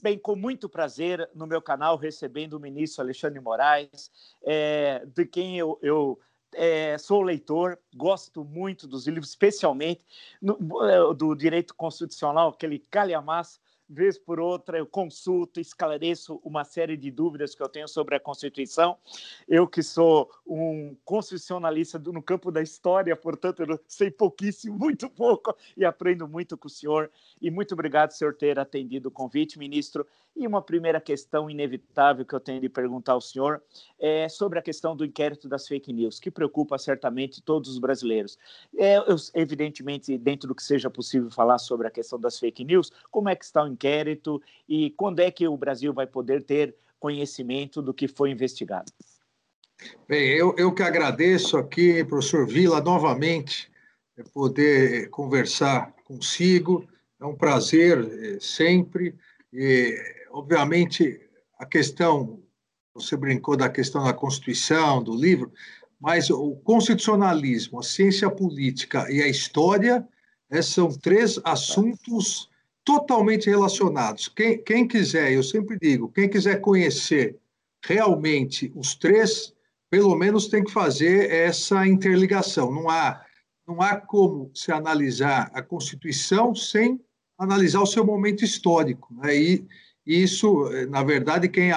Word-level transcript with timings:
bem, 0.00 0.18
com 0.18 0.34
muito 0.34 0.68
prazer 0.68 1.28
no 1.34 1.46
meu 1.46 1.60
canal 1.60 1.96
recebendo 1.96 2.54
o 2.54 2.60
ministro 2.60 3.02
Alexandre 3.02 3.40
Moraes, 3.40 4.10
é, 4.42 5.04
de 5.06 5.26
quem 5.26 5.58
eu, 5.58 5.78
eu 5.82 6.18
é, 6.52 6.98
sou 6.98 7.22
leitor, 7.22 7.78
gosto 7.94 8.44
muito 8.44 8.86
dos 8.86 9.06
livros, 9.06 9.30
especialmente 9.30 10.04
no, 10.40 11.14
do 11.14 11.34
direito 11.34 11.74
constitucional, 11.74 12.50
aquele 12.50 12.78
calhamaço 12.78 13.60
vez 13.90 14.16
por 14.16 14.38
outra 14.38 14.78
eu 14.78 14.86
consulto, 14.86 15.58
esclareço 15.58 16.40
uma 16.44 16.64
série 16.64 16.96
de 16.96 17.10
dúvidas 17.10 17.54
que 17.54 17.62
eu 17.62 17.68
tenho 17.68 17.88
sobre 17.88 18.14
a 18.14 18.20
Constituição. 18.20 18.96
Eu 19.48 19.66
que 19.66 19.82
sou 19.82 20.30
um 20.46 20.96
constitucionalista 21.04 21.98
no 21.98 22.22
campo 22.22 22.52
da 22.52 22.62
história, 22.62 23.16
portanto, 23.16 23.64
eu 23.64 23.80
sei 23.88 24.10
pouquíssimo, 24.10 24.78
muito 24.78 25.10
pouco, 25.10 25.54
e 25.76 25.84
aprendo 25.84 26.28
muito 26.28 26.56
com 26.56 26.68
o 26.68 26.70
senhor. 26.70 27.10
E 27.40 27.50
muito 27.50 27.72
obrigado, 27.72 28.10
senhor, 28.10 28.34
ter 28.34 28.58
atendido 28.58 29.08
o 29.08 29.12
convite, 29.12 29.58
ministro. 29.58 30.06
E 30.36 30.46
uma 30.46 30.60
primeira 30.60 31.00
questão 31.00 31.48
inevitável 31.48 32.24
que 32.24 32.34
eu 32.34 32.40
tenho 32.40 32.60
de 32.60 32.68
perguntar 32.68 33.12
ao 33.12 33.20
senhor 33.20 33.62
é 33.98 34.28
sobre 34.28 34.58
a 34.58 34.62
questão 34.62 34.94
do 34.94 35.04
inquérito 35.04 35.48
das 35.48 35.66
fake 35.66 35.92
news, 35.92 36.20
que 36.20 36.30
preocupa 36.30 36.78
certamente 36.78 37.42
todos 37.42 37.70
os 37.70 37.78
brasileiros. 37.78 38.38
É, 38.76 38.98
eu, 38.98 39.16
evidentemente, 39.34 40.16
dentro 40.18 40.48
do 40.48 40.54
que 40.54 40.62
seja 40.62 40.90
possível 40.90 41.30
falar 41.30 41.58
sobre 41.58 41.86
a 41.86 41.90
questão 41.90 42.20
das 42.20 42.38
fake 42.38 42.64
news, 42.64 42.92
como 43.10 43.28
é 43.28 43.34
que 43.34 43.44
está 43.44 43.64
o 43.64 43.68
inquérito 43.68 44.40
e 44.68 44.90
quando 44.90 45.20
é 45.20 45.30
que 45.30 45.46
o 45.48 45.56
Brasil 45.56 45.92
vai 45.92 46.06
poder 46.06 46.42
ter 46.42 46.74
conhecimento 46.98 47.80
do 47.80 47.94
que 47.94 48.06
foi 48.06 48.30
investigado? 48.30 48.92
Bem, 50.06 50.28
eu, 50.28 50.54
eu 50.58 50.72
que 50.72 50.82
agradeço 50.82 51.56
aqui, 51.56 52.04
professor 52.04 52.46
Vila, 52.46 52.80
novamente, 52.82 53.70
poder 54.34 55.08
conversar 55.08 55.94
consigo. 56.04 56.86
É 57.20 57.26
um 57.26 57.36
prazer 57.36 57.98
eh, 57.98 58.38
sempre. 58.40 59.14
E, 59.52 59.94
obviamente, 60.30 61.20
a 61.58 61.66
questão, 61.66 62.42
você 62.94 63.14
brincou 63.14 63.56
da 63.56 63.68
questão 63.68 64.02
da 64.04 64.14
Constituição, 64.14 65.02
do 65.02 65.14
livro, 65.14 65.52
mas 66.00 66.30
o 66.30 66.56
constitucionalismo, 66.64 67.78
a 67.78 67.82
ciência 67.82 68.30
política 68.30 69.06
e 69.12 69.22
a 69.22 69.28
história 69.28 70.08
né, 70.50 70.62
são 70.62 70.88
três 70.88 71.38
assuntos 71.44 72.48
totalmente 72.82 73.50
relacionados. 73.50 74.26
Quem, 74.28 74.62
quem 74.62 74.88
quiser, 74.88 75.30
eu 75.30 75.42
sempre 75.42 75.78
digo, 75.78 76.08
quem 76.08 76.26
quiser 76.26 76.62
conhecer 76.62 77.38
realmente 77.84 78.72
os 78.74 78.94
três, 78.94 79.54
pelo 79.90 80.16
menos 80.16 80.48
tem 80.48 80.64
que 80.64 80.72
fazer 80.72 81.30
essa 81.30 81.86
interligação. 81.86 82.72
Não 82.72 82.88
há, 82.88 83.22
não 83.66 83.82
há 83.82 83.96
como 83.96 84.50
se 84.54 84.72
analisar 84.72 85.50
a 85.52 85.60
Constituição 85.60 86.54
sem 86.54 86.98
analisar 87.40 87.80
o 87.80 87.86
seu 87.86 88.04
momento 88.04 88.44
histórico. 88.44 89.12
Né? 89.14 89.36
E 89.36 89.66
isso, 90.06 90.68
na 90.90 91.02
verdade, 91.02 91.48
quem, 91.48 91.70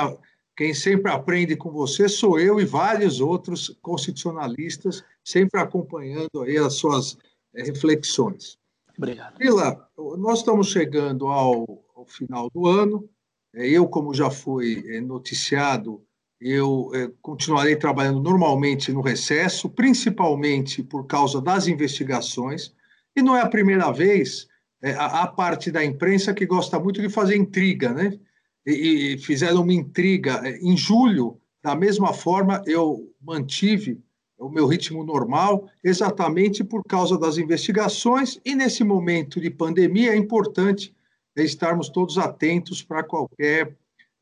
quem 0.58 0.74
sempre 0.74 1.10
aprende 1.10 1.56
com 1.56 1.72
você 1.72 2.10
sou 2.10 2.38
eu 2.38 2.60
e 2.60 2.66
vários 2.66 3.22
outros 3.22 3.76
constitucionalistas, 3.82 5.04
sempre 5.24 5.60
acompanhando 5.60 6.42
aí 6.42 6.58
as 6.58 6.74
suas 6.74 7.18
eh, 7.56 7.64
reflexões. 7.64 8.58
Obrigado. 8.98 9.38
Vila, 9.38 9.88
nós 10.18 10.40
estamos 10.40 10.68
chegando 10.68 11.28
ao, 11.28 11.66
ao 11.96 12.06
final 12.06 12.50
do 12.54 12.68
ano. 12.68 13.10
É, 13.56 13.68
eu, 13.68 13.88
como 13.88 14.14
já 14.14 14.30
foi 14.30 14.84
é, 14.88 15.00
noticiado, 15.00 16.04
eu 16.42 16.92
continuarei 17.22 17.76
trabalhando 17.76 18.22
normalmente 18.22 18.92
no 18.92 19.00
recesso, 19.00 19.70
principalmente 19.70 20.84
por 20.84 21.08
causa 21.08 21.42
das 21.42 21.68
investigações. 21.68 22.74
E 23.16 23.22
não 23.22 23.38
é 23.38 23.42
a 23.42 23.48
primeira 23.48 23.90
vez, 23.92 24.48
a, 24.92 25.28
parte 25.28 25.72
da 25.72 25.84
imprensa 25.84 26.34
que 26.34 26.46
gosta 26.46 26.78
muito 26.78 27.02
de 27.02 27.10
fazer 27.10 27.38
intriga, 27.38 27.94
né? 27.94 28.20
E, 28.66 29.14
e 29.14 29.18
fizeram 29.18 29.62
uma 29.62 29.74
intriga. 29.74 30.42
Em 30.62 30.76
julho, 30.76 31.40
da 31.64 31.76
mesma 31.76 32.14
forma, 32.14 32.62
eu 32.66 33.10
mantive 33.22 34.02
o 34.38 34.50
meu 34.50 34.68
ritmo 34.68 35.04
normal, 35.04 35.70
exatamente 35.82 36.64
por 36.64 36.84
causa 36.84 37.18
das 37.18 37.38
investigações, 37.38 38.40
e 38.44 38.54
nesse 38.54 38.84
momento 38.84 39.40
de 39.40 39.50
pandemia 39.50 40.12
é 40.12 40.18
importante 40.18 40.94
estarmos 41.36 41.90
todos 41.90 42.18
atentos 42.18 42.84
para 42.84 43.04
qualquer 43.04 43.76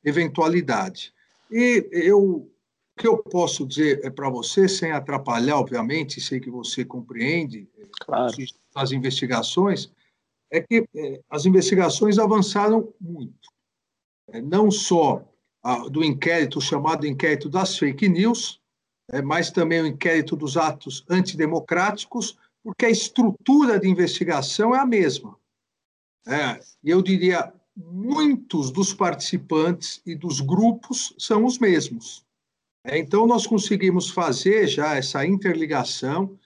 eventualidade. 0.03 1.11
E 1.51 1.87
eu, 1.91 2.19
o 2.19 2.51
que 2.97 3.07
eu 3.07 3.17
posso 3.17 3.65
dizer 3.65 3.99
é 4.03 4.09
para 4.09 4.29
você, 4.29 4.67
sem 4.67 4.91
atrapalhar, 4.91 5.57
obviamente, 5.57 6.21
sei 6.21 6.39
que 6.39 6.49
você 6.49 6.85
compreende 6.85 7.67
claro. 8.05 8.31
as 8.75 8.91
investigações, 8.91 9.91
é 10.51 10.59
que 10.59 10.85
é, 10.93 11.21
as 11.29 11.45
investigações 11.45 12.19
avançaram 12.19 12.93
muito. 12.99 13.49
É, 14.27 14.41
não 14.41 14.69
só 14.69 15.25
do 15.91 16.03
inquérito 16.03 16.59
chamado 16.59 17.05
inquérito 17.05 17.47
das 17.47 17.77
fake 17.77 18.09
news, 18.09 18.59
é, 19.11 19.21
mas 19.21 19.51
também 19.51 19.81
o 19.81 19.85
inquérito 19.85 20.35
dos 20.35 20.57
atos 20.57 21.05
antidemocráticos, 21.07 22.35
porque 22.63 22.87
a 22.87 22.89
estrutura 22.89 23.79
de 23.79 23.87
investigação 23.87 24.75
é 24.75 24.79
a 24.79 24.85
mesma. 24.85 25.37
Eu 26.83 27.01
diria, 27.01 27.51
muitos 27.75 28.71
dos 28.71 28.93
participantes 28.93 30.01
e 30.05 30.15
dos 30.15 30.39
grupos 30.39 31.13
são 31.17 31.45
os 31.45 31.57
mesmos. 31.57 32.23
Então, 32.85 33.25
nós 33.25 33.47
conseguimos 33.47 34.09
fazer 34.09 34.67
já 34.67 34.95
essa 34.95 35.25
interligação, 35.25 36.39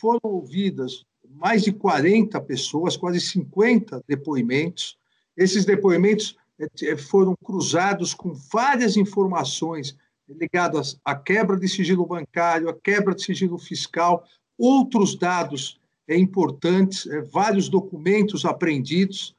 foram 0.00 0.20
ouvidas 0.24 1.04
mais 1.40 1.62
de 1.62 1.72
40 1.72 2.38
pessoas, 2.42 2.98
quase 2.98 3.18
50 3.18 4.04
depoimentos. 4.06 4.98
Esses 5.34 5.64
depoimentos 5.64 6.36
é, 6.58 6.90
é, 6.90 6.96
foram 6.98 7.34
cruzados 7.42 8.12
com 8.12 8.34
várias 8.52 8.98
informações 8.98 9.96
ligadas 10.28 11.00
à 11.02 11.14
quebra 11.14 11.56
de 11.56 11.66
sigilo 11.66 12.06
bancário, 12.06 12.68
à 12.68 12.74
quebra 12.74 13.14
de 13.14 13.24
sigilo 13.24 13.58
fiscal, 13.58 14.22
outros 14.58 15.16
dados 15.16 15.80
é, 16.06 16.16
importantes, 16.16 17.08
vários 17.32 17.68
documentos 17.68 18.44
apreendidos. 18.44 19.34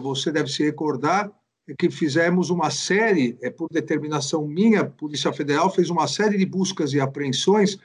Você 0.00 0.32
deve 0.32 0.48
se 0.48 0.64
recordar 0.64 1.30
que 1.78 1.90
fizemos 1.90 2.48
uma 2.48 2.70
série, 2.70 3.34
por 3.50 3.68
determinação 3.70 4.48
minha, 4.48 4.80
a 4.80 4.86
Polícia 4.86 5.30
Federal 5.30 5.68
fez 5.70 5.90
uma 5.90 6.08
série 6.08 6.38
de 6.38 6.46
buscas 6.46 6.94
e 6.94 7.00
apreensões, 7.00 7.78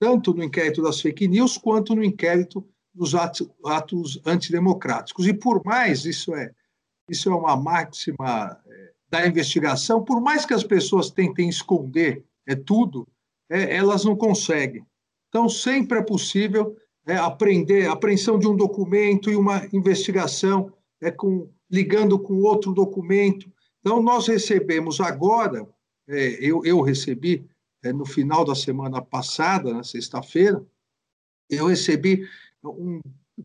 tanto 0.00 0.34
no 0.34 0.42
inquérito 0.42 0.82
das 0.82 1.00
fake 1.00 1.28
news, 1.28 1.56
quanto 1.56 1.94
no 1.94 2.02
inquérito 2.02 2.66
dos 2.94 3.14
atos, 3.14 3.48
atos 3.64 4.20
antidemocráticos. 4.26 5.26
E 5.26 5.32
por 5.32 5.62
mais, 5.64 6.04
isso 6.04 6.34
é, 6.34 6.50
isso 7.08 7.30
é 7.30 7.34
uma 7.34 7.56
máxima 7.56 8.58
é, 8.66 8.92
da 9.08 9.26
investigação, 9.26 10.02
por 10.02 10.20
mais 10.20 10.46
que 10.46 10.54
as 10.54 10.64
pessoas 10.64 11.10
tentem 11.10 11.48
esconder 11.48 12.24
é 12.46 12.54
tudo, 12.54 13.06
é, 13.50 13.76
elas 13.76 14.04
não 14.04 14.16
conseguem. 14.16 14.84
Então, 15.28 15.48
sempre 15.48 15.98
é 15.98 16.02
possível 16.02 16.76
é, 17.06 17.16
aprender, 17.16 17.86
a 17.86 17.92
apreensão 17.92 18.38
de 18.38 18.46
um 18.46 18.56
documento 18.56 19.30
e 19.30 19.36
uma 19.36 19.66
investigação 19.72 20.72
é, 21.00 21.10
com, 21.10 21.48
ligando 21.70 22.18
com 22.18 22.34
outro 22.42 22.72
documento. 22.72 23.50
Então, 23.80 24.02
nós 24.02 24.26
recebemos 24.26 25.00
agora, 25.00 25.68
é, 26.08 26.38
eu, 26.40 26.64
eu 26.64 26.80
recebi 26.80 27.44
é, 27.82 27.92
no 27.92 28.04
final 28.04 28.44
da 28.44 28.54
semana 28.54 29.02
passada, 29.02 29.72
na 29.72 29.82
sexta-feira, 29.82 30.64
eu 31.50 31.66
recebi 31.66 32.26
um 32.64 33.00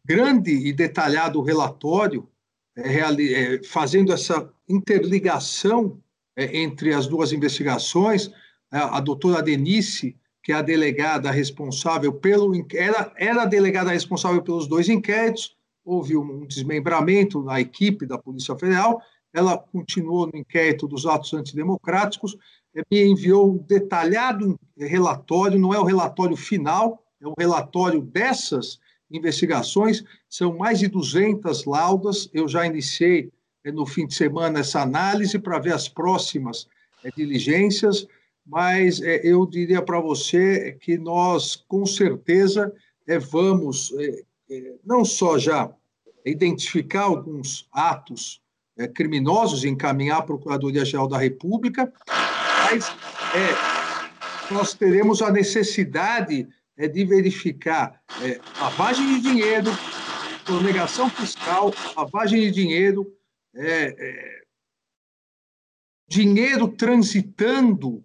grande 0.06 0.52
e 0.52 0.74
detalhado 0.74 1.42
relatório 1.42 2.28
é, 2.76 3.00
é, 3.00 3.64
fazendo 3.64 4.14
essa 4.14 4.52
interligação 4.70 6.00
é, 6.36 6.58
entre 6.60 6.94
as 6.94 7.08
duas 7.08 7.32
investigações, 7.32 8.32
a, 8.70 8.98
a 8.98 9.00
doutora 9.00 9.42
Denise, 9.42 10.16
que 10.44 10.52
é 10.52 10.56
a 10.56 10.62
delegada 10.62 11.32
responsável 11.32 12.14
pelo 12.14 12.54
era, 12.74 13.12
era 13.18 13.44
a 13.44 13.46
delegada 13.46 13.92
responsável 13.92 14.42
pelos 14.42 14.68
dois 14.68 14.88
inquéritos, 14.90 15.58
houve 15.84 16.16
um 16.16 16.46
desmembramento 16.46 17.42
na 17.42 17.60
equipe 17.60 18.06
da 18.06 18.18
Polícia 18.18 18.56
Federal, 18.56 19.02
ela 19.34 19.58
continuou 19.58 20.28
no 20.28 20.40
inquérito 20.40 20.88
dos 20.88 21.06
atos 21.06 21.34
antidemocráticos, 21.34 22.38
me 22.92 23.04
enviou 23.04 23.52
um 23.52 23.58
detalhado 23.58 24.60
relatório, 24.78 25.60
não 25.60 25.74
é 25.74 25.80
o 25.80 25.84
relatório 25.84 26.36
final, 26.36 27.04
é 27.20 27.28
um 27.28 27.34
relatório 27.38 28.02
dessas 28.02 28.80
investigações, 29.10 30.04
são 30.30 30.58
mais 30.58 30.80
de 30.80 30.88
200 30.88 31.66
laudas. 31.66 32.30
Eu 32.34 32.48
já 32.48 32.66
iniciei 32.66 33.32
eh, 33.64 33.72
no 33.72 33.86
fim 33.86 34.06
de 34.06 34.14
semana 34.14 34.60
essa 34.60 34.82
análise 34.82 35.40
para 35.40 35.60
ver 35.60 35.74
as 35.74 35.88
próximas 35.88 36.68
é, 37.04 37.12
diligências, 37.12 38.08
mas 38.46 39.02
é, 39.02 39.22
eu 39.24 39.46
diria 39.46 39.82
para 39.82 40.00
você 40.00 40.78
que 40.82 40.98
nós, 40.98 41.56
com 41.56 41.86
certeza, 41.86 42.74
vamos 43.32 43.94
não 44.84 45.06
só 45.06 45.38
já 45.38 45.74
identificar 46.26 47.04
alguns 47.04 47.70
atos 47.72 48.42
criminosos 48.94 49.64
e 49.64 49.70
encaminhar 49.70 50.18
à 50.18 50.22
Procuradoria-Geral 50.22 51.08
da 51.08 51.18
República, 51.18 51.92
mas 52.70 52.94
nós 54.52 54.74
teremos 54.74 55.22
a 55.22 55.32
necessidade 55.32 56.48
é 56.78 56.88
de 56.88 57.04
verificar 57.04 58.02
é, 58.22 58.40
lavagem 58.60 59.16
de 59.16 59.22
dinheiro, 59.22 59.72
sonegação 60.46 61.10
fiscal, 61.10 61.74
lavagem 61.96 62.42
de 62.42 62.52
dinheiro, 62.52 63.12
é, 63.56 63.96
é, 63.98 64.42
dinheiro 66.08 66.68
transitando 66.68 68.04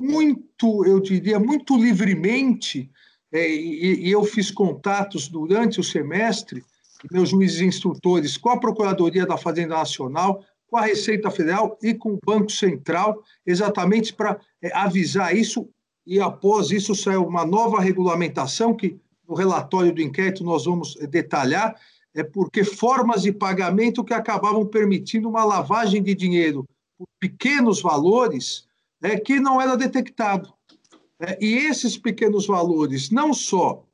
muito, 0.00 0.84
eu 0.84 1.00
diria, 1.00 1.38
muito 1.38 1.76
livremente, 1.76 2.90
é, 3.32 3.48
e, 3.48 4.06
e, 4.06 4.10
eu 4.10 4.24
fiz 4.24 4.50
contatos 4.50 5.28
durante 5.28 5.80
o 5.80 5.84
semestre, 5.84 6.64
meus 7.10 7.30
juízes 7.30 7.60
instrutores, 7.60 8.36
com 8.36 8.50
a 8.50 8.58
Procuradoria 8.58 9.26
da 9.26 9.36
Fazenda 9.36 9.76
Nacional, 9.76 10.44
com 10.68 10.76
a 10.76 10.82
Receita 10.82 11.30
Federal 11.30 11.78
e 11.82 11.94
com 11.94 12.14
o 12.14 12.18
Banco 12.24 12.50
Central, 12.50 13.22
exatamente 13.46 14.12
para 14.12 14.40
é, 14.62 14.74
avisar 14.76 15.34
isso, 15.36 15.68
e 16.08 16.18
após 16.18 16.70
isso 16.70 16.94
saiu 16.94 17.26
uma 17.26 17.44
nova 17.44 17.78
regulamentação 17.82 18.74
que 18.74 18.98
no 19.28 19.34
relatório 19.34 19.94
do 19.94 20.00
inquérito 20.00 20.42
nós 20.42 20.64
vamos 20.64 20.94
detalhar, 20.94 21.78
é 22.14 22.24
porque 22.24 22.64
formas 22.64 23.20
de 23.20 23.30
pagamento 23.30 24.02
que 24.02 24.14
acabavam 24.14 24.64
permitindo 24.64 25.28
uma 25.28 25.44
lavagem 25.44 26.02
de 26.02 26.14
dinheiro 26.14 26.66
por 26.96 27.06
pequenos 27.20 27.82
valores 27.82 28.66
é, 29.02 29.20
que 29.20 29.38
não 29.38 29.60
era 29.60 29.76
detectado. 29.76 30.50
É, 31.20 31.36
e 31.44 31.58
esses 31.58 31.98
pequenos 31.98 32.46
valores 32.46 33.10
não 33.10 33.34
só 33.34 33.84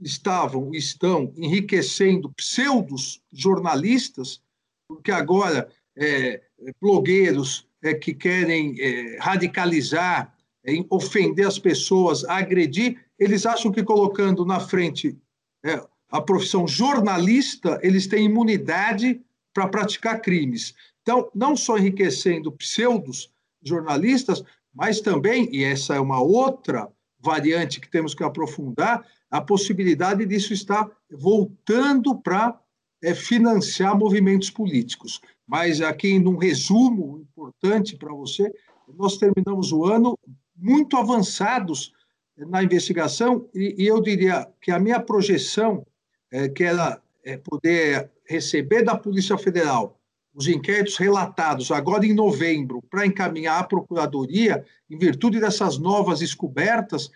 estavam, 0.00 0.72
estão 0.72 1.32
enriquecendo 1.36 2.32
pseudos 2.34 3.20
jornalistas, 3.32 4.40
porque 4.86 5.10
agora 5.10 5.68
é, 5.96 6.40
blogueiros 6.80 7.66
é, 7.82 7.94
que 7.94 8.14
querem 8.14 8.80
é, 8.80 9.18
radicalizar, 9.18 10.32
é, 10.66 10.72
ofender 10.90 11.46
as 11.46 11.58
pessoas, 11.58 12.24
agredir, 12.24 12.98
eles 13.18 13.46
acham 13.46 13.70
que 13.70 13.82
colocando 13.82 14.44
na 14.44 14.58
frente 14.58 15.16
é, 15.64 15.82
a 16.10 16.20
profissão 16.20 16.66
jornalista, 16.66 17.78
eles 17.82 18.06
têm 18.06 18.26
imunidade 18.26 19.20
para 19.52 19.68
praticar 19.68 20.20
crimes. 20.20 20.74
Então, 21.02 21.30
não 21.34 21.56
só 21.56 21.76
enriquecendo 21.76 22.50
pseudos 22.52 23.30
jornalistas, 23.62 24.42
mas 24.74 25.00
também, 25.00 25.48
e 25.52 25.62
essa 25.62 25.94
é 25.94 26.00
uma 26.00 26.20
outra 26.20 26.88
variante 27.20 27.80
que 27.80 27.90
temos 27.90 28.14
que 28.14 28.24
aprofundar, 28.24 29.06
a 29.30 29.40
possibilidade 29.40 30.26
disso 30.26 30.52
estar 30.52 30.88
voltando 31.10 32.16
para 32.16 32.58
é, 33.02 33.14
financiar 33.14 33.96
movimentos 33.96 34.50
políticos. 34.50 35.20
Mas 35.46 35.80
aqui, 35.80 36.18
num 36.18 36.36
resumo 36.36 37.18
importante 37.18 37.96
para 37.96 38.12
você, 38.12 38.52
nós 38.96 39.16
terminamos 39.16 39.72
o 39.72 39.84
ano 39.84 40.18
muito 40.64 40.96
avançados 40.96 41.92
na 42.34 42.62
investigação 42.62 43.46
e, 43.54 43.82
e 43.84 43.86
eu 43.86 44.00
diria 44.00 44.48
que 44.60 44.70
a 44.70 44.78
minha 44.78 44.98
projeção, 44.98 45.86
é, 46.30 46.48
que 46.48 46.64
era 46.64 47.02
é, 47.22 47.36
poder 47.36 48.10
receber 48.26 48.82
da 48.82 48.96
Polícia 48.96 49.36
Federal 49.36 50.00
os 50.34 50.48
inquéritos 50.48 50.96
relatados 50.96 51.70
agora 51.70 52.04
em 52.04 52.14
novembro 52.14 52.82
para 52.90 53.06
encaminhar 53.06 53.60
à 53.60 53.62
Procuradoria, 53.62 54.64
em 54.90 54.98
virtude 54.98 55.38
dessas 55.38 55.78
novas 55.78 56.18
descobertas, 56.18 57.10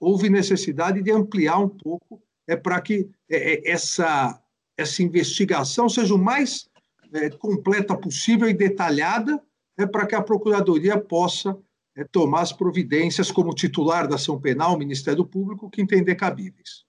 houve 0.00 0.28
necessidade 0.28 1.02
de 1.02 1.12
ampliar 1.12 1.58
um 1.58 1.68
pouco 1.68 2.20
é, 2.48 2.56
para 2.56 2.80
que 2.80 3.08
é, 3.30 3.52
é, 3.52 3.70
essa, 3.70 4.42
essa 4.76 5.02
investigação 5.02 5.88
seja 5.88 6.14
o 6.14 6.18
mais 6.18 6.68
é, 7.12 7.30
completa 7.30 7.94
possível 7.94 8.48
e 8.48 8.54
detalhada, 8.54 9.40
é, 9.76 9.86
para 9.86 10.06
que 10.06 10.14
a 10.14 10.22
Procuradoria 10.22 10.98
possa 10.98 11.56
tomar 12.04 12.42
as 12.42 12.52
providências 12.52 13.30
como 13.30 13.54
titular 13.54 14.08
da 14.08 14.16
ação 14.16 14.40
penal, 14.40 14.74
o 14.74 14.78
Ministério 14.78 15.24
Público, 15.24 15.70
que 15.70 15.82
entender 15.82 16.14
cabíveis. 16.14 16.84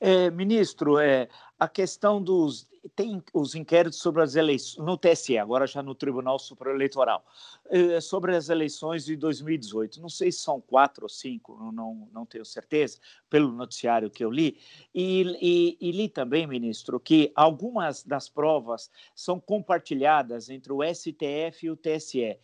É, 0.00 0.30
ministro, 0.30 0.98
é, 0.98 1.28
a 1.58 1.68
questão 1.68 2.22
dos 2.22 2.68
tem 2.94 3.22
os 3.32 3.54
inquéritos 3.54 3.98
sobre 3.98 4.22
as 4.22 4.34
eleições 4.34 4.84
no 4.84 4.96
TSE, 4.96 5.38
agora 5.38 5.66
já 5.66 5.82
no 5.82 5.94
Tribunal 5.94 6.38
Superior 6.38 6.76
Eleitoral, 6.76 7.24
é, 7.70 8.00
sobre 8.00 8.36
as 8.36 8.48
eleições 8.48 9.04
de 9.04 9.16
2018. 9.16 10.00
Não 10.00 10.08
sei 10.08 10.30
se 10.30 10.40
são 10.40 10.60
quatro 10.60 11.04
ou 11.04 11.08
cinco, 11.08 11.56
não, 11.72 12.08
não 12.12 12.26
tenho 12.26 12.44
certeza, 12.44 12.98
pelo 13.30 13.50
noticiário 13.52 14.10
que 14.10 14.24
eu 14.24 14.30
li. 14.30 14.58
E, 14.94 15.22
e, 15.40 15.88
e 15.88 15.92
li 15.92 16.08
também, 16.08 16.46
ministro, 16.46 17.00
que 17.00 17.32
algumas 17.34 18.02
das 18.02 18.28
provas 18.28 18.90
são 19.14 19.40
compartilhadas 19.40 20.50
entre 20.50 20.72
o 20.72 20.82
STF 20.82 21.66
e 21.66 21.70
o 21.70 21.76
TSE. 21.76 22.38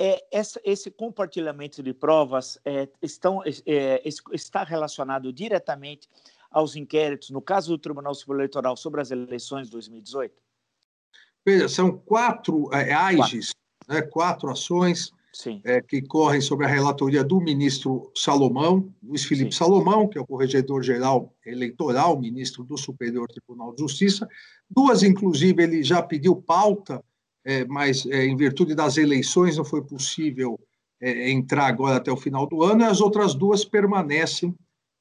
É, 0.00 0.24
essa, 0.30 0.60
esse 0.64 0.92
compartilhamento 0.92 1.82
de 1.82 1.92
provas 1.92 2.56
é, 2.64 2.88
estão, 3.02 3.42
é, 3.44 4.02
está 4.32 4.62
relacionado 4.62 5.32
diretamente 5.32 6.08
aos 6.50 6.76
inquéritos, 6.76 7.30
no 7.30 7.42
caso 7.42 7.72
do 7.72 7.78
Tribunal 7.78 8.14
Superior 8.14 8.40
Eleitoral, 8.42 8.76
sobre 8.76 9.00
as 9.00 9.10
eleições 9.10 9.66
de 9.66 9.72
2018? 9.72 10.34
Veja, 11.44 11.68
são 11.68 11.96
quatro 11.98 12.72
é, 12.72 12.92
AIGs, 12.92 13.52
quatro. 13.52 13.94
Né, 13.94 14.02
quatro 14.02 14.50
ações 14.50 15.12
é, 15.64 15.80
que 15.80 16.02
correm 16.02 16.40
sobre 16.40 16.66
a 16.66 16.68
relatoria 16.68 17.22
do 17.22 17.40
ministro 17.40 18.10
Salomão, 18.14 18.92
Luiz 19.02 19.24
Felipe 19.24 19.52
Sim. 19.52 19.58
Salomão, 19.58 20.08
que 20.08 20.18
é 20.18 20.20
o 20.20 20.26
corregedor-geral 20.26 21.32
eleitoral, 21.46 22.18
ministro 22.20 22.64
do 22.64 22.76
Superior 22.76 23.28
Tribunal 23.28 23.72
de 23.74 23.80
Justiça. 23.80 24.28
Duas, 24.68 25.02
inclusive, 25.02 25.62
ele 25.62 25.82
já 25.82 26.02
pediu 26.02 26.36
pauta, 26.36 27.02
é, 27.44 27.64
mas 27.64 28.06
é, 28.06 28.26
em 28.26 28.36
virtude 28.36 28.74
das 28.74 28.96
eleições 28.96 29.56
não 29.56 29.64
foi 29.64 29.82
possível 29.82 30.58
é, 31.00 31.30
entrar 31.30 31.66
agora 31.66 31.96
até 31.96 32.10
o 32.10 32.16
final 32.16 32.46
do 32.46 32.62
ano, 32.62 32.82
e 32.82 32.84
as 32.84 33.00
outras 33.00 33.34
duas 33.34 33.64
permanecem 33.64 34.54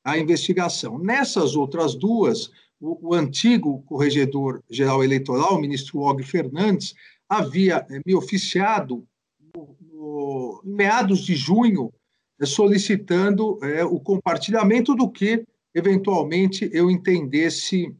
a 0.03 0.17
investigação. 0.17 0.97
Nessas 0.97 1.55
outras 1.55 1.95
duas, 1.95 2.49
o, 2.79 3.09
o 3.09 3.13
antigo 3.13 3.83
corregedor-geral 3.83 5.03
eleitoral, 5.03 5.55
o 5.55 5.61
ministro 5.61 5.99
Og 5.99 6.23
Fernandes, 6.23 6.93
havia 7.27 7.85
eh, 7.89 7.99
me 8.05 8.15
oficiado 8.15 9.05
no, 9.53 9.75
no, 9.81 10.61
em 10.63 10.73
meados 10.75 11.25
de 11.25 11.35
junho, 11.35 11.91
eh, 12.39 12.45
solicitando 12.45 13.59
é, 13.63 13.83
o 13.83 13.99
compartilhamento 13.99 14.95
do 14.95 15.09
que, 15.09 15.43
eventualmente, 15.73 16.69
eu 16.71 16.89
entendesse 16.89 17.93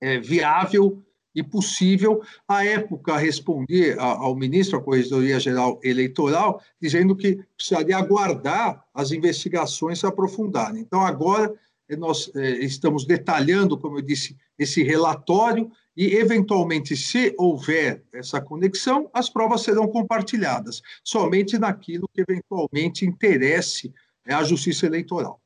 é, 0.00 0.18
viável 0.18 1.02
e 1.34 1.42
possível. 1.42 2.22
À 2.46 2.64
época, 2.64 3.16
respondi 3.16 3.92
ao 3.98 4.36
ministro, 4.36 4.78
à 4.78 4.82
Corregedoria 4.82 5.40
Geral 5.40 5.80
Eleitoral, 5.82 6.62
dizendo 6.80 7.16
que 7.16 7.38
precisaria 7.56 7.96
aguardar 7.96 8.84
as 8.94 9.10
investigações 9.10 9.98
se 9.98 10.06
aprofundarem. 10.06 10.80
Então, 10.80 11.00
agora, 11.00 11.52
eh, 11.88 11.96
nós 11.96 12.30
eh, 12.34 12.58
estamos 12.60 13.04
detalhando, 13.04 13.78
como 13.78 13.98
eu 13.98 14.02
disse, 14.02 14.36
esse 14.58 14.82
relatório 14.82 15.70
e, 15.96 16.14
eventualmente, 16.14 16.96
se 16.96 17.34
houver 17.38 18.02
essa 18.12 18.40
conexão, 18.40 19.10
as 19.12 19.28
provas 19.28 19.62
serão 19.62 19.88
compartilhadas, 19.88 20.80
somente 21.02 21.58
naquilo 21.58 22.08
que 22.12 22.22
eventualmente 22.28 23.04
interesse 23.04 23.92
à 24.26 24.40
eh, 24.40 24.44
Justiça 24.44 24.86
Eleitoral. 24.86 25.40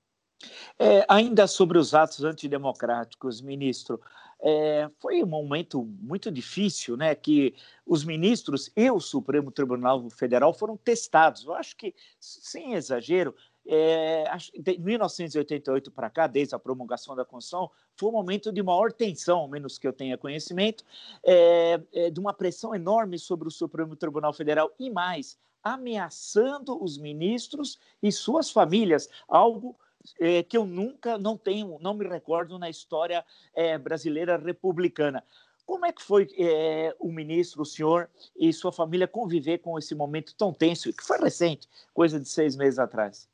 É, 0.78 1.04
ainda 1.08 1.48
sobre 1.48 1.78
os 1.78 1.94
atos 1.94 2.22
antidemocráticos, 2.22 3.40
ministro, 3.40 4.00
é, 4.40 4.88
foi 5.00 5.22
um 5.22 5.26
momento 5.26 5.84
muito 6.00 6.30
difícil, 6.30 6.96
né? 6.96 7.14
Que 7.14 7.54
os 7.84 8.04
ministros 8.04 8.70
e 8.76 8.90
o 8.90 9.00
Supremo 9.00 9.50
Tribunal 9.50 10.08
Federal 10.10 10.54
foram 10.54 10.76
testados. 10.76 11.44
Eu 11.44 11.54
acho 11.54 11.76
que, 11.76 11.94
sem 12.20 12.74
exagero, 12.74 13.34
é, 13.66 14.24
de 14.58 14.78
1988 14.78 15.90
para 15.90 16.08
cá, 16.08 16.26
desde 16.26 16.54
a 16.54 16.58
promulgação 16.58 17.14
da 17.14 17.24
Constituição, 17.24 17.70
foi 17.96 18.08
um 18.08 18.12
momento 18.12 18.50
de 18.50 18.62
maior 18.62 18.92
tensão, 18.92 19.40
ao 19.40 19.48
menos 19.48 19.78
que 19.78 19.86
eu 19.86 19.92
tenha 19.92 20.16
conhecimento, 20.16 20.84
é, 21.22 21.80
é, 21.92 22.10
de 22.10 22.18
uma 22.18 22.32
pressão 22.32 22.74
enorme 22.74 23.18
sobre 23.18 23.46
o 23.46 23.50
Supremo 23.50 23.94
Tribunal 23.94 24.32
Federal 24.32 24.72
e 24.78 24.88
mais, 24.88 25.36
ameaçando 25.62 26.82
os 26.82 26.96
ministros 26.96 27.78
e 28.02 28.10
suas 28.10 28.50
famílias, 28.50 29.08
algo 29.28 29.76
é, 30.18 30.42
que 30.42 30.56
eu 30.56 30.64
nunca, 30.64 31.18
não 31.18 31.36
tenho, 31.36 31.78
não 31.80 31.94
me 31.94 32.06
recordo 32.06 32.58
na 32.58 32.68
história 32.68 33.24
é, 33.54 33.76
brasileira 33.78 34.36
republicana. 34.36 35.22
Como 35.66 35.84
é 35.84 35.92
que 35.92 36.02
foi 36.02 36.26
é, 36.38 36.96
o 36.98 37.12
ministro, 37.12 37.62
o 37.62 37.66
senhor 37.66 38.08
e 38.34 38.52
sua 38.52 38.72
família 38.72 39.06
conviver 39.06 39.58
com 39.58 39.78
esse 39.78 39.94
momento 39.94 40.34
tão 40.34 40.52
tenso, 40.52 40.92
que 40.92 41.04
foi 41.04 41.18
recente, 41.18 41.68
coisa 41.92 42.18
de 42.18 42.28
seis 42.28 42.56
meses 42.56 42.78
atrás? 42.78 43.28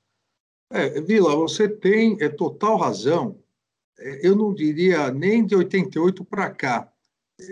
É, 0.70 1.00
Vila, 1.00 1.36
você 1.36 1.68
tem 1.68 2.16
é, 2.20 2.28
total 2.28 2.76
razão. 2.76 3.38
É, 3.96 4.26
eu 4.26 4.34
não 4.34 4.52
diria 4.52 5.12
nem 5.12 5.46
de 5.46 5.54
88 5.54 6.24
para 6.24 6.50
cá. 6.50 6.92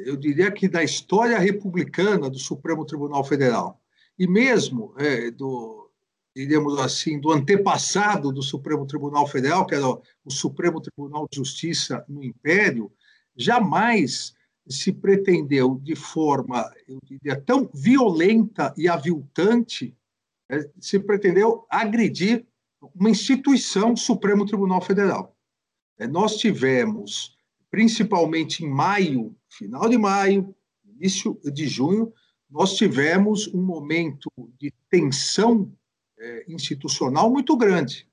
Eu 0.05 0.17
diria 0.17 0.51
que 0.51 0.69
da 0.69 0.83
história 0.83 1.39
republicana 1.39 2.29
do 2.29 2.39
Supremo 2.39 2.85
Tribunal 2.85 3.23
Federal 3.23 3.81
e 4.19 4.27
mesmo 4.27 4.95
é, 4.99 5.31
do, 5.31 5.91
diríamos 6.35 6.79
assim, 6.79 7.21
do 7.21 7.31
antepassado 7.31 8.33
do 8.33 8.43
Supremo 8.43 8.87
Tribunal 8.87 9.27
Federal, 9.27 9.67
que 9.67 9.75
era 9.75 9.87
o 9.89 10.31
Supremo 10.31 10.81
Tribunal 10.81 11.27
de 11.31 11.37
Justiça 11.37 12.05
no 12.09 12.25
Império, 12.25 12.91
jamais 13.37 14.35
se 14.67 14.93
pretendeu 14.93 15.79
de 15.83 15.95
forma, 15.95 16.71
eu 16.89 16.99
diria, 17.03 17.41
tão 17.41 17.69
violenta 17.75 18.73
e 18.77 18.89
aviltante, 18.89 19.95
né, 20.49 20.65
se 20.81 20.99
pretendeu 20.99 21.67
agredir 21.69 22.47
uma 22.95 23.11
instituição, 23.11 23.97
Supremo 23.97 24.47
Tribunal 24.47 24.81
Federal. 24.81 25.37
É, 25.99 26.07
nós 26.07 26.37
tivemos, 26.37 27.37
principalmente 27.71 28.65
em 28.65 28.69
maio, 28.69 29.37
final 29.49 29.89
de 29.89 29.99
maio, 29.99 30.55
início 30.85 31.39
de 31.53 31.67
junho, 31.67 32.13
nós 32.51 32.75
tivemos 32.75 33.49
um 33.49 33.63
momento 33.63 34.31
de 34.59 34.73
tensão 34.91 35.73
é, 36.23 36.45
institucional 36.49 37.31
muito 37.31 37.57
grande. 37.57 38.09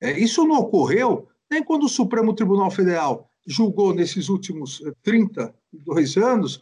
É, 0.00 0.18
isso 0.18 0.46
não 0.46 0.58
ocorreu 0.58 1.28
nem 1.50 1.64
quando 1.64 1.84
o 1.84 1.88
Supremo 1.88 2.34
Tribunal 2.34 2.70
Federal 2.70 3.28
julgou 3.46 3.92
nesses 3.92 4.28
últimos 4.28 4.82
32 5.02 6.16
é, 6.16 6.20
anos 6.20 6.60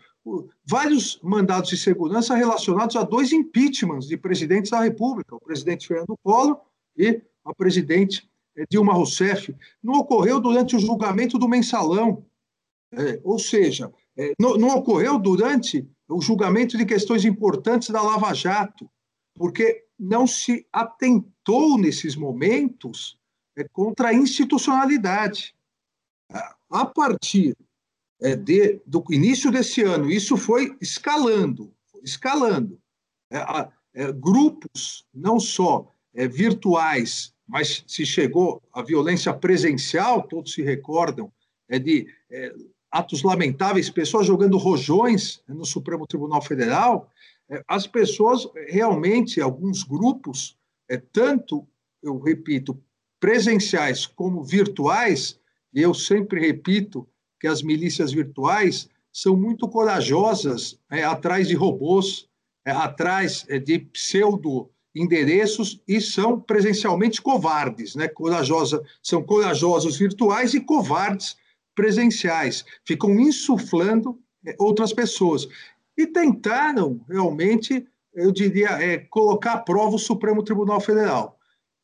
vários 0.64 1.18
mandados 1.22 1.70
de 1.70 1.76
segurança 1.76 2.34
relacionados 2.34 2.96
a 2.96 3.02
dois 3.02 3.32
impeachments 3.32 4.06
de 4.06 4.16
presidentes 4.16 4.70
da 4.70 4.80
República, 4.80 5.34
o 5.34 5.40
presidente 5.40 5.86
Fernando 5.86 6.18
Collor 6.22 6.60
e 6.96 7.22
a 7.44 7.54
presidente 7.54 8.28
é, 8.56 8.64
Dilma 8.70 8.92
Rousseff. 8.92 9.54
Não 9.82 9.94
ocorreu 9.94 10.40
durante 10.40 10.76
o 10.76 10.80
julgamento 10.80 11.38
do 11.38 11.48
mensalão. 11.48 12.24
É, 12.92 13.20
ou 13.22 13.38
seja, 13.38 13.92
é, 14.16 14.32
não, 14.38 14.56
não, 14.56 14.68
ocorreu 14.68 15.18
durante 15.18 15.86
o 16.08 16.20
julgamento 16.20 16.76
de 16.78 16.86
questões 16.86 17.24
importantes 17.24 17.90
da 17.90 18.00
Lava 18.00 18.32
Jato, 18.32 18.88
porque 19.34 19.84
não 19.98 20.26
se 20.26 20.66
atentou 20.72 21.78
nesses 21.78 22.14
momentos 22.14 23.18
é, 23.56 23.64
contra 23.64 24.08
a 24.08 24.14
institucionalidade. 24.14 25.54
A 26.70 26.84
partir 26.84 27.56
é, 28.20 28.36
de, 28.36 28.80
do 28.86 29.02
início 29.10 29.50
desse 29.50 29.82
ano, 29.82 30.10
isso 30.10 30.36
foi 30.36 30.76
escalando, 30.80 31.72
escalando. 32.02 32.78
É, 33.30 33.38
é, 33.94 34.12
grupos, 34.12 35.04
não 35.12 35.40
só 35.40 35.92
é, 36.14 36.28
virtuais, 36.28 37.32
mas 37.46 37.82
se 37.86 38.04
chegou 38.04 38.62
à 38.72 38.82
violência 38.82 39.32
presencial, 39.32 40.22
todos 40.22 40.52
se 40.52 40.62
recordam, 40.62 41.32
é 41.68 41.78
de 41.78 42.06
atos 42.90 43.22
lamentáveis, 43.22 43.90
pessoas 43.90 44.26
jogando 44.26 44.56
rojões 44.56 45.42
no 45.46 45.64
Supremo 45.64 46.06
Tribunal 46.06 46.40
Federal, 46.40 47.10
as 47.66 47.86
pessoas 47.86 48.46
realmente, 48.66 49.40
alguns 49.40 49.82
grupos, 49.82 50.56
é, 50.88 50.96
tanto, 50.96 51.66
eu 52.02 52.18
repito, 52.18 52.78
presenciais 53.18 54.06
como 54.06 54.44
virtuais, 54.44 55.40
e 55.72 55.80
eu 55.80 55.94
sempre 55.94 56.40
repito 56.40 57.08
que 57.40 57.46
as 57.46 57.62
milícias 57.62 58.12
virtuais 58.12 58.88
são 59.12 59.36
muito 59.36 59.68
corajosas 59.68 60.78
é, 60.90 61.04
atrás 61.04 61.48
de 61.48 61.54
robôs, 61.54 62.28
é, 62.64 62.70
atrás 62.70 63.44
é, 63.48 63.58
de 63.58 63.78
pseudo 63.78 64.70
endereços 64.94 65.80
e 65.86 66.00
são 66.00 66.40
presencialmente 66.40 67.22
covardes, 67.22 67.94
né? 67.94 68.08
Corajosa, 68.08 68.82
são 69.02 69.22
corajosos 69.22 69.96
virtuais 69.96 70.54
e 70.54 70.60
covardes 70.60 71.36
presenciais. 71.74 72.64
Ficam 72.84 73.18
insuflando 73.20 74.18
é, 74.46 74.56
outras 74.58 74.92
pessoas 74.92 75.48
e 75.98 76.06
tentaram 76.06 77.04
realmente, 77.08 77.84
eu 78.14 78.30
diria, 78.30 78.70
é, 78.80 78.98
colocar 78.98 79.54
à 79.54 79.58
prova 79.58 79.96
o 79.96 79.98
Supremo 79.98 80.44
Tribunal 80.44 80.80
Federal. 80.80 81.36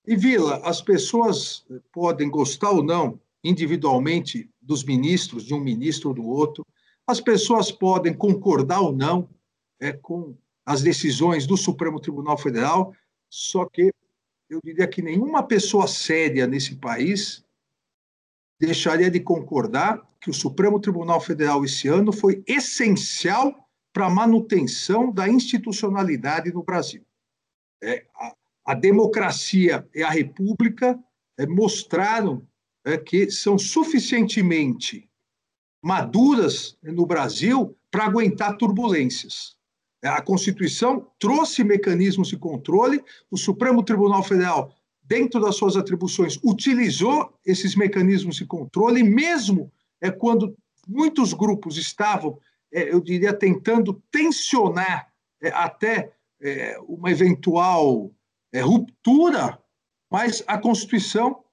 E 0.07 0.15
Vila, 0.15 0.61
as 0.65 0.81
pessoas 0.81 1.67
podem 1.93 2.31
gostar 2.31 2.71
ou 2.71 2.83
não 2.83 3.21
individualmente 3.43 4.49
dos 4.63 4.85
ministros, 4.85 5.45
de 5.45 5.53
um 5.53 5.61
ministro 5.61 6.11
ou 6.11 6.15
do 6.15 6.25
outro. 6.25 6.65
As 7.05 7.21
pessoas 7.21 7.73
podem 7.73 8.15
concordar 8.15 8.81
ou 8.81 8.93
não 8.93 9.29
é, 9.81 9.93
com 9.93 10.37
as 10.65 10.81
decisões 10.81 11.45
do 11.45 11.57
Supremo 11.57 11.99
Tribunal 11.99 12.39
Federal, 12.39 12.95
só 13.29 13.67
que 13.67 13.93
eu 14.49 14.61
diria 14.65 14.87
que 14.87 15.03
nenhuma 15.03 15.43
pessoa 15.43 15.89
séria 15.89 16.47
nesse 16.47 16.77
país 16.77 17.45
deixaria 18.61 19.11
de 19.11 19.19
concordar 19.19 20.01
que 20.21 20.31
o 20.31 20.35
Supremo 20.35 20.79
Tribunal 20.79 21.21
Federal 21.21 21.65
esse 21.65 21.89
ano 21.89 22.13
foi 22.13 22.43
essencial 22.47 23.64
para 23.95 24.07
a 24.07 24.11
manutenção 24.11 25.13
da 25.13 25.29
institucionalidade 25.29 26.53
no 26.53 26.65
Brasil. 26.65 27.07
É, 27.81 28.05
a, 28.17 28.35
a, 28.67 28.75
democracia 28.75 29.89
e 29.95 30.03
a 30.03 30.11
república 30.11 30.99
é, 31.39 31.47
mostraram 31.47 32.45
é, 32.85 32.99
que 32.99 33.31
são 33.31 33.57
suficientemente 33.57 35.09
maduras 35.81 36.77
no 36.83 37.07
Brasil 37.07 37.77
para 37.89 38.07
aguentar 38.07 38.57
turbulências. 38.57 39.57
É, 40.03 40.09
a 40.09 40.21
Constituição 40.21 41.07
trouxe 41.17 41.63
mecanismos 41.63 42.29
de 42.29 42.37
controle, 42.37 43.01
o 43.31 43.37
Supremo 43.37 43.85
Tribunal 43.85 44.25
Federal, 44.25 44.75
dentro 45.05 45.41
das 45.41 45.55
suas 45.55 45.77
atribuições, 45.77 46.37
utilizou 46.43 47.33
esses 47.47 47.77
mecanismos 47.77 48.37
de 48.37 48.47
controle, 48.47 49.05
mesmo 49.05 49.71
é, 50.01 50.11
quando 50.11 50.57
muitos 50.89 51.33
grupos 51.33 51.77
estavam, 51.77 52.41
eu 52.83 53.01
diria, 53.01 53.33
tentando 53.33 54.03
tensionar 54.11 55.13
é, 55.43 55.49
até 55.49 56.13
é, 56.41 56.79
uma 56.87 57.11
eventual 57.11 58.11
é, 58.53 58.61
ruptura, 58.61 59.59
mas 60.11 60.43
a 60.47 60.59
Constituição 60.59 61.45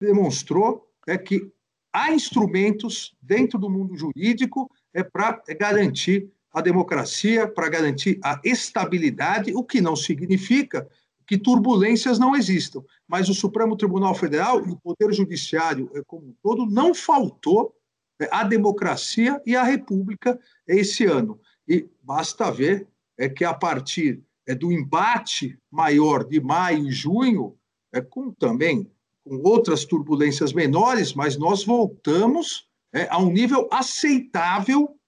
demonstrou 0.00 0.88
é 1.06 1.18
que 1.18 1.52
há 1.92 2.12
instrumentos 2.12 3.16
dentro 3.20 3.58
do 3.58 3.68
mundo 3.68 3.96
jurídico 3.96 4.70
é 4.94 5.02
para 5.02 5.42
garantir 5.58 6.30
a 6.52 6.60
democracia, 6.60 7.48
para 7.48 7.68
garantir 7.68 8.20
a 8.22 8.40
estabilidade, 8.44 9.54
o 9.54 9.64
que 9.64 9.80
não 9.80 9.96
significa 9.96 10.88
que 11.26 11.38
turbulências 11.38 12.18
não 12.18 12.36
existam. 12.36 12.84
Mas 13.08 13.28
o 13.28 13.34
Supremo 13.34 13.76
Tribunal 13.76 14.14
Federal 14.14 14.66
e 14.66 14.70
o 14.70 14.76
Poder 14.76 15.12
Judiciário 15.12 15.90
é, 15.94 16.02
como 16.06 16.28
um 16.28 16.34
todo 16.42 16.66
não 16.66 16.94
faltou 16.94 17.74
é, 17.74 17.81
a 18.30 18.44
democracia 18.44 19.40
e 19.46 19.56
a 19.56 19.62
República 19.62 20.38
esse 20.66 21.04
ano. 21.04 21.40
E 21.66 21.88
basta 22.02 22.50
ver 22.50 22.88
é 23.18 23.28
que 23.28 23.44
a 23.44 23.54
partir 23.54 24.22
é, 24.46 24.54
do 24.54 24.72
embate 24.72 25.58
maior 25.70 26.24
de 26.24 26.40
maio 26.40 26.88
e 26.88 26.92
junho, 26.92 27.56
é, 27.92 28.00
com 28.00 28.32
também 28.32 28.90
com 29.24 29.36
outras 29.44 29.84
turbulências 29.84 30.52
menores, 30.52 31.14
mas 31.14 31.36
nós 31.36 31.64
voltamos 31.64 32.68
é, 32.92 33.08
a 33.08 33.18
um 33.18 33.30
nível 33.30 33.68
aceitável 33.70 34.98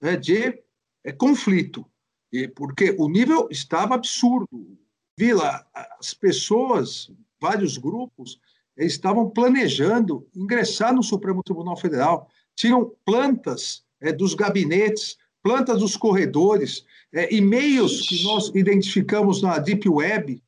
é, 0.00 0.16
de 0.16 0.62
é, 1.04 1.12
conflito, 1.12 1.84
e, 2.32 2.46
porque 2.48 2.94
o 2.98 3.08
nível 3.08 3.48
estava 3.50 3.94
absurdo. 3.94 4.78
Vila, 5.18 5.66
as 6.00 6.14
pessoas, 6.14 7.10
vários 7.40 7.76
grupos, 7.76 8.40
estavam 8.76 9.30
planejando 9.30 10.26
ingressar 10.34 10.94
no 10.94 11.02
Supremo 11.02 11.42
Tribunal 11.42 11.76
Federal, 11.76 12.28
tinham 12.56 12.92
plantas 13.04 13.84
é, 14.00 14.12
dos 14.12 14.34
gabinetes, 14.34 15.16
plantas 15.42 15.80
dos 15.80 15.96
corredores, 15.96 16.84
é, 17.12 17.32
e-mails 17.32 18.08
que 18.08 18.24
nós 18.24 18.50
identificamos 18.54 19.42
na 19.42 19.58
Deep 19.58 19.88
Web, 19.88 20.42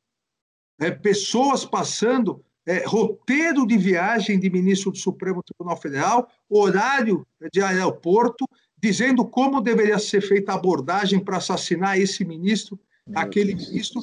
é, 0.79 0.91
pessoas 0.91 1.65
passando 1.65 2.43
é, 2.65 2.83
roteiro 2.85 3.65
de 3.65 3.77
viagem 3.77 4.37
de 4.39 4.49
ministro 4.49 4.91
do 4.91 4.97
Supremo 4.97 5.41
Tribunal 5.41 5.77
Federal, 5.77 6.29
horário 6.49 7.25
de 7.51 7.61
aeroporto, 7.61 8.45
dizendo 8.77 9.25
como 9.25 9.61
deveria 9.61 9.97
ser 9.97 10.21
feita 10.21 10.51
a 10.51 10.55
abordagem 10.55 11.19
para 11.19 11.37
assassinar 11.37 11.97
esse 11.97 12.25
ministro, 12.25 12.77
Meu 13.07 13.19
aquele 13.19 13.55
Deus. 13.55 13.69
ministro. 13.69 14.01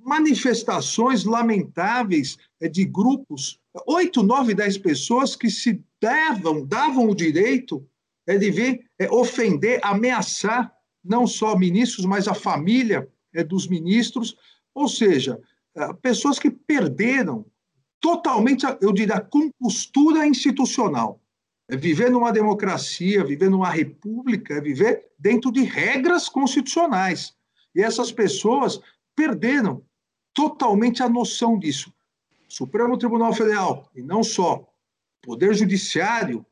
Manifestações 0.00 1.24
lamentáveis 1.24 2.38
é, 2.60 2.68
de 2.68 2.84
grupos, 2.84 3.60
oito, 3.86 4.22
nove, 4.22 4.54
dez 4.54 4.78
pessoas 4.78 5.36
que 5.36 5.50
se 5.50 5.84
davam, 6.00 6.64
davam 6.64 7.08
o 7.08 7.14
direito 7.14 7.86
é, 8.26 8.36
de 8.36 8.50
vir 8.50 8.90
é, 8.98 9.10
ofender, 9.10 9.80
ameaçar 9.82 10.72
não 11.04 11.26
só 11.26 11.56
ministros, 11.56 12.04
mas 12.04 12.26
a 12.26 12.34
família 12.34 13.08
é, 13.32 13.44
dos 13.44 13.68
ministros, 13.68 14.36
ou 14.74 14.88
seja, 14.88 15.40
é, 15.74 15.92
pessoas 15.94 16.38
que 16.38 16.50
perderam 16.50 17.46
totalmente, 18.00 18.66
eu 18.80 18.92
diria, 18.92 19.20
compostura 19.20 20.26
institucional. 20.26 21.20
É 21.68 21.76
viver 21.76 22.10
numa 22.10 22.32
democracia, 22.32 23.24
viver 23.24 23.50
numa 23.50 23.70
república, 23.70 24.54
é 24.54 24.60
viver 24.60 25.08
dentro 25.18 25.50
de 25.50 25.62
regras 25.62 26.28
constitucionais. 26.28 27.34
E 27.74 27.82
essas 27.82 28.12
pessoas 28.12 28.80
perderam 29.16 29.84
totalmente 30.32 31.02
a 31.02 31.08
noção 31.08 31.58
disso. 31.58 31.92
Supremo 32.48 32.96
Tribunal 32.98 33.32
Federal, 33.32 33.90
e 33.94 34.02
não 34.02 34.22
só, 34.22 34.56
o 34.56 35.26
Poder 35.26 35.54
Judiciário 35.54 36.44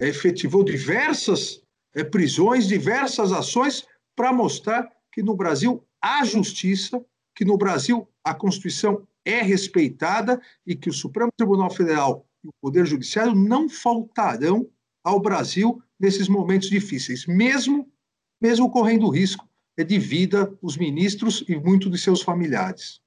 efetivou 0.00 0.64
diversas 0.64 1.62
é, 1.94 2.02
prisões, 2.02 2.66
diversas 2.66 3.32
ações 3.32 3.86
para 4.16 4.32
mostrar 4.32 4.90
que 5.12 5.22
no 5.22 5.36
Brasil 5.36 5.84
há 6.00 6.24
justiça, 6.24 7.04
que 7.34 7.44
no 7.44 7.56
Brasil 7.56 8.08
a 8.22 8.34
Constituição 8.34 9.06
é 9.24 9.42
respeitada 9.42 10.40
e 10.66 10.74
que 10.74 10.88
o 10.88 10.92
Supremo 10.92 11.30
Tribunal 11.36 11.70
Federal 11.70 12.26
e 12.42 12.48
o 12.48 12.52
Poder 12.60 12.86
Judiciário 12.86 13.34
não 13.34 13.68
faltarão 13.68 14.68
ao 15.02 15.20
Brasil 15.20 15.82
nesses 15.98 16.28
momentos 16.28 16.68
difíceis, 16.68 17.26
mesmo 17.26 17.88
mesmo 18.40 18.70
correndo 18.70 19.08
risco 19.08 19.48
de 19.76 19.98
vida 19.98 20.54
os 20.60 20.76
ministros 20.76 21.42
e 21.48 21.56
muitos 21.56 21.90
de 21.90 21.96
seus 21.96 22.20
familiares. 22.20 23.00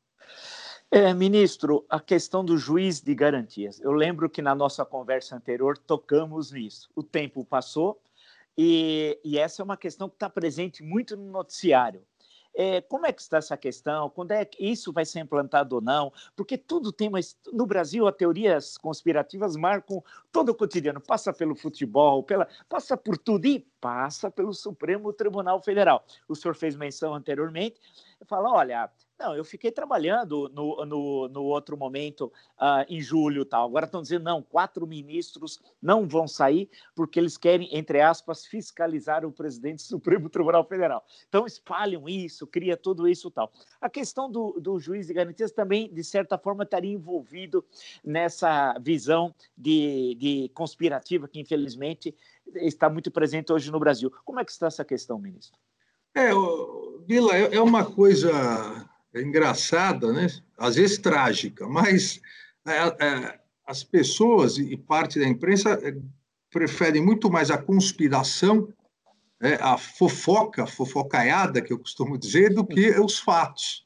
É, 0.89 1.13
ministro, 1.13 1.86
a 1.89 2.00
questão 2.00 2.46
do 2.46 2.58
juiz 2.58 3.01
de 3.01 3.13
garantias. 3.13 3.77
Eu 3.82 3.91
lembro 3.91 4.29
que 4.29 4.41
na 4.41 4.56
nossa 4.56 4.86
conversa 4.86 5.36
anterior 5.36 5.77
tocamos 5.77 6.51
nisso. 6.53 6.89
O 6.96 7.03
tempo 7.03 7.44
passou 7.44 8.01
e, 8.58 9.20
e 9.22 9.38
essa 9.38 9.62
é 9.62 9.65
uma 9.65 9.75
questão 9.75 10.08
que 10.08 10.15
está 10.15 10.29
presente 10.29 10.82
muito 10.82 11.17
no 11.17 11.29
noticiário. 11.29 12.01
É, 12.56 12.82
como 12.82 13.06
é 13.06 13.12
que 13.12 13.22
está 13.22 13.38
essa 13.38 13.58
questão? 13.58 14.10
Quando 14.10 14.32
é 14.32 14.44
que 14.46 14.65
isso 14.65 14.91
vai 14.94 15.06
ser 15.06 15.20
implantado 15.20 15.75
ou 15.75 15.82
não? 15.82 16.12
Porque 16.36 16.58
tudo 16.58 16.91
tem 16.91 17.08
uma. 17.08 17.20
No 17.53 17.67
Brasil, 17.67 18.08
as 18.08 18.15
teorias 18.15 18.77
conspirativas 18.77 19.56
marcam 19.56 20.01
todo 20.32 20.50
o 20.50 20.56
cotidiano. 20.56 21.00
Passa 21.00 21.32
pelo 21.32 21.53
futebol, 21.53 22.24
pela, 22.24 22.48
passa 22.67 22.98
por 22.98 23.15
tudo 23.15 23.46
e 23.46 23.60
passa 23.79 24.32
pelo 24.32 24.53
Supremo 24.56 25.13
Tribunal 25.13 25.62
Federal. 25.62 26.03
O 26.27 26.34
senhor 26.34 26.56
fez 26.56 26.75
menção 26.75 27.13
anteriormente. 27.13 27.79
Fala, 28.25 28.51
olha, 28.51 28.89
não, 29.19 29.36
eu 29.36 29.43
fiquei 29.43 29.71
trabalhando 29.71 30.50
no, 30.53 30.86
no, 30.86 31.27
no 31.27 31.43
outro 31.43 31.75
momento, 31.75 32.31
uh, 32.59 32.86
em 32.88 33.01
julho 33.01 33.43
tal. 33.43 33.65
Agora 33.65 33.86
estão 33.86 34.01
dizendo, 34.01 34.24
não, 34.24 34.43
quatro 34.43 34.86
ministros 34.86 35.59
não 35.81 36.07
vão 36.07 36.27
sair 36.27 36.69
porque 36.95 37.19
eles 37.19 37.36
querem, 37.36 37.75
entre 37.75 38.00
aspas, 38.00 38.45
fiscalizar 38.45 39.25
o 39.25 39.31
presidente 39.31 39.77
do 39.77 39.81
Supremo 39.97 40.29
Tribunal 40.29 40.63
Federal. 40.63 41.03
Então 41.27 41.45
espalham 41.45 42.07
isso, 42.07 42.45
cria 42.45 42.77
tudo 42.77 43.07
isso 43.07 43.31
tal. 43.31 43.51
A 43.81 43.89
questão 43.89 44.29
do, 44.29 44.59
do 44.59 44.79
juiz 44.79 45.07
de 45.07 45.13
garantias 45.13 45.51
também, 45.51 45.91
de 45.91 46.03
certa 46.03 46.38
forma, 46.38 46.63
estaria 46.63 46.93
envolvido 46.93 47.65
nessa 48.03 48.77
visão 48.79 49.33
de, 49.57 50.15
de 50.19 50.51
conspirativa 50.53 51.27
que, 51.27 51.39
infelizmente, 51.39 52.15
está 52.55 52.89
muito 52.89 53.09
presente 53.09 53.51
hoje 53.51 53.71
no 53.71 53.79
Brasil. 53.79 54.12
Como 54.24 54.39
é 54.39 54.45
que 54.45 54.51
está 54.51 54.67
essa 54.67 54.86
questão, 54.86 55.17
ministro? 55.17 55.57
É, 56.15 56.29
Vila, 57.05 57.36
é, 57.36 57.55
é 57.55 57.62
uma 57.62 57.86
coisa 57.86 58.87
engraçada, 59.16 60.12
né? 60.12 60.28
às 60.58 60.76
vezes 60.76 60.98
trágica, 60.98 61.68
mas 61.68 62.22
é, 62.66 63.06
é, 63.06 63.40
as 63.66 63.84
pessoas 63.84 64.58
e 64.58 64.76
parte 64.76 65.20
da 65.20 65.28
imprensa 65.28 65.80
é, 65.84 65.96
preferem 66.52 67.04
muito 67.04 67.30
mais 67.30 67.52
a 67.52 67.58
conspiração, 67.58 68.74
é, 69.42 69.56
a 69.56 69.78
fofoca, 69.78 70.66
fofocaiada, 70.66 71.62
que 71.62 71.72
eu 71.72 71.80
costumo 71.80 72.18
dizer, 72.18 72.54
do 72.54 72.66
que 72.66 72.90
os 73.00 73.20
fatos. 73.20 73.86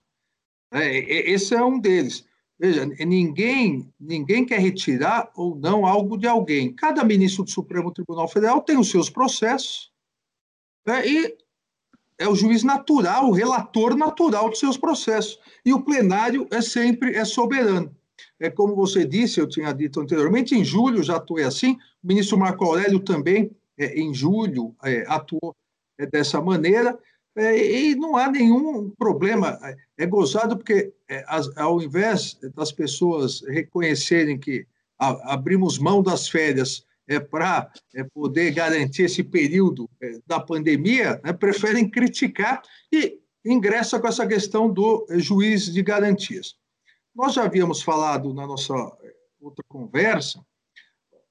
É, 0.73 1.29
esse 1.29 1.53
é 1.53 1.63
um 1.63 1.79
deles. 1.79 2.25
Veja, 2.59 2.85
ninguém, 2.85 3.91
ninguém 3.99 4.45
quer 4.45 4.59
retirar 4.59 5.31
ou 5.35 5.55
não 5.55 5.85
algo 5.85 6.15
de 6.15 6.27
alguém. 6.27 6.71
Cada 6.73 7.03
ministro 7.03 7.43
do 7.43 7.49
Supremo 7.49 7.91
Tribunal 7.91 8.27
Federal 8.27 8.61
tem 8.61 8.77
os 8.77 8.89
seus 8.89 9.09
processos 9.09 9.91
né? 10.85 11.05
e 11.07 11.37
é 12.21 12.27
o 12.27 12.35
juiz 12.35 12.63
natural, 12.63 13.27
o 13.27 13.31
relator 13.31 13.97
natural 13.97 14.47
dos 14.47 14.59
seus 14.59 14.77
processos. 14.77 15.39
E 15.65 15.73
o 15.73 15.81
plenário 15.81 16.47
é 16.51 16.61
sempre 16.61 17.15
é 17.15 17.25
soberano. 17.25 17.95
É 18.39 18.47
como 18.47 18.75
você 18.75 19.03
disse, 19.03 19.39
eu 19.39 19.47
tinha 19.47 19.73
dito 19.73 19.99
anteriormente, 19.99 20.53
em 20.53 20.63
julho 20.63 21.01
já 21.01 21.15
atuei 21.15 21.43
assim, 21.43 21.73
o 22.03 22.07
ministro 22.07 22.37
Marco 22.37 22.63
Aurélio 22.63 22.99
também, 22.99 23.49
é, 23.75 23.99
em 23.99 24.13
julho, 24.13 24.75
é, 24.83 25.03
atuou 25.07 25.55
é, 25.99 26.05
dessa 26.05 26.39
maneira, 26.39 26.97
é, 27.35 27.57
e 27.57 27.95
não 27.95 28.15
há 28.15 28.29
nenhum 28.29 28.91
problema. 28.91 29.57
É 29.97 30.05
gozado 30.05 30.55
porque, 30.55 30.93
é, 31.09 31.25
as, 31.27 31.49
ao 31.57 31.81
invés 31.81 32.37
das 32.55 32.71
pessoas 32.71 33.41
reconhecerem 33.47 34.37
que 34.37 34.67
a, 34.99 35.33
abrimos 35.33 35.79
mão 35.79 36.03
das 36.03 36.27
férias 36.27 36.85
é, 37.07 37.19
para 37.19 37.71
é, 37.95 38.03
poder 38.03 38.51
garantir 38.51 39.03
esse 39.03 39.23
período 39.23 39.89
é, 40.01 40.19
da 40.25 40.39
pandemia, 40.39 41.19
né, 41.23 41.33
preferem 41.33 41.89
criticar 41.89 42.61
e 42.91 43.19
ingressa 43.45 43.99
com 43.99 44.07
essa 44.07 44.25
questão 44.27 44.71
do 44.71 45.05
é, 45.09 45.19
juiz 45.19 45.71
de 45.71 45.81
garantias. 45.81 46.55
Nós 47.13 47.33
já 47.33 47.43
havíamos 47.43 47.81
falado 47.81 48.33
na 48.33 48.47
nossa 48.47 48.73
é, 49.01 49.13
outra 49.39 49.63
conversa, 49.67 50.43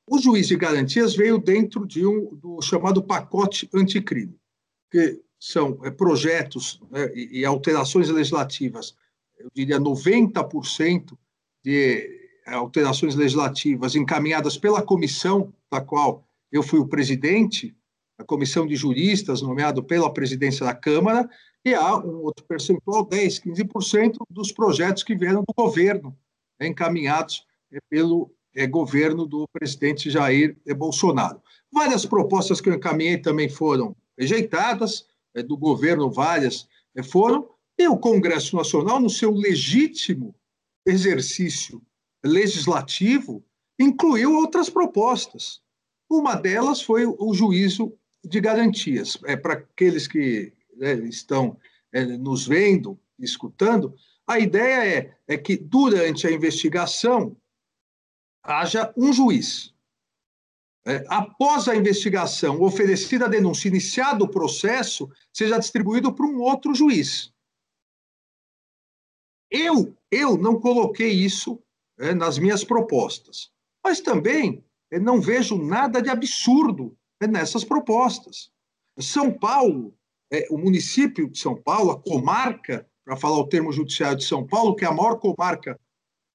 o 0.07 0.19
juiz 0.19 0.49
de 0.49 0.57
garantias 0.57 1.15
veio 1.15 1.39
dentro 1.39 1.87
de 1.87 2.05
um 2.05 2.35
do 2.35 2.61
chamado 2.61 3.03
pacote 3.03 3.71
anticrime, 3.73 4.37
que 4.91 5.23
são 5.39 5.79
é, 5.85 5.91
projetos 5.91 6.81
né, 6.91 7.11
e, 7.15 7.41
e 7.41 7.45
alterações 7.45 8.09
legislativas, 8.09 8.95
eu 9.39 9.49
diria 9.55 9.81
90% 9.81 11.17
de 11.65 12.21
alterações 12.47 13.15
legislativas 13.15 13.95
encaminhadas 13.95 14.59
pela 14.59 14.83
comissão, 14.83 15.53
da 15.71 15.81
qual 15.81 16.27
eu 16.51 16.63
fui 16.63 16.81
o 16.81 16.89
presidente, 16.89 17.77
a 18.19 18.25
comissão 18.25 18.67
de 18.67 18.75
juristas, 18.77 19.41
nomeado 19.41 19.83
pela 19.83 20.13
presidência 20.13 20.67
da 20.67 20.75
Câmara, 20.75 21.29
e 21.65 21.75
há 21.75 21.97
um 21.97 22.23
outro 22.23 22.45
percentual, 22.47 23.07
10%, 23.07 23.43
15% 23.45 24.17
dos 24.29 24.51
projetos 24.51 25.03
que 25.03 25.15
vieram 25.15 25.43
do 25.43 25.55
governo, 25.57 26.17
né, 26.59 26.67
encaminhados 26.67 27.45
é, 27.73 27.79
pelo 27.89 28.35
é, 28.55 28.67
governo 28.67 29.27
do 29.27 29.47
presidente 29.53 30.11
Jair 30.11 30.57
Bolsonaro. 30.77 31.41
Várias 31.73 32.05
propostas 32.05 32.61
que 32.61 32.69
eu 32.69 32.75
encaminhei 32.75 33.19
também 33.19 33.49
foram 33.49 33.95
rejeitadas, 34.19 35.07
é, 35.35 35.43
do 35.43 35.57
governo 35.57 36.11
várias 36.11 36.69
foram, 37.05 37.49
e 37.79 37.87
o 37.87 37.97
Congresso 37.97 38.57
Nacional, 38.57 39.01
no 39.01 39.09
seu 39.09 39.31
legítimo 39.31 40.35
exercício 40.85 41.81
legislativo 42.25 43.43
incluiu 43.81 44.37
outras 44.37 44.69
propostas. 44.69 45.63
Uma 46.09 46.35
delas 46.35 46.83
foi 46.83 47.07
o 47.07 47.33
juízo 47.33 47.97
de 48.23 48.39
garantias. 48.41 49.19
É, 49.25 49.37
Para 49.37 49.55
aqueles 49.55 50.07
que 50.07 50.53
né, 50.77 50.95
estão 51.09 51.57
é, 51.91 52.05
nos 52.05 52.47
vendo, 52.47 53.01
escutando, 53.19 53.95
a 54.27 54.39
ideia 54.39 54.85
é, 54.87 55.35
é 55.35 55.39
que 55.39 55.57
durante 55.57 56.27
a 56.27 56.31
investigação 56.31 57.35
haja 58.43 58.93
um 58.97 59.13
juiz. 59.13 59.75
É, 60.87 61.05
após 61.09 61.69
a 61.69 61.77
investigação, 61.77 62.61
oferecida 62.63 63.27
a 63.27 63.29
denúncia, 63.29 63.69
iniciado 63.69 64.25
o 64.25 64.31
processo, 64.31 65.11
seja 65.33 65.59
distribuído 65.59 66.13
para 66.13 66.27
um 66.27 66.41
outro 66.41 66.75
juiz. 66.75 67.33
Eu, 69.51 69.97
eu 70.11 70.37
não 70.37 70.61
coloquei 70.61 71.11
isso 71.11 71.63
é, 71.99 72.15
nas 72.15 72.39
minhas 72.39 72.63
propostas. 72.65 73.51
Mas 73.83 74.01
também 74.01 74.65
não 75.01 75.21
vejo 75.21 75.57
nada 75.57 76.03
de 76.03 76.09
absurdo 76.09 76.97
nessas 77.21 77.65
propostas. 77.65 78.51
São 78.99 79.33
Paulo, 79.33 79.95
é, 80.33 80.47
o 80.51 80.59
município 80.59 81.29
de 81.29 81.39
São 81.39 81.61
Paulo, 81.61 81.91
a 81.91 82.01
comarca, 82.01 82.87
para 83.05 83.17
falar 83.17 83.39
o 83.39 83.49
termo 83.49 83.73
judiciário 83.73 84.19
de 84.19 84.25
São 84.25 84.47
Paulo, 84.47 84.75
que 84.75 84.85
é 84.85 84.89
a 84.89 84.93
maior 84.93 85.17
comarca 85.17 85.79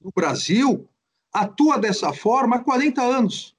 do 0.01 0.11
Brasil, 0.13 0.87
atua 1.33 1.77
dessa 1.77 2.13
forma 2.13 2.57
há 2.57 2.59
40 2.63 3.01
anos. 3.01 3.55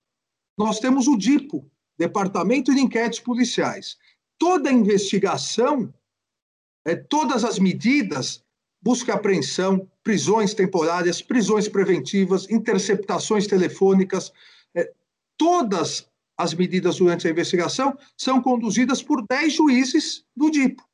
Nós 0.57 0.81
temos 0.81 1.07
o 1.07 1.17
DIPO, 1.17 1.69
Departamento 1.99 2.75
de 2.75 2.81
Inquéritos 2.81 3.21
Policiais. 3.21 3.97
Toda 4.39 4.73
investigação, 4.73 5.93
é, 6.85 6.95
todas 6.95 7.45
as 7.45 7.59
medidas 7.59 8.45
busca 8.83 9.15
apreensão, 9.15 9.91
prisões 10.07 10.55
temporárias, 10.55 11.21
prisões 11.21 11.69
preventivas, 11.69 12.49
interceptações 12.49 13.49
telefônicas, 13.49 14.33
é, 14.73 14.93
todas 15.37 16.09
as 16.39 16.55
medidas 16.55 16.99
durante 16.99 17.27
a 17.27 17.31
investigação 17.33 17.99
são 18.17 18.41
conduzidas 18.41 19.03
por 19.03 19.27
10 19.27 19.53
juízes 19.53 20.25
do 20.37 20.49
DIPO. 20.49 20.89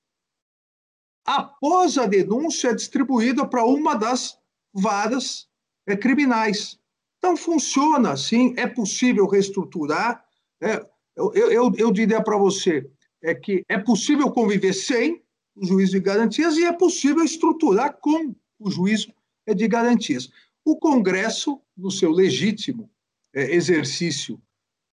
Após 1.27 1.99
a 1.99 2.07
denúncia, 2.07 2.69
é 2.69 2.75
distribuída 2.75 3.47
para 3.47 3.67
uma 3.67 3.95
das 3.95 4.39
varas 4.73 5.47
é, 5.87 5.95
criminais. 5.95 6.81
Então, 7.19 7.37
funciona 7.37 8.13
assim, 8.13 8.55
é 8.57 8.67
possível 8.67 9.27
reestruturar. 9.27 10.25
É, 10.59 10.83
eu, 11.15 11.35
eu, 11.35 11.73
eu 11.77 11.93
diria 11.93 12.23
para 12.23 12.39
você 12.39 12.91
é 13.23 13.35
que 13.35 13.63
é 13.69 13.77
possível 13.77 14.33
conviver 14.33 14.73
sem, 14.73 15.23
o 15.55 15.67
juízo 15.67 15.93
de 15.93 16.01
garantias 16.01 16.57
e 16.57 16.65
é 16.65 16.73
possível 16.73 17.23
estruturar 17.23 17.99
com 18.01 18.35
o 18.63 18.71
juízo 18.71 19.13
de 19.47 19.67
garantias. 19.67 20.31
O 20.65 20.77
Congresso, 20.77 21.61
no 21.77 21.91
seu 21.91 22.11
legítimo 22.11 22.89
é, 23.35 23.55
exercício 23.55 24.41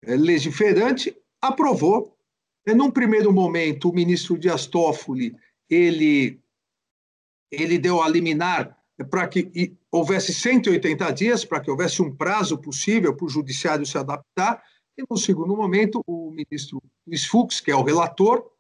é, 0.03 0.15
legiferante, 0.15 1.17
aprovou. 1.41 2.17
É, 2.65 2.75
num 2.75 2.91
primeiro 2.91 3.33
momento, 3.33 3.89
o 3.89 3.95
ministro 3.95 4.39
Dias 4.39 4.67
Toffoli 4.67 5.37
ele, 5.69 6.41
ele 7.51 7.79
deu 7.79 8.03
a 8.03 8.09
liminar 8.09 8.77
para 9.11 9.27
que 9.29 9.77
houvesse 9.91 10.33
180 10.33 11.11
dias, 11.13 11.45
para 11.45 11.61
que 11.61 11.71
houvesse 11.71 12.01
um 12.01 12.15
prazo 12.15 12.57
possível 12.57 13.15
para 13.15 13.27
o 13.27 13.29
judiciário 13.29 13.85
se 13.85 13.99
adaptar. 13.99 14.63
E, 14.97 15.05
no 15.09 15.17
segundo 15.19 15.55
momento, 15.57 16.03
o 16.07 16.31
ministro 16.31 16.83
Luiz 17.07 17.27
Fux, 17.27 17.61
que 17.61 17.71
é 17.71 17.77
o 17.77 17.83
relator, 17.83 18.51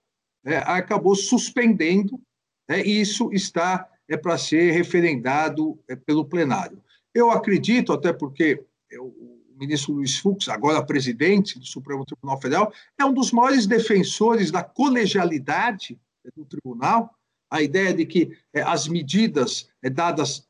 é, 0.44 0.58
acabou 0.58 1.14
suspendendo, 1.14 2.20
e 2.68 3.00
isso 3.00 3.32
está 3.32 3.88
é, 4.08 4.16
para 4.16 4.38
ser 4.38 4.72
referendado 4.72 5.78
é, 5.88 5.96
pelo 5.96 6.24
plenário. 6.24 6.82
Eu 7.14 7.30
acredito, 7.30 7.92
até 7.92 8.12
porque 8.12 8.62
o 8.98 9.36
ministro 9.58 9.94
Luiz 9.94 10.18
Fux, 10.18 10.48
agora 10.48 10.84
presidente 10.84 11.58
do 11.58 11.64
Supremo 11.64 12.04
Tribunal 12.04 12.40
Federal, 12.40 12.72
é 12.98 13.04
um 13.04 13.12
dos 13.12 13.32
maiores 13.32 13.66
defensores 13.66 14.50
da 14.50 14.62
colegialidade 14.62 15.98
é, 16.24 16.30
do 16.36 16.44
tribunal, 16.44 17.10
a 17.50 17.62
ideia 17.62 17.94
de 17.94 18.04
que 18.04 18.36
é, 18.52 18.60
as 18.60 18.88
medidas 18.88 19.68
é, 19.82 19.88
dadas 19.88 20.46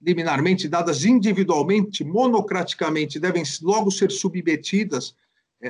liminarmente, 0.00 0.68
dadas 0.68 1.04
individualmente, 1.06 2.04
monocraticamente, 2.04 3.18
devem 3.18 3.42
logo 3.62 3.90
ser 3.90 4.10
submetidas 4.10 5.14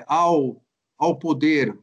ao, 0.09 0.61
ao 0.99 1.17
poder 1.17 1.77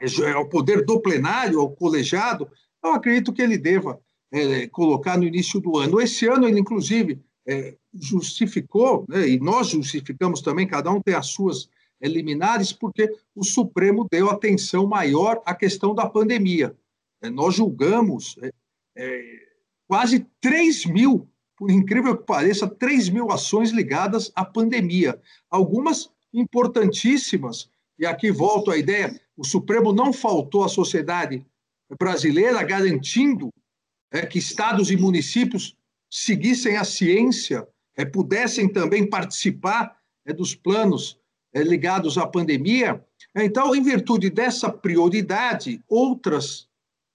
é 0.00 0.36
o 0.36 0.48
poder 0.48 0.84
do 0.84 1.00
plenário, 1.00 1.60
ao 1.60 1.70
colegiado, 1.70 2.50
eu 2.82 2.92
acredito 2.92 3.32
que 3.32 3.40
ele 3.40 3.56
deva 3.56 4.00
é, 4.34 4.66
colocar 4.66 5.16
no 5.16 5.24
início 5.24 5.60
do 5.60 5.78
ano. 5.78 6.00
Esse 6.00 6.26
ano, 6.26 6.48
ele, 6.48 6.58
inclusive, 6.58 7.22
é, 7.46 7.76
justificou, 7.92 9.04
né, 9.08 9.28
e 9.28 9.38
nós 9.38 9.68
justificamos 9.68 10.42
também, 10.42 10.66
cada 10.66 10.90
um 10.90 11.00
tem 11.00 11.14
as 11.14 11.28
suas 11.28 11.68
liminares, 12.02 12.72
porque 12.72 13.08
o 13.34 13.44
Supremo 13.44 14.06
deu 14.10 14.28
atenção 14.28 14.86
maior 14.86 15.40
à 15.46 15.54
questão 15.54 15.94
da 15.94 16.06
pandemia. 16.06 16.76
É, 17.22 17.30
nós 17.30 17.54
julgamos 17.54 18.36
é, 18.42 18.50
é, 18.96 19.22
quase 19.86 20.26
3 20.40 20.86
mil, 20.86 21.28
por 21.56 21.70
incrível 21.70 22.16
que 22.16 22.24
pareça, 22.24 22.66
3 22.66 23.10
mil 23.10 23.30
ações 23.30 23.70
ligadas 23.70 24.32
à 24.34 24.44
pandemia. 24.44 25.18
Algumas 25.48 26.10
importantíssimas, 26.32 27.70
e 27.96 28.04
aqui 28.04 28.32
volto 28.32 28.72
à 28.72 28.76
ideia: 28.76 29.18
o 29.36 29.44
Supremo 29.44 29.92
não 29.92 30.12
faltou 30.12 30.64
à 30.64 30.68
sociedade 30.68 31.46
brasileira, 31.96 32.60
garantindo 32.64 33.50
é, 34.14 34.24
que 34.24 34.38
estados 34.38 34.92
e 34.92 34.96
municípios 34.96 35.76
seguissem 36.08 36.76
a 36.76 36.84
ciência, 36.84 37.66
é, 37.96 38.04
pudessem 38.04 38.68
também 38.68 39.04
participar 39.04 39.96
é, 40.24 40.32
dos 40.32 40.54
planos 40.54 41.18
é, 41.52 41.62
ligados 41.64 42.16
à 42.16 42.24
pandemia. 42.24 43.04
Então, 43.34 43.74
em 43.74 43.82
virtude 43.82 44.30
dessa 44.30 44.70
prioridade, 44.70 45.82
outras, 45.88 46.68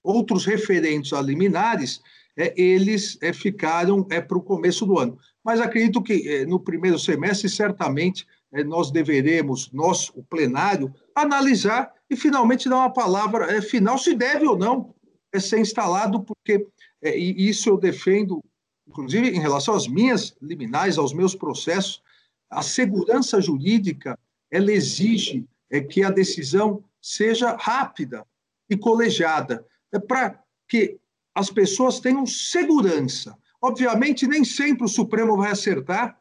outros 0.04 0.46
referentes 0.46 1.14
a 1.14 1.22
liminares, 1.22 2.02
é, 2.38 2.54
eles 2.62 3.18
é, 3.22 3.32
ficaram 3.32 4.04
para 4.04 4.38
o 4.38 4.44
começo 4.44 4.86
do 4.86 5.00
ano. 5.00 5.18
Mas 5.42 5.62
acredito 5.62 6.04
que 6.04 6.46
no 6.46 6.60
primeiro 6.60 7.00
semestre, 7.00 7.50
certamente, 7.50 8.28
nós 8.66 8.92
deveremos, 8.92 9.72
nós, 9.72 10.10
o 10.10 10.22
plenário, 10.22 10.94
analisar 11.16 11.94
e 12.10 12.18
finalmente 12.18 12.68
dar 12.68 12.78
uma 12.78 12.92
palavra 12.92 13.62
final, 13.62 13.98
se 13.98 14.14
deve 14.14 14.46
ou 14.46 14.58
não 14.58 14.94
ser 15.40 15.60
instalado, 15.60 16.22
porque 16.24 16.68
e 17.02 17.50
isso 17.50 17.70
eu 17.70 17.78
defendo, 17.78 18.44
inclusive 18.88 19.30
em 19.30 19.40
relação 19.40 19.74
às 19.74 19.88
minhas 19.88 20.36
liminares, 20.42 20.98
aos 20.98 21.14
meus 21.14 21.34
processos, 21.34 22.02
a 22.50 22.62
segurança 22.62 23.40
jurídica 23.40 24.18
ela 24.52 24.72
exige 24.72 25.48
é, 25.70 25.80
que 25.80 26.04
a 26.04 26.10
decisão 26.10 26.84
seja 27.02 27.56
rápida 27.56 28.26
e 28.70 28.76
colegiada, 28.76 29.66
é 29.92 30.00
para 30.00 30.44
que 30.68 31.00
as 31.34 31.50
pessoas 31.50 32.00
tenham 32.00 32.26
segurança. 32.26 33.38
Obviamente, 33.62 34.28
nem 34.28 34.44
sempre 34.44 34.86
o 34.86 34.90
Supremo 34.90 35.38
vai 35.38 35.52
acertar, 35.52 36.20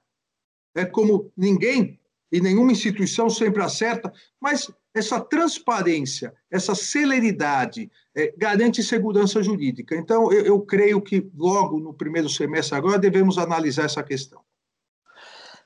é 0.74 0.84
como 0.84 1.32
ninguém 1.36 1.97
e 2.30 2.40
nenhuma 2.40 2.72
instituição 2.72 3.30
sempre 3.30 3.62
acerta, 3.62 4.12
mas 4.40 4.70
essa 4.94 5.20
transparência, 5.20 6.34
essa 6.50 6.74
celeridade 6.74 7.90
é, 8.14 8.34
garante 8.36 8.82
segurança 8.82 9.42
jurídica. 9.42 9.94
Então, 9.94 10.32
eu, 10.32 10.44
eu 10.44 10.60
creio 10.60 11.00
que 11.00 11.30
logo 11.36 11.78
no 11.78 11.94
primeiro 11.94 12.28
semestre 12.28 12.76
agora 12.76 12.98
devemos 12.98 13.38
analisar 13.38 13.84
essa 13.84 14.02
questão. 14.02 14.42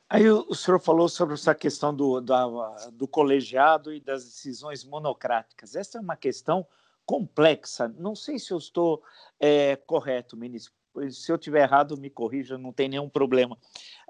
Aí 0.08 0.28
o 0.30 0.54
senhor 0.54 0.78
falou 0.78 1.08
sobre 1.08 1.34
essa 1.34 1.54
questão 1.54 1.94
do, 1.94 2.20
do 2.92 3.08
colegiado 3.08 3.94
e 3.94 3.98
das 3.98 4.24
decisões 4.24 4.84
monocráticas. 4.84 5.74
Essa 5.74 5.96
é 5.96 6.00
uma 6.02 6.16
questão 6.16 6.66
complexa. 7.06 7.88
Não 7.88 8.14
sei 8.14 8.38
se 8.38 8.52
eu 8.52 8.58
estou 8.58 9.02
é, 9.40 9.74
correto, 9.74 10.36
ministro. 10.36 10.74
Se 11.10 11.32
eu 11.32 11.38
tiver 11.38 11.62
errado, 11.62 11.96
me 11.96 12.10
corrija, 12.10 12.58
não 12.58 12.72
tem 12.72 12.88
nenhum 12.88 13.08
problema. 13.08 13.56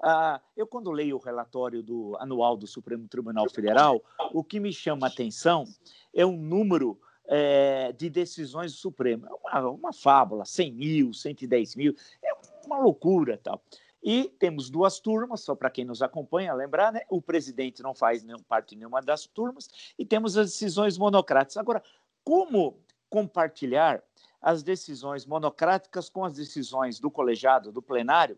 Ah, 0.01 0.41
eu, 0.55 0.67
quando 0.67 0.91
leio 0.91 1.15
o 1.15 1.19
relatório 1.19 1.81
do, 1.81 2.15
anual 2.19 2.57
do 2.57 2.67
Supremo 2.67 3.07
Tribunal 3.07 3.49
Federal, 3.49 4.03
o 4.33 4.43
que 4.43 4.59
me 4.59 4.73
chama 4.73 5.07
a 5.07 5.09
atenção 5.09 5.63
é 6.13 6.25
o 6.25 6.33
número 6.33 6.99
é, 7.25 7.91
de 7.93 8.09
decisões 8.09 8.73
do 8.73 8.77
Supremo. 8.77 9.25
É 9.27 9.59
uma, 9.59 9.69
uma 9.69 9.93
fábula, 9.93 10.45
100 10.45 10.73
mil, 10.73 11.13
110 11.13 11.75
mil, 11.75 11.95
é 12.23 12.33
uma 12.65 12.77
loucura 12.77 13.39
tal. 13.41 13.61
E 14.03 14.25
temos 14.37 14.69
duas 14.69 14.99
turmas, 14.99 15.41
só 15.41 15.55
para 15.55 15.69
quem 15.69 15.85
nos 15.85 16.01
acompanha 16.01 16.53
lembrar, 16.53 16.91
né? 16.91 17.01
o 17.09 17.21
presidente 17.21 17.81
não 17.81 17.95
faz 17.95 18.21
nenhum, 18.21 18.43
parte 18.43 18.71
de 18.71 18.77
nenhuma 18.77 19.01
das 19.01 19.25
turmas, 19.25 19.69
e 19.97 20.05
temos 20.05 20.37
as 20.37 20.47
decisões 20.47 20.97
monocráticas. 20.97 21.55
Agora, 21.55 21.81
como 22.23 22.77
compartilhar 23.09 24.03
as 24.43 24.61
decisões 24.61 25.25
monocráticas 25.25 26.09
com 26.09 26.25
as 26.25 26.33
decisões 26.33 26.99
do 26.99 27.09
colegiado, 27.09 27.71
do 27.71 27.81
plenário, 27.81 28.37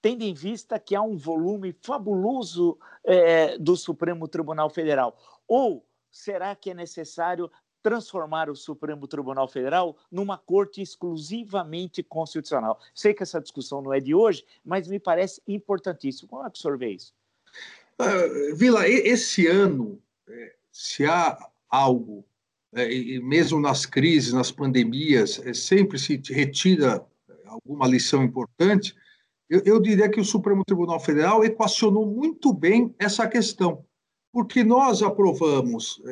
tendo 0.00 0.22
em 0.22 0.34
vista 0.34 0.78
que 0.78 0.96
há 0.96 1.02
um 1.02 1.16
volume 1.16 1.76
fabuloso 1.82 2.78
é, 3.04 3.58
do 3.58 3.76
Supremo 3.76 4.26
Tribunal 4.26 4.70
Federal? 4.70 5.16
Ou 5.46 5.86
será 6.10 6.56
que 6.56 6.70
é 6.70 6.74
necessário 6.74 7.50
transformar 7.84 8.48
o 8.48 8.56
Supremo 8.56 9.06
Tribunal 9.06 9.46
Federal 9.46 9.94
numa 10.10 10.38
corte 10.38 10.80
exclusivamente 10.80 12.02
constitucional. 12.02 12.80
Sei 12.94 13.12
que 13.12 13.22
essa 13.22 13.38
discussão 13.38 13.82
não 13.82 13.92
é 13.92 14.00
de 14.00 14.14
hoje, 14.14 14.42
mas 14.64 14.88
me 14.88 14.98
parece 14.98 15.42
importantíssimo. 15.46 16.26
Como 16.26 16.46
é 16.46 16.50
que 16.50 16.58
o 16.58 16.62
senhor 16.62 16.78
vê 16.78 16.92
isso? 16.92 17.12
Uh, 18.00 18.56
Vila, 18.56 18.88
esse 18.88 19.46
ano, 19.46 20.00
é, 20.26 20.54
se 20.72 21.04
há 21.04 21.38
algo, 21.68 22.24
e 22.76 23.20
mesmo 23.20 23.60
nas 23.60 23.86
crises, 23.86 24.32
nas 24.32 24.50
pandemias, 24.50 25.40
é, 25.44 25.54
sempre 25.54 25.98
se 25.98 26.20
retira 26.30 27.04
alguma 27.46 27.86
lição 27.86 28.22
importante, 28.24 28.94
eu, 29.48 29.62
eu 29.64 29.80
diria 29.80 30.08
que 30.08 30.20
o 30.20 30.24
Supremo 30.24 30.64
Tribunal 30.64 30.98
Federal 30.98 31.44
equacionou 31.44 32.06
muito 32.06 32.52
bem 32.52 32.94
essa 32.98 33.28
questão, 33.28 33.84
porque 34.32 34.64
nós 34.64 35.02
aprovamos 35.02 36.02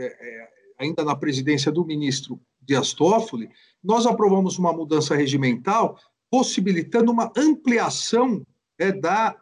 ainda 0.79 1.05
na 1.05 1.17
presidência 1.17 1.73
do 1.73 1.85
ministro 1.85 2.41
Dias 2.61 2.93
Toffoli, 2.93 3.51
nós 3.83 4.07
aprovamos 4.07 4.59
uma 4.59 4.73
mudança 4.73 5.17
regimental 5.17 5.99
possibilitando 6.31 7.13
uma 7.13 7.31
ampliação 7.37 8.43
é, 8.79 8.91
da, 8.91 9.37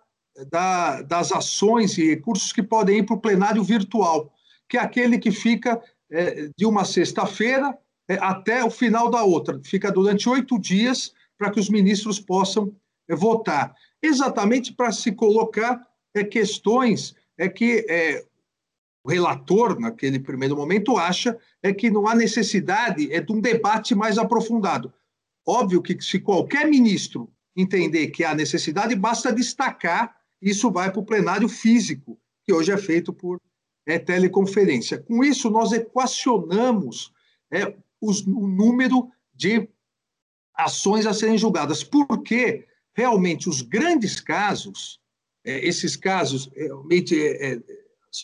da, 0.51 1.03
das 1.03 1.31
ações 1.31 1.97
e 1.97 2.07
recursos 2.09 2.53
que 2.53 2.63
podem 2.63 2.99
ir 2.99 3.07
para 3.07 3.15
o 3.15 3.21
plenário 3.21 3.63
virtual, 3.63 4.33
que 4.69 4.77
é 4.77 4.81
aquele 4.81 5.19
que 5.19 5.31
fica 5.31 5.81
é, 6.11 6.51
de 6.57 6.67
uma 6.67 6.85
sexta-feira 6.85 7.77
é, 8.09 8.15
até 8.21 8.65
o 8.65 8.71
final 8.71 9.11
da 9.11 9.23
outra, 9.23 9.61
fica 9.65 9.91
durante 9.91 10.29
oito 10.29 10.59
dias 10.59 11.15
para 11.39 11.51
que 11.51 11.61
os 11.61 11.71
ministros 11.71 12.19
possam 12.19 12.75
é, 13.09 13.15
votar, 13.15 13.75
exatamente 14.03 14.73
para 14.73 14.93
se 14.93 15.13
colocar 15.13 15.81
é, 16.15 16.25
questões 16.25 17.15
é 17.39 17.49
que 17.49 17.87
é, 17.89 18.25
o 19.03 19.11
relator, 19.11 19.79
naquele 19.81 20.19
primeiro 20.19 20.57
momento, 20.57 20.97
acha 20.99 21.39
é 21.63 21.73
que 21.73 21.91
não 21.91 22.07
há 22.07 22.15
necessidade 22.15 23.11
é 23.13 23.21
de 23.21 23.33
um 23.33 23.41
debate 23.41 23.95
mais 23.95 24.19
aprofundado. 24.19 24.93
Óbvio 25.47 25.81
que 25.81 25.99
se 26.03 26.21
qualquer 26.21 26.67
ministro 26.67 27.33
entender 27.57 28.09
que 28.09 28.25
há 28.25 28.35
necessidade, 28.35 28.95
basta 28.95 29.33
destacar, 29.33 30.15
isso 30.41 30.71
vai 30.71 30.91
para 30.91 31.01
o 31.01 31.05
plenário 31.05 31.49
físico, 31.49 32.19
que 32.45 32.53
hoje 32.53 32.73
é 32.73 32.77
feito 32.77 33.13
por 33.13 33.41
é, 33.91 33.99
teleconferência. 33.99 34.99
Com 34.99 35.25
isso, 35.25 35.51
nós 35.51 35.73
equacionamos 35.73 37.13
é, 37.53 37.75
os, 38.01 38.25
o 38.27 38.47
número 38.47 39.11
de 39.35 39.69
ações 40.55 41.07
a 41.07 41.13
serem 41.13 41.37
julgadas, 41.37 41.83
porque 41.83 42.67
realmente 42.95 43.49
os 43.49 43.63
grandes 43.63 44.21
casos, 44.21 45.01
é, 45.45 45.67
esses 45.67 45.97
casos 45.97 46.51
realmente 46.55 47.21
é, 47.21 47.55
é 47.55 47.61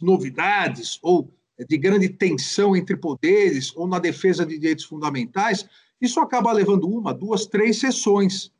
novidades 0.02 0.98
ou 1.02 1.32
de 1.68 1.78
grande 1.78 2.08
tensão 2.08 2.76
entre 2.76 2.96
poderes 2.96 3.74
ou 3.74 3.88
na 3.88 3.98
defesa 3.98 4.44
de 4.44 4.58
direitos 4.58 4.84
fundamentais, 4.84 5.66
isso 6.00 6.20
acaba 6.20 6.52
levando 6.52 6.88
uma, 6.88 7.14
duas, 7.14 7.46
três 7.46 7.78
sessões. 7.80 8.52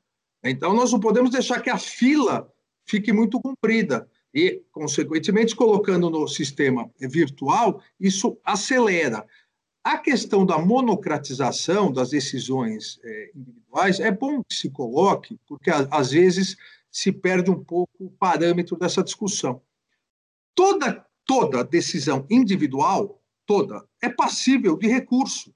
Então, 0.43 0.75
nós 0.75 0.93
não 0.93 1.01
podemos 1.01 1.31
deixar 1.31 1.61
que 1.61 1.69
a 1.69 1.77
fila 1.77 2.51
fique 2.87 3.13
muito 3.13 3.41
comprida. 3.41 4.09
E, 4.37 4.63
consequentemente, 4.71 5.57
colocando 5.57 6.11
no 6.11 6.29
sistema 6.29 6.91
virtual, 7.01 7.81
isso 7.99 8.39
acelera. 8.45 9.27
A 9.83 9.97
questão 9.97 10.45
da 10.45 10.59
monocratização 10.59 11.91
das 11.91 12.11
decisões 12.11 13.01
é, 13.03 13.31
individuais 13.35 13.99
é 13.99 14.11
bom 14.11 14.43
que 14.45 14.55
se 14.55 14.69
coloque, 14.69 15.41
porque 15.47 15.71
às 15.71 16.11
vezes 16.11 16.55
se 16.91 17.11
perde 17.11 17.51
um 17.51 17.65
pouco 17.65 17.93
o 17.99 18.11
parâmetro 18.11 18.77
dessa 18.77 19.03
discussão. 19.03 19.63
Toda 20.55 21.07
toda 21.27 21.65
decisão 21.65 22.25
individual, 22.31 23.21
toda, 23.45 23.85
é 24.01 24.09
passível 24.09 24.79
de 24.79 24.87
recurso. 24.87 25.53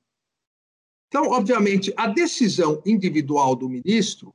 Então, 1.07 1.29
obviamente, 1.31 1.93
a 1.97 2.09
decisão 2.09 2.83
individual 2.85 3.55
do 3.55 3.69
ministro, 3.69 4.35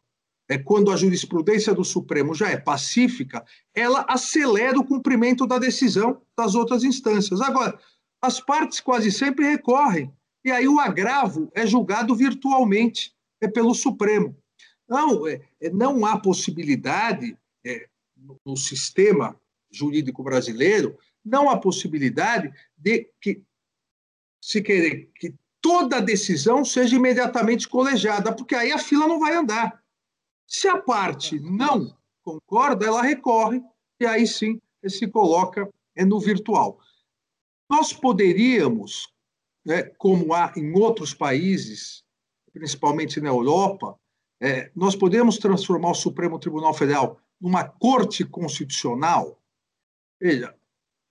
é, 0.50 0.58
quando 0.58 0.92
a 0.92 0.96
jurisprudência 0.96 1.74
do 1.74 1.84
Supremo 1.84 2.34
já 2.34 2.50
é 2.50 2.58
pacífica, 2.58 3.44
ela 3.74 4.06
acelera 4.08 4.80
o 4.80 4.86
cumprimento 4.86 5.48
da 5.48 5.58
decisão 5.58 6.22
das 6.38 6.56
outras 6.56 6.84
instâncias. 6.84 7.42
Agora, 7.42 7.80
as 8.22 8.40
partes 8.40 8.80
quase 8.80 9.12
sempre 9.12 9.46
recorrem, 9.46 10.12
e 10.44 10.52
aí 10.52 10.68
o 10.68 10.80
agravo 10.80 11.50
é 11.54 11.66
julgado 11.66 12.16
virtualmente 12.16 13.14
é 13.42 13.48
pelo 13.48 13.74
Supremo. 13.74 14.36
Não, 14.88 15.28
é, 15.28 15.42
é 15.60 15.70
não 15.70 16.06
há 16.06 16.20
possibilidade 16.20 17.38
é, 17.66 17.88
no 18.46 18.56
sistema 18.56 19.36
jurídico 19.72 20.24
brasileiro 20.24 20.98
não 21.26 21.50
há 21.50 21.58
possibilidade 21.58 22.54
de 22.78 23.10
que 23.20 23.42
se 24.40 24.62
querer 24.62 25.10
que 25.16 25.34
toda 25.60 26.00
decisão 26.00 26.64
seja 26.64 26.96
imediatamente 26.96 27.68
colegiada, 27.68 28.32
porque 28.32 28.54
aí 28.54 28.72
a 28.72 28.78
fila 28.78 29.08
não 29.08 29.20
vai 29.20 29.34
andar. 29.34 29.84
Se 30.48 30.68
a 30.68 30.78
parte 30.82 31.40
não 31.40 31.96
concorda, 32.24 32.86
ela 32.86 33.02
recorre 33.02 33.62
e 34.00 34.06
aí 34.06 34.28
sim 34.28 34.62
se 34.88 35.08
coloca 35.08 35.70
é, 35.96 36.06
no 36.06 36.20
virtual. 36.20 36.80
Nós 37.70 37.92
poderíamos, 37.92 39.12
né, 39.66 39.84
como 39.98 40.34
há 40.34 40.54
em 40.56 40.74
outros 40.78 41.14
países, 41.14 42.04
principalmente 42.54 43.20
na 43.20 43.30
Europa, 43.30 43.98
é, 44.40 44.72
nós 44.76 44.96
podemos 44.96 45.38
transformar 45.38 45.92
o 45.92 45.96
Supremo 45.96 46.38
Tribunal 46.38 46.74
Federal 46.74 47.20
numa 47.40 47.64
corte 47.64 48.24
constitucional. 48.24 49.40
Veja, 50.20 50.56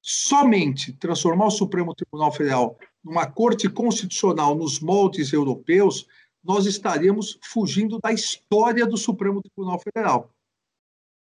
somente 0.01 0.93
transformar 0.93 1.47
o 1.47 1.51
Supremo 1.51 1.95
Tribunal 1.95 2.33
Federal 2.33 2.79
numa 3.03 3.27
corte 3.27 3.69
constitucional 3.69 4.55
nos 4.55 4.81
moldes 4.81 5.33
europeus, 5.33 6.07
nós 6.45 6.67
estaríamos 6.67 7.39
fugindo 7.43 7.99
da 7.99 8.13
história 8.13 8.87
do 8.87 8.99
Supremo 8.99 9.41
Tribunal 9.41 9.81
Federal. 9.81 10.31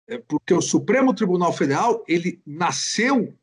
É 0.07 0.17
porque 0.19 0.55
o 0.55 0.63
Supremo 0.63 1.13
Tribunal 1.13 1.53
Federal 1.53 2.05
ele 2.07 2.41
nasceu 2.47 3.35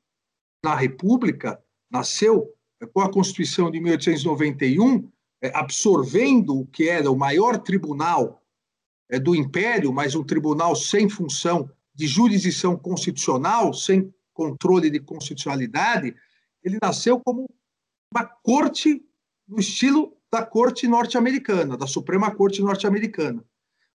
na 0.63 0.73
República, 0.73 1.61
nasceu 1.91 2.51
com 2.93 3.01
a 3.01 3.11
Constituição 3.11 3.69
de 3.69 3.79
1891, 3.79 5.07
é, 5.41 5.51
absorvendo 5.53 6.61
o 6.61 6.65
que 6.65 6.88
era 6.88 7.11
o 7.11 7.17
maior 7.17 7.59
tribunal 7.59 8.41
é, 9.09 9.19
do 9.19 9.35
Império, 9.35 9.93
mas 9.93 10.15
um 10.15 10.23
tribunal 10.23 10.75
sem 10.75 11.09
função 11.09 11.69
de 11.93 12.07
jurisdição 12.07 12.75
constitucional, 12.77 13.73
sem 13.73 14.13
controle 14.33 14.89
de 14.89 14.99
constitucionalidade, 14.99 16.15
ele 16.63 16.77
nasceu 16.81 17.19
como 17.19 17.49
uma 18.13 18.25
corte 18.25 19.03
no 19.47 19.59
estilo 19.59 20.14
da 20.36 20.45
corte 20.45 20.86
norte-americana, 20.86 21.78
da 21.78 21.88
Suprema 21.88 22.30
Corte 22.30 22.62
norte-americana. 22.62 23.41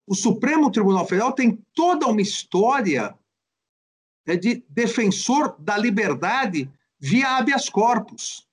O 0.06 0.14
Supremo 0.14 0.70
Tribunal 0.70 1.06
Federal 1.06 1.32
tem 1.32 1.62
toda 1.74 2.06
uma 2.06 2.22
história 2.22 3.14
é, 4.26 4.36
de 4.36 4.64
defensor 4.70 5.54
da 5.58 5.76
liberdade 5.76 6.70
via 6.98 7.36
habeas 7.36 7.68
corpus. 7.68 8.48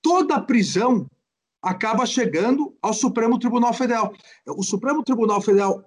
Toda 0.00 0.40
prisão 0.40 1.06
acaba 1.60 2.06
chegando 2.06 2.74
ao 2.80 2.94
Supremo 2.94 3.38
Tribunal 3.38 3.74
Federal. 3.74 4.14
O 4.46 4.62
Supremo 4.62 5.04
Tribunal 5.04 5.42
Federal, 5.42 5.84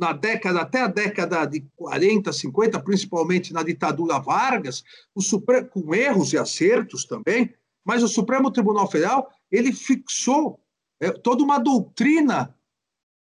na 0.00 0.12
década, 0.12 0.62
até 0.62 0.80
a 0.80 0.88
década 0.88 1.46
de 1.46 1.60
40, 1.76 2.32
50, 2.32 2.80
principalmente 2.80 3.52
na 3.52 3.62
ditadura 3.62 4.18
Vargas, 4.18 4.82
o 5.14 5.22
Supremo, 5.22 5.68
com 5.68 5.94
erros 5.94 6.32
e 6.32 6.38
acertos 6.38 7.04
também, 7.04 7.54
mas 7.84 8.02
o 8.02 8.08
Supremo 8.08 8.50
Tribunal 8.50 8.90
Federal 8.90 9.30
ele 9.50 9.72
fixou 9.72 10.60
é, 11.00 11.10
toda 11.10 11.42
uma 11.42 11.58
doutrina 11.58 12.54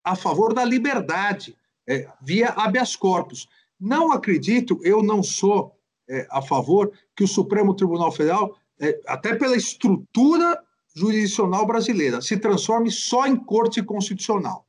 a 0.03 0.15
favor 0.15 0.53
da 0.53 0.63
liberdade, 0.63 1.57
é, 1.87 2.09
via 2.21 2.49
habeas 2.49 2.95
corpus. 2.95 3.47
Não 3.79 4.11
acredito, 4.11 4.79
eu 4.83 5.03
não 5.03 5.21
sou 5.21 5.77
é, 6.09 6.25
a 6.29 6.41
favor 6.41 6.91
que 7.15 7.23
o 7.23 7.27
Supremo 7.27 7.75
Tribunal 7.75 8.11
Federal, 8.11 8.57
é, 8.79 8.99
até 9.05 9.35
pela 9.35 9.55
estrutura 9.55 10.61
jurisdicional 10.95 11.65
brasileira 11.65 12.21
se 12.21 12.37
transforme 12.37 12.89
só 12.89 13.27
em 13.27 13.35
corte 13.35 13.83
constitucional. 13.83 14.65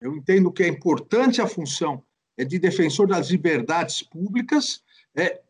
Eu 0.00 0.14
entendo 0.14 0.52
que 0.52 0.62
é 0.62 0.68
importante 0.68 1.40
a 1.40 1.48
função 1.48 2.04
é 2.36 2.44
de 2.44 2.58
defensor 2.58 3.06
das 3.06 3.30
liberdades 3.30 4.02
públicas, 4.02 4.82
é, 5.16 5.40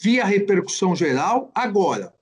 via 0.00 0.24
repercussão 0.24 0.94
geral. 0.94 1.50
Agora, 1.54 2.14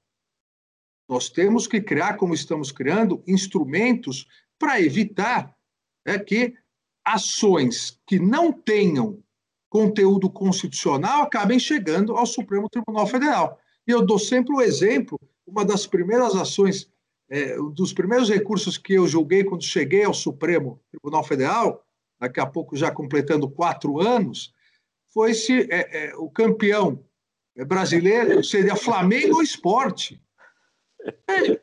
nós 1.09 1.29
temos 1.29 1.67
que 1.67 1.81
criar, 1.81 2.17
como 2.17 2.35
estamos 2.35 2.73
criando, 2.73 3.23
instrumentos 3.27 4.27
para 4.59 4.81
evitar 4.81 5.55
é, 6.05 6.19
que 6.19 6.55
ações 7.05 8.01
que 8.07 8.19
não 8.19 8.53
tenham 8.53 9.23
conteúdo 9.69 10.31
constitucional 10.31 11.23
acabem 11.23 11.59
chegando 11.59 12.17
ao 12.17 12.27
Supremo 12.27 12.69
Tribunal 12.69 13.07
Federal. 13.07 13.61
E 13.87 13.91
eu 13.91 14.05
dou 14.05 14.19
sempre 14.19 14.55
o 14.55 14.61
exemplo, 14.61 15.19
uma 15.47 15.65
das 15.65 15.87
primeiras 15.87 16.35
ações 16.35 16.91
é, 17.29 17.61
um 17.61 17.71
dos 17.71 17.93
primeiros 17.93 18.29
recursos 18.29 18.79
que 18.79 18.95
eu 18.95 19.07
julguei 19.07 19.43
quando 19.43 19.65
cheguei 19.65 20.05
ao 20.05 20.15
Supremo 20.15 20.81
Tribunal 20.91 21.25
Federal, 21.25 21.85
daqui 22.21 22.41
a 22.41 22.47
pouco 22.47 22.77
já 22.77 22.91
completando 22.91 23.51
quatro 23.51 24.01
anos, 24.01 24.55
foi 25.13 25.35
se 25.35 25.63
é, 25.71 26.11
é, 26.11 26.17
o 26.17 26.31
campeão 26.31 27.05
brasileiro 27.67 28.45
seria 28.45 28.77
Flamengo 28.77 29.37
ou 29.37 29.43
esporte. 29.43 30.23
É, 31.29 31.61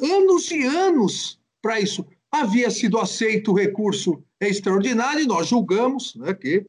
anos 0.00 0.50
e 0.50 0.62
anos 0.64 1.40
para 1.60 1.80
isso. 1.80 2.06
Havia 2.30 2.70
sido 2.70 2.98
aceito 2.98 3.52
o 3.52 3.56
recurso 3.56 4.22
extraordinário 4.40 5.22
e 5.22 5.26
nós 5.26 5.48
julgamos 5.48 6.14
né, 6.16 6.34
que, 6.34 6.66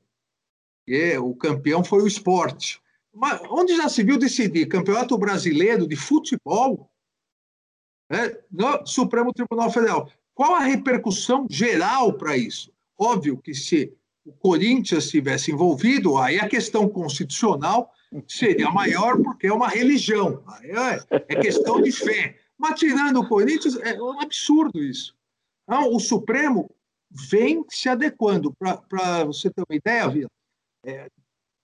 que 0.86 1.18
o 1.18 1.34
campeão 1.36 1.84
foi 1.84 2.04
o 2.04 2.08
esporte. 2.08 2.82
Mas 3.14 3.42
onde 3.50 3.76
já 3.76 3.88
se 3.88 4.04
viu 4.04 4.18
decidir 4.18 4.68
campeonato 4.68 5.18
brasileiro 5.18 5.88
de 5.88 5.96
futebol 5.96 6.90
né, 8.10 8.36
no 8.52 8.86
Supremo 8.86 9.34
Tribunal 9.34 9.72
Federal. 9.72 10.12
Qual 10.34 10.56
a 10.56 10.60
repercussão 10.60 11.48
geral 11.50 12.14
para 12.14 12.36
isso? 12.36 12.72
Óbvio 12.98 13.38
que 13.38 13.54
se 13.54 13.94
o 14.26 14.32
Corinthians 14.34 15.06
estivesse 15.06 15.52
envolvido, 15.52 16.18
aí 16.18 16.40
a 16.40 16.48
questão 16.48 16.88
constitucional 16.88 17.92
seria 18.28 18.70
maior, 18.72 19.22
porque 19.22 19.48
é 19.48 19.54
uma 19.54 19.68
religião, 19.68 20.44
é, 20.62 21.34
é 21.34 21.36
questão 21.42 21.82
de 21.82 21.92
fé. 21.92 22.40
Mas 22.58 22.80
tirando 22.80 23.20
o 23.20 23.28
Corinthians, 23.28 23.76
é 23.78 24.02
um 24.02 24.22
absurdo 24.22 24.82
isso. 24.82 25.16
Então, 25.64 25.94
o 25.94 26.00
Supremo 26.00 26.70
vem 27.10 27.64
se 27.70 27.90
adequando. 27.90 28.54
Para 28.54 29.24
você 29.26 29.50
ter 29.50 29.64
uma 29.68 29.76
ideia, 29.76 30.10
Vila, 30.10 30.30
é, 30.86 31.10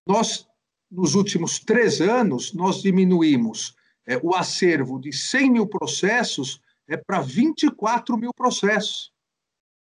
nós, 0.08 0.48
nos 0.90 1.16
últimos 1.16 1.60
três 1.60 2.02
anos, 2.02 2.54
nós 2.54 2.82
diminuímos 2.82 3.76
é, 4.06 4.18
o 4.24 4.34
acervo 4.36 5.00
de 5.00 5.14
100 5.14 5.52
mil 5.52 5.68
processos 5.68 6.60
é 6.88 6.98
para 6.98 7.22
24 7.22 8.18
mil 8.18 8.34
processos. 8.34 9.12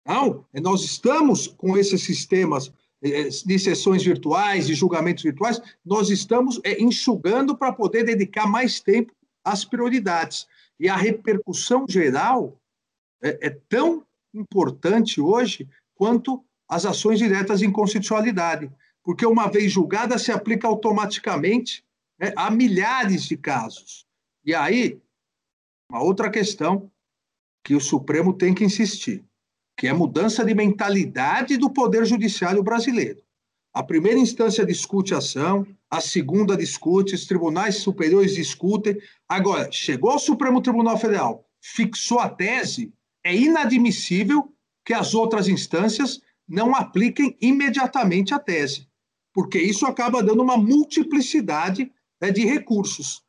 Não, 0.05 0.45
é, 0.53 0.59
nós 0.59 0.83
estamos 0.83 1.47
com 1.47 1.77
esses 1.77 2.03
sistemas 2.03 2.71
de 3.01 3.57
sessões 3.57 4.03
virtuais, 4.03 4.67
de 4.67 4.75
julgamentos 4.75 5.23
virtuais, 5.23 5.59
nós 5.83 6.09
estamos 6.09 6.59
é, 6.63 6.79
enxugando 6.81 7.57
para 7.57 7.73
poder 7.73 8.03
dedicar 8.03 8.45
mais 8.45 8.79
tempo 8.79 9.11
às 9.43 9.65
prioridades. 9.65 10.47
E 10.79 10.87
a 10.87 10.95
repercussão 10.95 11.85
geral 11.89 12.55
é, 13.21 13.47
é 13.47 13.49
tão 13.67 14.05
importante 14.33 15.19
hoje 15.19 15.67
quanto 15.95 16.43
as 16.69 16.85
ações 16.85 17.19
diretas 17.19 17.59
de 17.59 17.65
inconstitucionalidade, 17.65 18.71
porque 19.03 19.25
uma 19.25 19.47
vez 19.47 19.71
julgada 19.71 20.17
se 20.17 20.31
aplica 20.31 20.67
automaticamente 20.67 21.83
né, 22.19 22.31
há 22.35 22.51
milhares 22.51 23.23
de 23.23 23.35
casos. 23.35 24.05
E 24.45 24.53
aí, 24.53 25.01
uma 25.89 26.01
outra 26.03 26.29
questão 26.29 26.89
que 27.63 27.75
o 27.75 27.81
Supremo 27.81 28.33
tem 28.33 28.53
que 28.53 28.63
insistir, 28.63 29.23
que 29.81 29.87
é 29.87 29.89
a 29.89 29.95
mudança 29.95 30.45
de 30.45 30.53
mentalidade 30.53 31.57
do 31.57 31.67
Poder 31.67 32.05
Judiciário 32.05 32.61
brasileiro. 32.61 33.19
A 33.73 33.81
primeira 33.81 34.19
instância 34.19 34.63
discute 34.63 35.15
a 35.15 35.17
ação, 35.17 35.65
a 35.89 35.99
segunda 35.99 36.55
discute, 36.55 37.15
os 37.15 37.25
tribunais 37.25 37.77
superiores 37.77 38.35
discutem. 38.35 38.95
Agora, 39.27 39.71
chegou 39.71 40.11
ao 40.11 40.19
Supremo 40.19 40.61
Tribunal 40.61 40.99
Federal, 40.99 41.43
fixou 41.59 42.19
a 42.19 42.29
tese, 42.29 42.93
é 43.23 43.35
inadmissível 43.35 44.53
que 44.85 44.93
as 44.93 45.15
outras 45.15 45.47
instâncias 45.47 46.21
não 46.47 46.75
apliquem 46.75 47.35
imediatamente 47.41 48.35
a 48.35 48.39
tese, 48.39 48.87
porque 49.33 49.57
isso 49.57 49.87
acaba 49.87 50.21
dando 50.21 50.43
uma 50.43 50.57
multiplicidade 50.57 51.91
né, 52.21 52.29
de 52.29 52.45
recursos. 52.45 53.23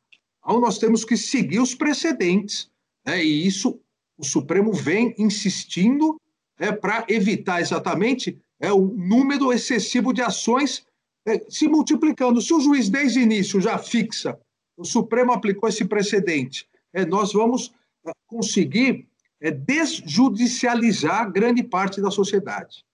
Então, 0.45 0.61
nós 0.61 0.77
temos 0.77 1.03
que 1.03 1.17
seguir 1.17 1.57
os 1.57 1.73
precedentes, 1.73 2.69
né, 3.03 3.25
e 3.25 3.47
isso 3.47 3.79
o 4.15 4.23
Supremo 4.23 4.71
vem 4.71 5.15
insistindo 5.17 6.15
é, 6.59 6.71
para 6.71 7.05
evitar 7.09 7.61
exatamente 7.61 8.39
é, 8.59 8.71
o 8.71 8.85
número 8.85 9.51
excessivo 9.51 10.13
de 10.13 10.21
ações 10.21 10.85
é, 11.25 11.39
se 11.49 11.67
multiplicando. 11.67 12.41
Se 12.41 12.53
o 12.53 12.59
juiz, 12.59 12.89
desde 12.89 13.19
o 13.19 13.21
início, 13.21 13.61
já 13.61 13.77
fixa, 13.77 14.39
o 14.77 14.85
Supremo 14.85 15.31
aplicou 15.31 15.69
esse 15.69 15.85
precedente, 15.85 16.67
é, 16.91 17.05
nós 17.05 17.33
vamos 17.33 17.73
é, 18.05 18.11
conseguir 18.27 19.07
é, 19.41 19.51
desjudicializar 19.51 21.31
grande 21.31 21.63
parte 21.63 22.01
da 22.01 22.11
sociedade. 22.11 22.85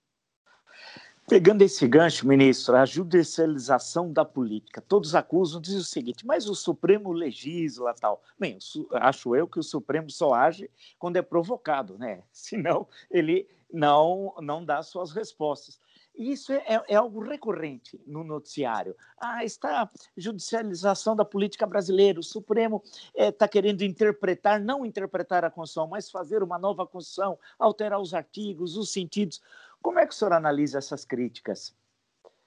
Pegando 1.29 1.61
esse 1.61 1.87
gancho, 1.87 2.27
ministro, 2.27 2.75
a 2.75 2.85
judicialização 2.87 4.11
da 4.11 4.25
política. 4.25 4.81
Todos 4.81 5.13
acusam, 5.13 5.61
dizem 5.61 5.79
o 5.79 5.83
seguinte, 5.83 6.25
mas 6.25 6.49
o 6.49 6.55
Supremo 6.55 7.11
legisla 7.11 7.93
tal. 7.93 8.23
Bem, 8.39 8.57
acho 8.93 9.35
eu 9.35 9.47
que 9.47 9.59
o 9.59 9.63
Supremo 9.63 10.09
só 10.09 10.33
age 10.33 10.71
quando 10.97 11.17
é 11.17 11.21
provocado, 11.21 11.99
né? 11.99 12.23
Senão 12.33 12.87
ele 13.11 13.47
não, 13.71 14.33
não 14.41 14.65
dá 14.65 14.81
suas 14.81 15.11
respostas. 15.11 15.79
Isso 16.19 16.51
é, 16.51 16.83
é, 16.89 16.95
algo 16.95 17.21
recorrente 17.21 17.97
no 18.05 18.25
noticiário. 18.25 18.93
Ah, 19.17 19.45
está 19.45 19.89
judicialização 20.17 21.15
da 21.15 21.23
política 21.23 21.65
brasileira. 21.65 22.19
O 22.19 22.23
Supremo 22.23 22.83
está 23.15 23.45
é, 23.45 23.47
querendo 23.47 23.83
interpretar, 23.83 24.59
não 24.59 24.85
interpretar 24.85 25.45
a 25.45 25.49
Constituição, 25.49 25.87
mas 25.87 26.11
fazer 26.11 26.43
uma 26.43 26.59
nova 26.59 26.85
Constituição, 26.85 27.39
alterar 27.57 28.01
os 28.01 28.13
artigos, 28.13 28.75
os 28.75 28.91
sentidos. 28.91 29.41
Como 29.81 29.99
é 29.99 30.05
que 30.05 30.13
o 30.13 30.17
senhor 30.17 30.33
analisa 30.33 30.77
essas 30.77 31.05
críticas? 31.05 31.75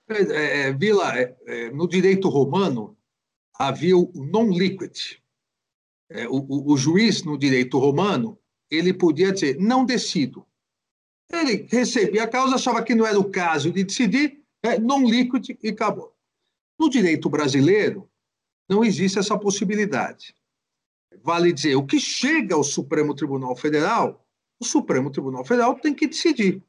É, 0.09 0.61
é 0.61 0.73
Vila, 0.73 1.19
é, 1.19 1.37
é, 1.47 1.71
no 1.71 1.89
direito 1.89 2.29
romano 2.29 2.97
havia 3.59 3.97
o 3.97 4.11
non 4.15 4.51
liquid. 4.51 5.19
O, 6.29 6.71
o, 6.71 6.73
o 6.73 6.77
juiz 6.77 7.23
no 7.23 7.39
direito 7.39 7.79
romano 7.79 8.39
ele 8.71 8.93
podia 8.93 9.33
dizer 9.33 9.57
não 9.59 9.85
decido 9.85 10.47
ele 11.33 11.67
recebia 11.71 12.25
a 12.25 12.29
causa, 12.29 12.57
achava 12.57 12.83
que 12.83 12.95
não 12.95 13.07
era 13.07 13.19
o 13.19 13.31
caso 13.31 13.73
de 13.73 13.85
decidir, 13.85 14.41
é, 14.63 14.79
non 14.79 15.05
liquid 15.05 15.57
e 15.63 15.69
acabou. 15.69 16.15
No 16.79 16.91
direito 16.91 17.29
brasileiro, 17.29 18.09
não 18.69 18.85
existe 18.85 19.19
essa 19.19 19.39
possibilidade. 19.39 20.35
Vale 21.23 21.53
dizer, 21.53 21.77
o 21.77 21.87
que 21.87 21.99
chega 21.99 22.55
ao 22.55 22.65
Supremo 22.65 23.15
Tribunal 23.15 23.57
Federal, 23.57 24.27
o 24.61 24.65
Supremo 24.65 25.11
Tribunal 25.11 25.45
Federal 25.45 25.75
tem 25.75 25.95
que 25.95 26.07
decidir. 26.07 26.63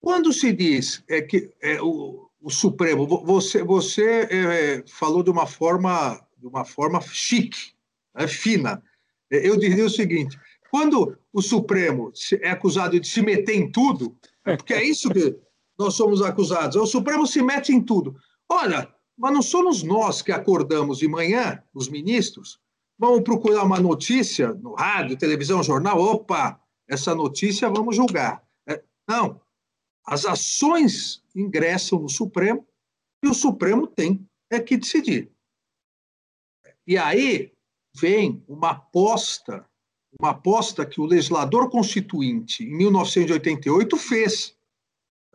Quando 0.00 0.32
se 0.32 0.52
diz 0.52 1.02
é 1.08 1.20
que 1.20 1.50
é, 1.60 1.80
o, 1.82 2.28
o 2.40 2.50
Supremo, 2.50 3.06
você, 3.06 3.62
você 3.62 4.28
é, 4.30 4.84
falou 4.86 5.22
de 5.22 5.30
uma 5.30 5.46
forma, 5.46 6.20
de 6.36 6.46
uma 6.46 6.64
forma 6.64 7.00
chique, 7.00 7.72
é, 8.14 8.26
fina. 8.26 8.82
Eu 9.30 9.56
diria 9.56 9.84
o 9.84 9.90
seguinte: 9.90 10.38
quando 10.70 11.16
o 11.32 11.42
Supremo 11.42 12.12
é 12.40 12.50
acusado 12.50 12.98
de 12.98 13.06
se 13.06 13.22
meter 13.22 13.54
em 13.54 13.70
tudo, 13.70 14.16
é 14.44 14.56
porque 14.56 14.74
é 14.74 14.84
isso 14.84 15.10
que 15.10 15.36
nós 15.78 15.94
somos 15.94 16.22
acusados, 16.22 16.76
o 16.76 16.86
Supremo 16.86 17.26
se 17.26 17.42
mete 17.42 17.72
em 17.72 17.80
tudo. 17.80 18.16
Olha, 18.48 18.92
mas 19.16 19.32
não 19.32 19.42
somos 19.42 19.82
nós 19.82 20.22
que 20.22 20.32
acordamos 20.32 20.98
de 20.98 21.08
manhã, 21.08 21.62
os 21.74 21.88
ministros, 21.88 22.60
vamos 22.98 23.22
procurar 23.22 23.64
uma 23.64 23.80
notícia 23.80 24.52
no 24.54 24.74
rádio, 24.74 25.16
televisão, 25.16 25.62
jornal, 25.62 26.00
opa, 26.00 26.60
essa 26.88 27.14
notícia 27.14 27.68
vamos 27.68 27.94
julgar. 27.94 28.42
É, 28.66 28.82
não, 29.08 29.40
as 30.08 30.24
ações 30.24 31.22
ingressam 31.36 32.00
no 32.00 32.08
Supremo 32.08 32.66
e 33.22 33.28
o 33.28 33.34
Supremo 33.34 33.86
tem 33.86 34.26
é 34.50 34.58
que 34.58 34.76
decidir. 34.76 35.30
E 36.86 36.96
aí 36.96 37.52
vem 37.94 38.42
uma 38.48 38.70
aposta 38.70 39.68
uma 40.18 40.30
aposta 40.30 40.86
que 40.86 41.00
o 41.00 41.04
legislador 41.04 41.68
constituinte, 41.68 42.64
em 42.64 42.76
1988, 42.76 43.96
fez. 43.96 44.56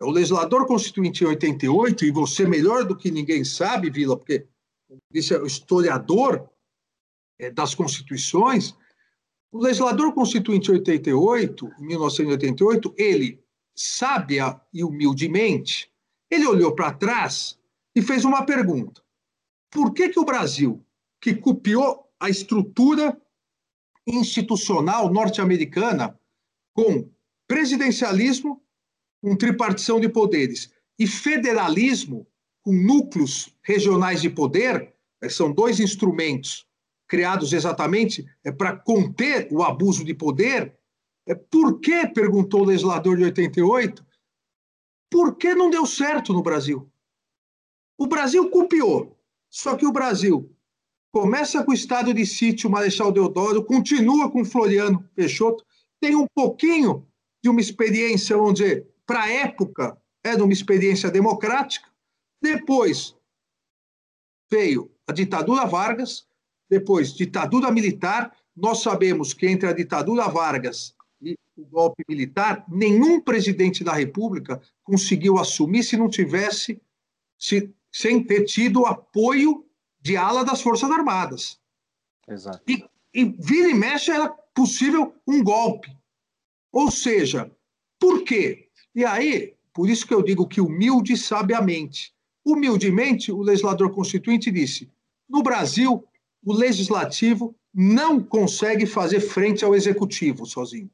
O 0.00 0.10
legislador 0.10 0.66
constituinte 0.66 1.22
em 1.22 1.28
88, 1.28 2.04
e 2.04 2.10
você 2.10 2.46
melhor 2.46 2.84
do 2.84 2.96
que 2.96 3.10
ninguém 3.10 3.44
sabe, 3.44 3.90
Vila, 3.90 4.16
porque 4.16 4.46
disse 5.10 5.34
o 5.36 5.46
historiador 5.46 6.50
é, 7.38 7.50
das 7.50 7.74
constituições, 7.74 8.74
o 9.52 9.58
legislador 9.58 10.12
constituinte 10.12 10.70
em 10.70 10.74
88, 10.74 11.70
em 11.78 11.86
1988, 11.86 12.94
ele, 12.98 13.43
sábia 13.74 14.60
e 14.72 14.84
humildemente, 14.84 15.90
ele 16.30 16.46
olhou 16.46 16.74
para 16.74 16.92
trás 16.92 17.58
e 17.94 18.02
fez 18.02 18.24
uma 18.24 18.44
pergunta. 18.44 19.02
Por 19.70 19.92
que, 19.92 20.08
que 20.08 20.20
o 20.20 20.24
Brasil, 20.24 20.84
que 21.20 21.34
copiou 21.34 22.08
a 22.20 22.28
estrutura 22.30 23.20
institucional 24.06 25.12
norte-americana 25.12 26.18
com 26.72 27.08
presidencialismo, 27.46 28.62
com 29.22 29.36
tripartição 29.36 30.00
de 30.00 30.08
poderes, 30.08 30.72
e 30.98 31.06
federalismo, 31.06 32.26
com 32.62 32.72
núcleos 32.72 33.54
regionais 33.62 34.22
de 34.22 34.30
poder, 34.30 34.94
eh, 35.20 35.28
são 35.28 35.52
dois 35.52 35.80
instrumentos 35.80 36.66
criados 37.06 37.52
exatamente 37.52 38.26
é, 38.42 38.50
para 38.50 38.76
conter 38.76 39.48
o 39.50 39.62
abuso 39.62 40.04
de 40.04 40.14
poder. 40.14 40.74
É, 41.26 41.34
por 41.34 41.80
que, 41.80 42.06
perguntou 42.08 42.62
o 42.62 42.66
legislador 42.66 43.16
de 43.16 43.24
88, 43.24 44.04
por 45.10 45.36
que 45.36 45.54
não 45.54 45.70
deu 45.70 45.86
certo 45.86 46.32
no 46.32 46.42
Brasil? 46.42 46.90
O 47.96 48.06
Brasil 48.06 48.50
copiou, 48.50 49.18
só 49.48 49.76
que 49.76 49.86
o 49.86 49.92
Brasil 49.92 50.54
Começa 51.14 51.62
com 51.62 51.70
o 51.70 51.74
estado 51.74 52.12
de 52.12 52.26
sítio 52.26 52.68
Marechal 52.68 53.12
Deodoro, 53.12 53.64
continua 53.64 54.28
com 54.28 54.44
Floriano 54.44 55.08
Peixoto, 55.14 55.64
tem 56.00 56.16
um 56.16 56.26
pouquinho 56.34 57.06
de 57.40 57.48
uma 57.48 57.60
experiência, 57.60 58.36
dizer, 58.52 58.88
para 59.06 59.22
a 59.22 59.30
época, 59.30 59.96
era 60.24 60.42
uma 60.42 60.52
experiência 60.52 61.08
democrática. 61.12 61.88
Depois 62.42 63.14
veio 64.50 64.90
a 65.06 65.12
ditadura 65.12 65.64
Vargas, 65.66 66.26
depois 66.68 67.14
ditadura 67.14 67.70
militar. 67.70 68.36
Nós 68.56 68.82
sabemos 68.82 69.32
que 69.32 69.46
entre 69.46 69.68
a 69.68 69.72
ditadura 69.72 70.26
Vargas 70.26 70.96
o 71.56 71.64
golpe 71.64 72.04
militar, 72.08 72.64
nenhum 72.68 73.20
presidente 73.20 73.84
da 73.84 73.92
República 73.92 74.60
conseguiu 74.82 75.38
assumir 75.38 75.84
se 75.84 75.96
não 75.96 76.08
tivesse, 76.08 76.80
se, 77.38 77.72
sem 77.92 78.22
ter 78.22 78.44
tido 78.44 78.86
apoio 78.86 79.64
de 80.00 80.16
ala 80.16 80.44
das 80.44 80.60
Forças 80.60 80.90
Armadas. 80.90 81.60
Exato. 82.28 82.60
E, 82.68 82.84
e 83.12 83.24
vira 83.24 83.70
e 83.70 83.74
mexe 83.74 84.10
era 84.10 84.28
possível 84.28 85.14
um 85.26 85.42
golpe. 85.42 85.94
Ou 86.72 86.90
seja, 86.90 87.50
por 87.98 88.24
quê? 88.24 88.68
E 88.94 89.04
aí, 89.04 89.54
por 89.72 89.88
isso 89.88 90.06
que 90.06 90.14
eu 90.14 90.22
digo 90.22 90.46
que 90.46 90.60
humilde 90.60 91.16
sabiamente. 91.16 92.12
Humildemente, 92.44 93.32
o 93.32 93.40
legislador 93.40 93.90
constituinte 93.92 94.50
disse: 94.50 94.90
no 95.28 95.42
Brasil, 95.42 96.04
o 96.44 96.52
legislativo 96.52 97.54
não 97.72 98.22
consegue 98.22 98.86
fazer 98.86 99.20
frente 99.20 99.64
ao 99.64 99.74
executivo 99.74 100.44
sozinho. 100.44 100.90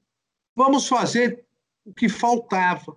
Vamos 0.55 0.89
fazer 0.89 1.45
o 1.85 1.93
que 1.93 2.09
faltava 2.09 2.97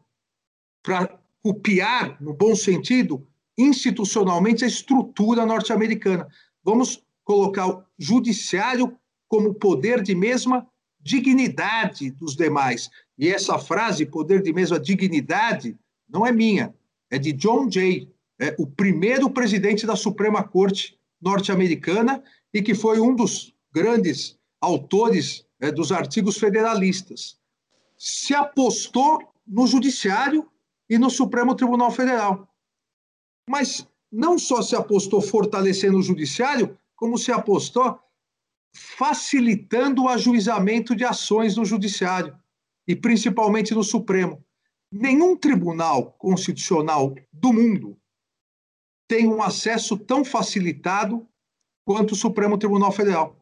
para 0.81 1.19
copiar, 1.41 2.21
no 2.21 2.33
bom 2.33 2.55
sentido, 2.55 3.25
institucionalmente 3.57 4.63
a 4.63 4.67
estrutura 4.67 5.45
norte-americana. 5.45 6.27
Vamos 6.63 7.03
colocar 7.23 7.67
o 7.67 7.83
judiciário 7.97 8.97
como 9.27 9.53
poder 9.53 10.01
de 10.01 10.15
mesma 10.15 10.67
dignidade 10.99 12.11
dos 12.11 12.35
demais. 12.35 12.89
E 13.17 13.27
essa 13.29 13.59
frase, 13.59 14.05
poder 14.05 14.41
de 14.41 14.53
mesma 14.53 14.79
dignidade, 14.79 15.77
não 16.09 16.25
é 16.25 16.31
minha, 16.31 16.73
é 17.09 17.17
de 17.17 17.33
John 17.33 17.69
Jay, 17.69 18.11
é 18.39 18.55
o 18.57 18.65
primeiro 18.65 19.29
presidente 19.29 19.85
da 19.85 19.95
Suprema 19.95 20.43
Corte 20.43 20.97
norte-americana 21.21 22.23
e 22.53 22.61
que 22.61 22.73
foi 22.73 22.99
um 22.99 23.15
dos 23.15 23.53
grandes 23.71 24.37
autores 24.61 25.45
é, 25.59 25.71
dos 25.71 25.91
artigos 25.91 26.37
federalistas. 26.37 27.37
Se 28.05 28.35
apostou 28.35 29.33
no 29.47 29.65
Judiciário 29.65 30.51
e 30.89 30.97
no 30.97 31.09
Supremo 31.09 31.55
Tribunal 31.55 31.89
Federal. 31.89 32.53
Mas 33.49 33.87
não 34.11 34.37
só 34.37 34.61
se 34.61 34.75
apostou 34.75 35.21
fortalecendo 35.21 35.97
o 35.97 36.03
judiciário, 36.03 36.77
como 36.97 37.17
se 37.17 37.31
apostou 37.31 37.97
facilitando 38.75 40.03
o 40.03 40.09
ajuizamento 40.09 40.93
de 40.93 41.05
ações 41.05 41.55
no 41.55 41.63
judiciário 41.63 42.37
e 42.85 42.93
principalmente 42.93 43.73
no 43.73 43.85
Supremo. 43.85 44.43
Nenhum 44.91 45.37
tribunal 45.37 46.11
constitucional 46.11 47.15
do 47.31 47.53
mundo 47.53 47.97
tem 49.07 49.29
um 49.29 49.41
acesso 49.41 49.97
tão 49.97 50.25
facilitado 50.25 51.25
quanto 51.85 52.11
o 52.11 52.17
Supremo 52.17 52.57
Tribunal 52.57 52.91
Federal. 52.91 53.41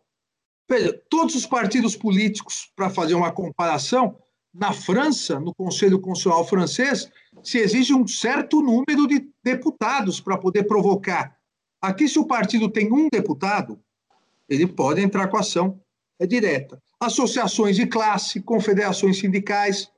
Veja, 0.69 0.93
todos 1.09 1.33
os 1.33 1.47
partidos 1.47 1.95
políticos, 1.95 2.71
para 2.75 2.91
fazer 2.91 3.15
uma 3.15 3.31
comparação, 3.31 4.21
na 4.53 4.73
França, 4.73 5.39
no 5.39 5.53
Conselho 5.53 5.99
Constitucional 5.99 6.47
francês, 6.47 7.09
se 7.43 7.57
exige 7.57 7.93
um 7.93 8.07
certo 8.07 8.61
número 8.61 9.07
de 9.07 9.29
deputados 9.43 10.19
para 10.19 10.37
poder 10.37 10.63
provocar. 10.63 11.37
Aqui, 11.81 12.07
se 12.07 12.19
o 12.19 12.27
partido 12.27 12.69
tem 12.69 12.91
um 12.91 13.07
deputado, 13.09 13.79
ele 14.47 14.67
pode 14.67 15.01
entrar 15.01 15.27
com 15.27 15.37
ação 15.37 15.79
é 16.19 16.27
direta. 16.27 16.79
Associações 16.99 17.75
de 17.75 17.87
classe, 17.87 18.41
confederações 18.41 19.17
sindicais, 19.17 19.89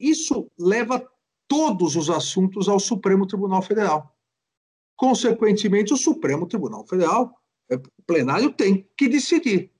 isso 0.00 0.50
leva 0.58 1.06
todos 1.46 1.94
os 1.94 2.08
assuntos 2.08 2.70
ao 2.70 2.80
Supremo 2.80 3.26
Tribunal 3.26 3.60
Federal. 3.60 4.14
Consequentemente, 4.96 5.92
o 5.92 5.96
Supremo 5.96 6.46
Tribunal 6.46 6.86
Federal, 6.86 7.34
é, 7.70 7.74
o 7.74 8.02
plenário, 8.06 8.50
tem 8.50 8.88
que 8.96 9.08
decidir. 9.08 9.70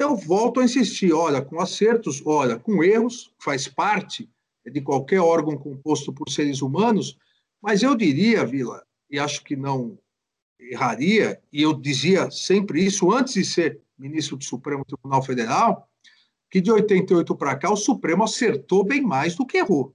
Eu 0.00 0.16
volto 0.16 0.60
a 0.60 0.64
insistir, 0.64 1.12
olha, 1.12 1.42
com 1.42 1.60
acertos, 1.60 2.22
olha, 2.24 2.58
com 2.58 2.82
erros, 2.82 3.34
faz 3.38 3.68
parte 3.68 4.26
de 4.64 4.80
qualquer 4.80 5.20
órgão 5.20 5.58
composto 5.58 6.10
por 6.10 6.30
seres 6.30 6.62
humanos, 6.62 7.18
mas 7.60 7.82
eu 7.82 7.94
diria, 7.94 8.46
Vila, 8.46 8.82
e 9.10 9.18
acho 9.18 9.44
que 9.44 9.54
não 9.54 9.98
erraria, 10.58 11.38
e 11.52 11.60
eu 11.60 11.74
dizia 11.74 12.30
sempre 12.30 12.82
isso 12.82 13.12
antes 13.12 13.34
de 13.34 13.44
ser 13.44 13.82
ministro 13.98 14.38
do 14.38 14.44
Supremo 14.44 14.86
Tribunal 14.86 15.22
Federal, 15.22 15.86
que 16.50 16.62
de 16.62 16.72
88 16.72 17.36
para 17.36 17.58
cá 17.58 17.70
o 17.70 17.76
Supremo 17.76 18.24
acertou 18.24 18.82
bem 18.82 19.02
mais 19.02 19.34
do 19.34 19.44
que 19.44 19.58
errou. 19.58 19.94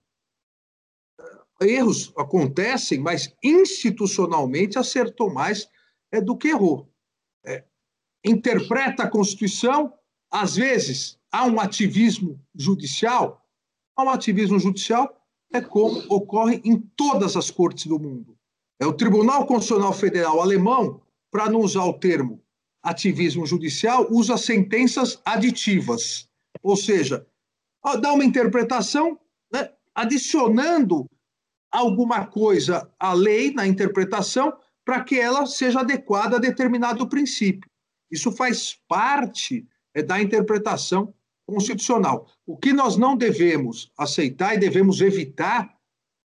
Erros 1.60 2.14
acontecem, 2.16 2.99
mas 2.99 3.34
institucionalmente 3.43 4.78
acertou 4.78 5.34
mais 5.34 5.68
é, 6.12 6.22
do 6.22 6.38
que 6.38 6.49
errou. 6.49 6.93
Interpreta 8.26 9.03
a 9.03 9.09
Constituição, 9.09 9.93
às 10.32 10.55
vezes 10.55 11.17
há 11.32 11.45
um 11.45 11.59
ativismo 11.59 12.39
judicial, 12.55 13.45
há 13.95 14.03
um 14.03 14.09
ativismo 14.09 14.59
judicial, 14.59 15.15
é 15.53 15.61
como 15.61 16.03
ocorre 16.09 16.59
em 16.65 16.80
todas 16.97 17.38
as 17.38 17.51
cortes 17.51 17.86
do 17.86 17.99
mundo. 17.99 18.36
É 18.80 18.86
o 18.86 18.93
Tribunal 18.93 19.45
Constitucional 19.45 19.93
Federal 19.93 20.41
alemão, 20.41 21.01
para 21.32 21.49
não 21.49 21.59
usar 21.59 21.84
o 21.86 21.93
termo 21.93 22.41
ativismo 22.82 23.45
judicial, 23.45 24.07
usa 24.11 24.38
sentenças 24.38 25.19
aditivas, 25.26 26.30
ou 26.61 26.76
seja, 26.76 27.26
dá 28.01 28.13
uma 28.13 28.23
interpretação 28.23 29.19
né, 29.51 29.71
adicionando 29.93 31.09
alguma 31.71 32.26
coisa 32.26 32.89
à 32.99 33.13
lei 33.13 33.51
na 33.51 33.67
interpretação 33.67 34.53
para 34.84 35.03
que 35.03 35.19
ela 35.19 35.45
seja 35.45 35.82
adequada 35.82 36.38
a 36.38 36.39
determinado 36.39 37.07
princípio. 37.07 37.69
Isso 38.12 38.32
faz 38.32 38.80
parte 38.88 39.68
é, 39.93 40.01
da 40.01 40.22
interpretação 40.22 41.14
constitucional. 41.47 42.28
O 42.45 42.58
que 42.58 42.74
nós 42.74 42.97
não 42.97 43.16
devemos 43.16 43.91
aceitar 43.97 44.56
e 44.56 44.60
devemos 44.60 45.01
evitar 45.01 45.76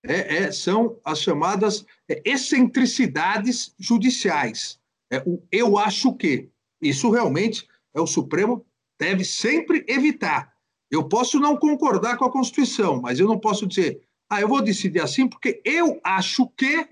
é, 0.05 0.37
é, 0.37 0.53
são 0.53 1.01
as 1.05 1.21
chamadas 1.21 1.85
é, 2.09 2.23
excentricidades 2.25 3.75
judiciais. 3.79 4.79
É, 5.11 5.23
o 5.27 5.43
eu 5.51 5.79
acho 5.79 6.15
que. 6.15 6.51
Isso 6.81 7.11
realmente 7.11 7.67
é 7.95 8.01
o 8.01 8.07
Supremo 8.07 8.65
deve 9.01 9.25
sempre 9.25 9.85
evitar. 9.89 10.53
Eu 10.91 11.09
posso 11.09 11.41
não 11.41 11.57
concordar 11.57 12.17
com 12.17 12.25
a 12.25 12.31
Constituição, 12.31 13.01
mas 13.01 13.19
eu 13.19 13.27
não 13.27 13.39
posso 13.39 13.67
dizer, 13.67 14.07
ah, 14.31 14.41
eu 14.41 14.49
vou 14.49 14.63
decidir 14.63 15.01
assim 15.01 15.27
porque 15.27 15.61
eu 15.65 15.99
acho 16.05 16.47
que 16.51 16.87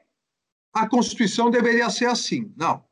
a 0.72 0.88
Constituição 0.88 1.50
deveria 1.50 1.88
ser 1.90 2.06
assim. 2.06 2.52
Não. 2.56 2.82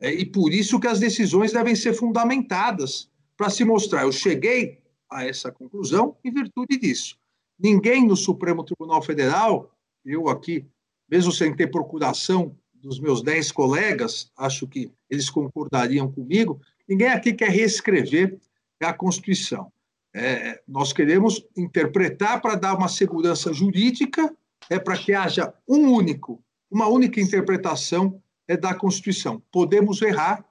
É, 0.00 0.12
e 0.12 0.24
por 0.24 0.52
isso 0.52 0.78
que 0.78 0.86
as 0.86 1.00
decisões 1.00 1.52
devem 1.52 1.74
ser 1.74 1.92
fundamentadas 1.92 3.10
para 3.36 3.50
se 3.50 3.64
mostrar, 3.64 4.02
eu 4.02 4.12
cheguei 4.12 4.78
a 5.10 5.24
essa 5.24 5.50
conclusão 5.50 6.16
em 6.24 6.30
virtude 6.30 6.76
disso. 6.78 7.16
Ninguém 7.58 8.06
no 8.06 8.16
Supremo 8.16 8.64
Tribunal 8.64 9.02
Federal, 9.02 9.72
eu 10.04 10.28
aqui, 10.28 10.66
mesmo 11.10 11.32
sem 11.32 11.54
ter 11.54 11.68
procuração 11.68 12.56
dos 12.74 13.00
meus 13.00 13.22
dez 13.22 13.50
colegas, 13.50 14.30
acho 14.36 14.66
que 14.66 14.90
eles 15.10 15.28
concordariam 15.28 16.10
comigo, 16.10 16.60
ninguém 16.88 17.08
aqui 17.08 17.32
quer 17.32 17.50
reescrever 17.50 18.38
a 18.80 18.92
Constituição. 18.92 19.72
É, 20.14 20.60
nós 20.66 20.92
queremos 20.92 21.44
interpretar 21.56 22.40
para 22.40 22.54
dar 22.54 22.76
uma 22.76 22.88
segurança 22.88 23.52
jurídica, 23.52 24.34
é 24.70 24.78
para 24.78 24.96
que 24.96 25.12
haja 25.12 25.52
um 25.68 25.92
único, 25.92 26.42
uma 26.70 26.86
única 26.86 27.20
interpretação 27.20 28.22
é 28.48 28.56
da 28.56 28.74
Constituição. 28.74 29.40
Podemos 29.52 30.02
errar, 30.02 30.44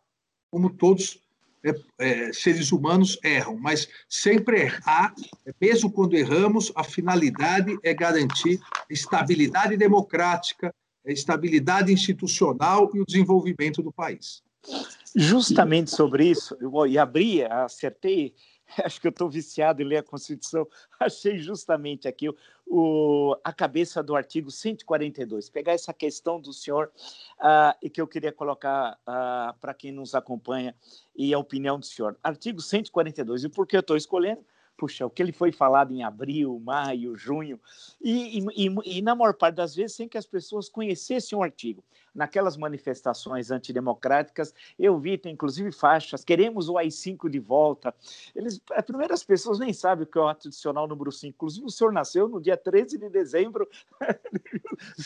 como 0.49 0.69
todos 0.69 1.19
é, 1.65 1.73
é, 1.97 2.33
seres 2.33 2.71
humanos 2.71 3.19
erram, 3.23 3.57
mas 3.57 3.89
sempre 4.07 4.61
errar, 4.61 5.13
mesmo 5.59 5.91
quando 5.91 6.15
erramos, 6.15 6.71
a 6.75 6.83
finalidade 6.83 7.77
é 7.83 7.93
garantir 7.93 8.59
estabilidade 8.89 9.75
democrática, 9.75 10.73
estabilidade 11.03 11.91
institucional 11.91 12.89
e 12.93 13.01
o 13.01 13.05
desenvolvimento 13.05 13.81
do 13.81 13.91
país. 13.91 14.43
Justamente 15.15 15.89
sobre 15.91 16.29
isso, 16.29 16.55
eu 16.61 16.99
abri, 16.99 17.43
acertei 17.43 18.33
acho 18.83 18.99
que 18.99 19.07
eu 19.07 19.11
estou 19.11 19.29
viciado 19.29 19.81
em 19.81 19.85
ler 19.85 19.97
a 19.97 20.03
Constituição, 20.03 20.67
achei 20.99 21.37
justamente 21.37 22.07
aqui 22.07 22.29
o, 22.65 23.37
a 23.43 23.53
cabeça 23.53 24.03
do 24.03 24.15
artigo 24.15 24.51
142, 24.51 25.49
pegar 25.49 25.73
essa 25.73 25.93
questão 25.93 26.39
do 26.39 26.51
senhor 26.51 26.91
uh, 27.39 27.73
e 27.81 27.89
que 27.89 28.01
eu 28.01 28.07
queria 28.07 28.31
colocar 28.31 28.93
uh, 28.93 28.97
ah, 29.07 29.55
para 29.59 29.73
quem 29.73 29.91
nos 29.91 30.13
acompanha 30.13 30.75
e 31.15 31.33
a 31.33 31.39
opinião 31.39 31.79
do 31.79 31.85
senhor. 31.85 32.17
Artigo 32.21 32.61
142, 32.61 33.45
e 33.45 33.49
por 33.49 33.65
que 33.65 33.75
eu 33.75 33.81
estou 33.81 33.95
escolhendo? 33.95 34.43
Puxa, 34.77 35.05
o 35.05 35.09
que 35.09 35.21
ele 35.21 35.31
foi 35.31 35.51
falado 35.51 35.91
em 35.91 36.03
abril, 36.03 36.61
maio, 36.63 37.15
junho, 37.15 37.59
e, 37.99 38.39
e, 38.55 38.97
e, 38.97 39.01
na 39.01 39.15
maior 39.15 39.33
parte 39.33 39.55
das 39.55 39.75
vezes 39.75 39.95
sem 39.95 40.07
que 40.07 40.17
as 40.17 40.25
pessoas 40.25 40.69
conhecessem 40.69 41.37
o 41.37 41.41
artigo. 41.41 41.83
Naquelas 42.13 42.57
manifestações 42.57 43.51
antidemocráticas, 43.51 44.53
eu 44.77 44.97
vi, 44.99 45.17
tem 45.17 45.33
inclusive 45.33 45.71
faixas, 45.71 46.23
queremos 46.23 46.69
o 46.69 46.77
AI-5 46.77 47.29
de 47.29 47.39
volta. 47.39 47.93
Eles, 48.35 48.61
as 48.71 48.85
primeiras 48.85 49.23
pessoas 49.23 49.59
nem 49.59 49.73
sabem 49.73 50.03
o 50.03 50.07
que 50.07 50.17
é 50.17 50.21
o 50.21 50.27
ato 50.27 50.47
adicional 50.47 50.87
número 50.87 51.11
5. 51.11 51.35
Inclusive, 51.35 51.65
o 51.65 51.69
senhor 51.69 51.91
nasceu 51.91 52.27
no 52.27 52.41
dia 52.41 52.57
13 52.57 52.97
de 52.97 53.09
dezembro... 53.09 53.67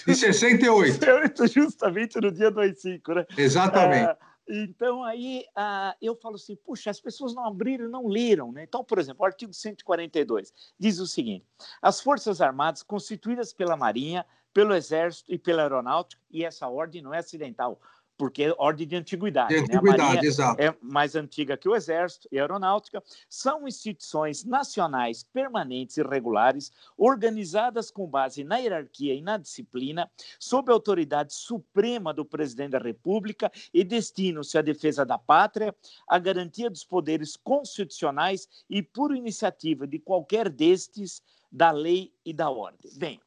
De 0.06 0.16
68. 0.16 1.48
Justamente 1.52 2.20
no 2.20 2.32
dia 2.32 2.50
do 2.50 2.62
AI-5, 2.62 3.16
né? 3.16 3.26
Exatamente. 3.38 4.06
Ah, 4.06 4.18
então, 4.54 5.02
aí 5.02 5.45
uh, 5.58 5.95
eu 6.02 6.14
falo 6.14 6.36
assim: 6.36 6.58
puxa, 6.58 6.89
as 6.89 6.99
pessoas 6.99 7.34
não 7.34 7.45
abriram, 7.45 7.88
não 7.88 8.08
leram. 8.08 8.52
Né? 8.52 8.64
Então, 8.64 8.84
por 8.84 8.99
exemplo, 8.99 9.24
o 9.24 9.26
artigo 9.26 9.54
142 9.54 10.54
diz 10.78 10.99
o 10.99 11.08
seguinte: 11.08 11.45
as 11.82 12.02
Forças 12.02 12.41
Armadas, 12.41 12.84
constituídas 12.84 13.54
pela 13.54 13.78
Marinha, 13.78 14.26
pelo 14.54 14.76
Exército 14.76 15.34
e 15.34 15.39
pela 15.39 15.62
Aeronáutica, 15.62 16.22
e 16.30 16.43
essa 16.43 16.68
ordem 16.68 17.02
não 17.02 17.14
é 17.14 17.20
acidental, 17.20 17.80
porque 18.22 18.44
é 18.44 18.54
ordem 18.60 18.88
de 18.88 18.96
antiguidade. 18.96 19.52
De 19.52 19.62
antiguidade, 19.62 20.22
né? 20.22 20.28
exato. 20.28 20.62
É 20.62 20.76
mais 20.80 21.16
antiga 21.16 21.58
que 21.58 21.68
o 21.68 21.76
Exército 21.76 22.28
e 22.32 22.38
a 22.38 22.44
Aeronáutica. 22.44 23.02
São 23.28 23.68
instituições 23.68 24.46
nacionais 24.46 25.24
permanentes 25.24 25.98
e 25.98 26.04
regulares, 26.04 26.72
organizadas 26.96 27.90
com 27.90 28.06
base 28.06 28.44
na 28.44 28.58
hierarquia 28.58 29.16
e 29.16 29.24
na 29.24 29.38
disciplina, 29.38 30.08
sob 30.40 30.72
a 30.72 30.76
autoridade 30.76 31.34
suprema 31.34 32.14
do 32.14 32.24
presidente 32.24 32.74
da 32.74 32.78
República 32.78 33.52
e 33.74 33.84
destinam-se 33.84 34.56
à 34.56 34.62
defesa 34.62 35.04
da 35.04 35.18
pátria, 35.18 35.76
à 36.08 36.20
garantia 36.20 36.70
dos 36.70 36.84
poderes 36.84 37.36
constitucionais 37.36 38.48
e, 38.70 38.84
por 38.84 39.16
iniciativa 39.16 39.88
de 39.88 39.98
qualquer 39.98 40.48
destes, 40.48 41.24
da 41.52 41.72
lei 41.72 42.14
e 42.24 42.32
da 42.32 42.52
ordem. 42.52 42.92
Bem, 43.00 43.20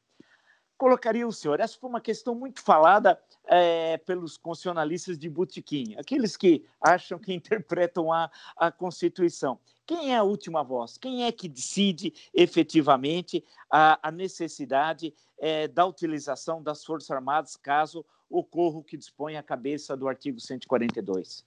colocaria 0.77 1.27
o 1.27 1.31
senhor? 1.31 1.59
Essa 1.59 1.77
foi 1.79 1.89
uma 1.89 2.01
questão 2.01 2.35
muito 2.35 2.61
falada 2.61 3.19
é, 3.45 3.97
pelos 3.97 4.37
constitucionalistas 4.37 5.17
de 5.17 5.29
Botequim, 5.29 5.95
aqueles 5.97 6.35
que 6.35 6.65
acham 6.81 7.19
que 7.19 7.33
interpretam 7.33 8.11
a, 8.11 8.29
a 8.57 8.71
Constituição. 8.71 9.59
Quem 9.85 10.13
é 10.13 10.17
a 10.17 10.23
última 10.23 10.63
voz? 10.63 10.97
Quem 10.97 11.25
é 11.25 11.31
que 11.31 11.47
decide 11.47 12.13
efetivamente 12.33 13.43
a, 13.69 14.07
a 14.07 14.11
necessidade 14.11 15.13
é, 15.37 15.67
da 15.67 15.85
utilização 15.85 16.61
das 16.61 16.83
Forças 16.83 17.11
Armadas 17.11 17.55
caso 17.55 18.03
ocorra 18.29 18.77
o 18.77 18.83
que 18.83 18.97
dispõe 18.97 19.37
a 19.37 19.43
cabeça 19.43 19.95
do 19.95 20.07
artigo 20.07 20.39
142? 20.39 21.45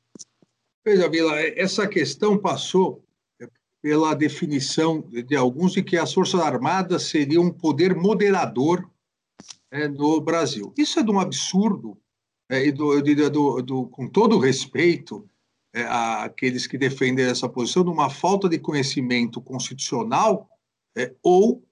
Veja, 0.84 1.08
Vila, 1.08 1.38
essa 1.40 1.86
questão 1.86 2.38
passou 2.38 3.04
pela 3.82 4.14
definição 4.14 5.00
de 5.00 5.36
alguns 5.36 5.72
de 5.72 5.82
que 5.82 5.96
as 5.96 6.12
Forças 6.12 6.40
Armadas 6.40 7.04
seriam 7.04 7.44
um 7.44 7.52
poder 7.52 7.94
moderador 7.94 8.88
é, 9.70 9.88
no 9.88 10.20
Brasil. 10.20 10.72
Isso 10.76 10.98
é 10.98 11.02
de 11.02 11.10
um 11.10 11.20
absurdo, 11.20 11.98
é, 12.50 12.66
e 12.66 12.72
do, 12.72 13.00
do, 13.02 13.62
do, 13.62 13.86
com 13.88 14.08
todo 14.08 14.38
respeito 14.38 15.28
é, 15.74 15.82
àqueles 15.82 16.66
que 16.66 16.78
defendem 16.78 17.26
essa 17.26 17.48
posição, 17.48 17.84
de 17.84 17.90
uma 17.90 18.08
falta 18.08 18.48
de 18.48 18.58
conhecimento 18.58 19.40
constitucional, 19.40 20.48
é, 20.96 21.14
ou 21.22 21.62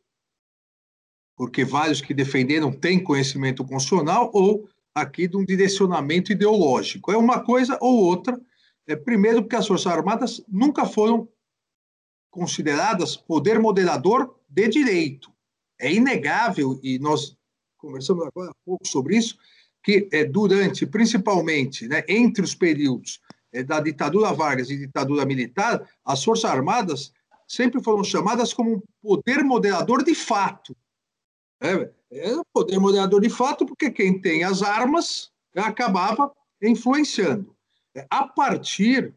porque 1.36 1.64
vários 1.64 2.00
que 2.00 2.14
defenderam 2.14 2.72
têm 2.72 3.02
conhecimento 3.02 3.64
constitucional, 3.64 4.30
ou 4.32 4.68
aqui 4.94 5.28
de 5.28 5.36
um 5.36 5.44
direcionamento 5.44 6.32
ideológico. 6.32 7.12
É 7.12 7.16
uma 7.16 7.44
coisa 7.44 7.76
ou 7.80 8.02
outra. 8.02 8.40
É, 8.86 8.96
primeiro, 8.96 9.42
porque 9.42 9.56
as 9.56 9.66
Forças 9.66 9.92
Armadas 9.92 10.42
nunca 10.48 10.86
foram 10.86 11.28
consideradas 12.30 13.16
poder 13.16 13.58
moderador 13.58 14.34
de 14.48 14.68
direito. 14.68 15.30
É 15.78 15.92
inegável, 15.92 16.80
e 16.82 16.98
nós 16.98 17.35
conversamos 17.86 18.26
agora 18.26 18.50
há 18.50 18.54
pouco 18.64 18.86
sobre 18.86 19.16
isso, 19.16 19.38
que 19.82 20.08
é, 20.12 20.24
durante, 20.24 20.84
principalmente, 20.84 21.86
né, 21.86 22.04
entre 22.08 22.44
os 22.44 22.54
períodos 22.54 23.20
é, 23.52 23.62
da 23.62 23.80
ditadura 23.80 24.32
Vargas 24.32 24.68
e 24.68 24.76
ditadura 24.76 25.24
militar, 25.24 25.88
as 26.04 26.24
Forças 26.24 26.50
Armadas 26.50 27.12
sempre 27.46 27.82
foram 27.82 28.02
chamadas 28.02 28.52
como 28.52 28.74
um 28.74 28.82
poder 29.00 29.44
moderador 29.44 30.02
de 30.02 30.14
fato. 30.14 30.76
É, 31.60 31.90
é 32.10 32.36
um 32.36 32.42
poder 32.52 32.78
moderador 32.78 33.20
de 33.20 33.30
fato 33.30 33.64
porque 33.64 33.90
quem 33.90 34.20
tem 34.20 34.42
as 34.42 34.62
armas 34.62 35.30
acabava 35.54 36.32
influenciando. 36.60 37.54
É, 37.94 38.06
a 38.10 38.26
partir, 38.26 39.14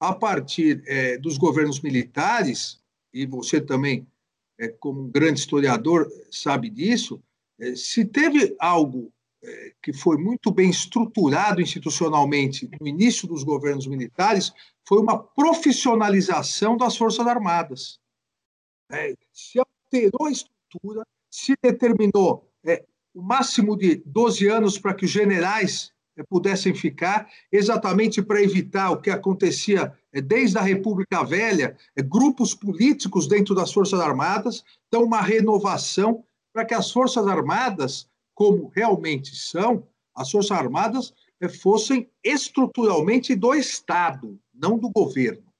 a 0.00 0.14
partir 0.14 0.82
é, 0.86 1.18
dos 1.18 1.36
governos 1.36 1.80
militares, 1.80 2.80
e 3.12 3.26
você 3.26 3.60
também, 3.60 4.06
é, 4.58 4.68
como 4.68 5.02
um 5.02 5.10
grande 5.10 5.40
historiador, 5.40 6.10
sabe 6.30 6.70
disso, 6.70 7.22
se 7.74 8.04
teve 8.04 8.54
algo 8.58 9.12
é, 9.46 9.72
que 9.82 9.92
foi 9.92 10.16
muito 10.16 10.50
bem 10.50 10.70
estruturado 10.70 11.60
institucionalmente 11.60 12.68
no 12.80 12.86
início 12.86 13.28
dos 13.28 13.44
governos 13.44 13.86
militares, 13.86 14.52
foi 14.86 14.98
uma 14.98 15.18
profissionalização 15.18 16.76
das 16.76 16.96
Forças 16.96 17.26
Armadas. 17.26 18.00
É, 18.90 19.14
se 19.32 19.58
alterou 19.58 20.26
a 20.26 20.30
estrutura, 20.30 21.06
se 21.30 21.54
determinou 21.62 22.50
é, 22.64 22.84
o 23.14 23.22
máximo 23.22 23.76
de 23.76 24.02
12 24.06 24.48
anos 24.48 24.78
para 24.78 24.94
que 24.94 25.04
os 25.04 25.10
generais 25.10 25.92
é, 26.16 26.22
pudessem 26.22 26.74
ficar, 26.74 27.28
exatamente 27.52 28.22
para 28.22 28.42
evitar 28.42 28.90
o 28.90 29.00
que 29.00 29.10
acontecia 29.10 29.92
é, 30.12 30.20
desde 30.20 30.58
a 30.58 30.62
República 30.62 31.22
Velha, 31.22 31.76
é, 31.94 32.02
grupos 32.02 32.54
políticos 32.54 33.28
dentro 33.28 33.54
das 33.54 33.72
Forças 33.72 34.00
Armadas, 34.00 34.64
então 34.88 35.04
uma 35.04 35.20
renovação 35.20 36.24
para 36.56 36.64
que 36.64 36.72
as 36.72 36.90
Forças 36.90 37.26
Armadas, 37.26 38.08
como 38.34 38.72
realmente 38.74 39.36
são, 39.36 39.86
as 40.14 40.30
Forças 40.30 40.56
Armadas 40.56 41.12
fossem 41.60 42.10
estruturalmente 42.24 43.34
do 43.34 43.54
Estado, 43.54 44.40
não 44.54 44.78
do 44.78 44.88
governo. 44.88 45.52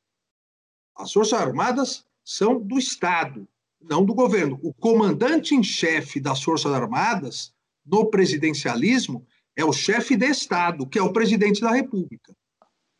As 0.96 1.12
Forças 1.12 1.38
Armadas 1.38 2.06
são 2.24 2.58
do 2.58 2.78
Estado, 2.78 3.46
não 3.78 4.06
do 4.06 4.14
governo. 4.14 4.58
O 4.62 4.72
comandante 4.72 5.54
em 5.54 5.62
chefe 5.62 6.18
das 6.18 6.42
Forças 6.42 6.72
Armadas, 6.72 7.52
no 7.84 8.06
presidencialismo, 8.06 9.26
é 9.54 9.66
o 9.66 9.74
chefe 9.74 10.16
de 10.16 10.30
Estado, 10.30 10.86
que 10.86 10.98
é 10.98 11.02
o 11.02 11.12
presidente 11.12 11.60
da 11.60 11.72
República, 11.72 12.34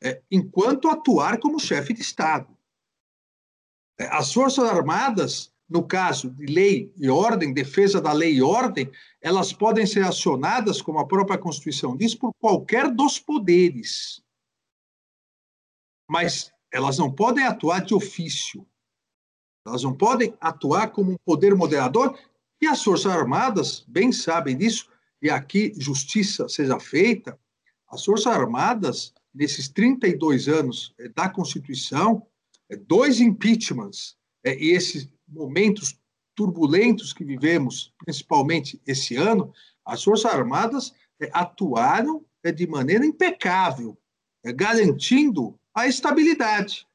é, 0.03 0.21
enquanto 0.31 0.91
atuar 0.91 1.41
como 1.41 1.59
chefe 1.59 1.95
de 1.95 2.03
Estado. 2.03 2.55
É, 3.99 4.07
as 4.09 4.35
Forças 4.35 4.69
Armadas, 4.69 5.51
no 5.69 5.83
caso 5.83 6.31
de 6.31 6.47
lei 6.47 6.93
e 6.97 7.09
ordem, 7.09 7.53
defesa 7.53 8.01
da 8.01 8.13
lei 8.13 8.37
e 8.37 8.43
ordem, 8.43 8.91
elas 9.21 9.53
podem 9.53 9.85
ser 9.85 10.05
acionadas, 10.05 10.81
como 10.81 10.99
a 10.99 11.07
própria 11.07 11.39
Constituição 11.39 11.97
diz, 11.97 12.15
por 12.15 12.33
qualquer 12.39 12.91
dos 12.91 13.19
poderes. 13.19 14.23
Mas 16.09 16.53
elas 16.73 16.99
não 16.99 17.11
podem 17.11 17.45
atuar 17.45 17.85
de 17.85 17.95
ofício. 17.95 18.67
Elas 19.67 19.83
não 19.83 19.93
podem 19.93 20.33
atuar 20.41 20.91
como 20.91 21.13
um 21.13 21.17
poder 21.25 21.55
moderador, 21.55 22.17
e 22.61 22.67
as 22.67 22.83
Forças 22.83 23.13
Armadas 23.13 23.85
bem 23.89 24.13
sabem 24.13 24.57
disso, 24.57 24.89
e 25.21 25.29
aqui 25.29 25.73
justiça 25.77 26.49
seja 26.49 26.79
feita, 26.79 27.39
as 27.89 28.05
Forças 28.05 28.33
Armadas, 28.33 29.13
nesses 29.35 29.69
32 29.69 30.49
anos 30.49 30.95
eh, 30.99 31.09
da 31.09 31.29
Constituição, 31.29 32.27
eh, 32.71 32.77
dois 32.77 33.21
impeachments 33.21 34.17
eh, 34.45 34.57
e 34.59 34.71
esses 34.71 35.09
momentos 35.29 35.99
turbulentos 36.35 37.13
que 37.13 37.25
vivemos, 37.25 37.93
principalmente 38.05 38.81
esse 38.87 39.17
ano, 39.17 39.53
as 39.85 40.03
Forças 40.03 40.33
Armadas 40.33 40.95
atuaram 41.33 42.25
de 42.55 42.67
maneira 42.67 43.05
impecável, 43.05 43.97
garantindo 44.45 45.59
a 45.75 45.87
estabilidade. 45.87 46.87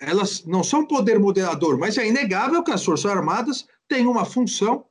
Elas 0.00 0.44
não 0.46 0.64
são 0.64 0.86
poder 0.86 1.18
moderador, 1.18 1.76
mas 1.76 1.98
é 1.98 2.06
inegável 2.06 2.62
que 2.62 2.70
as 2.70 2.84
Forças 2.84 3.10
Armadas 3.10 3.68
têm 3.86 4.06
uma 4.06 4.24
função 4.24 4.86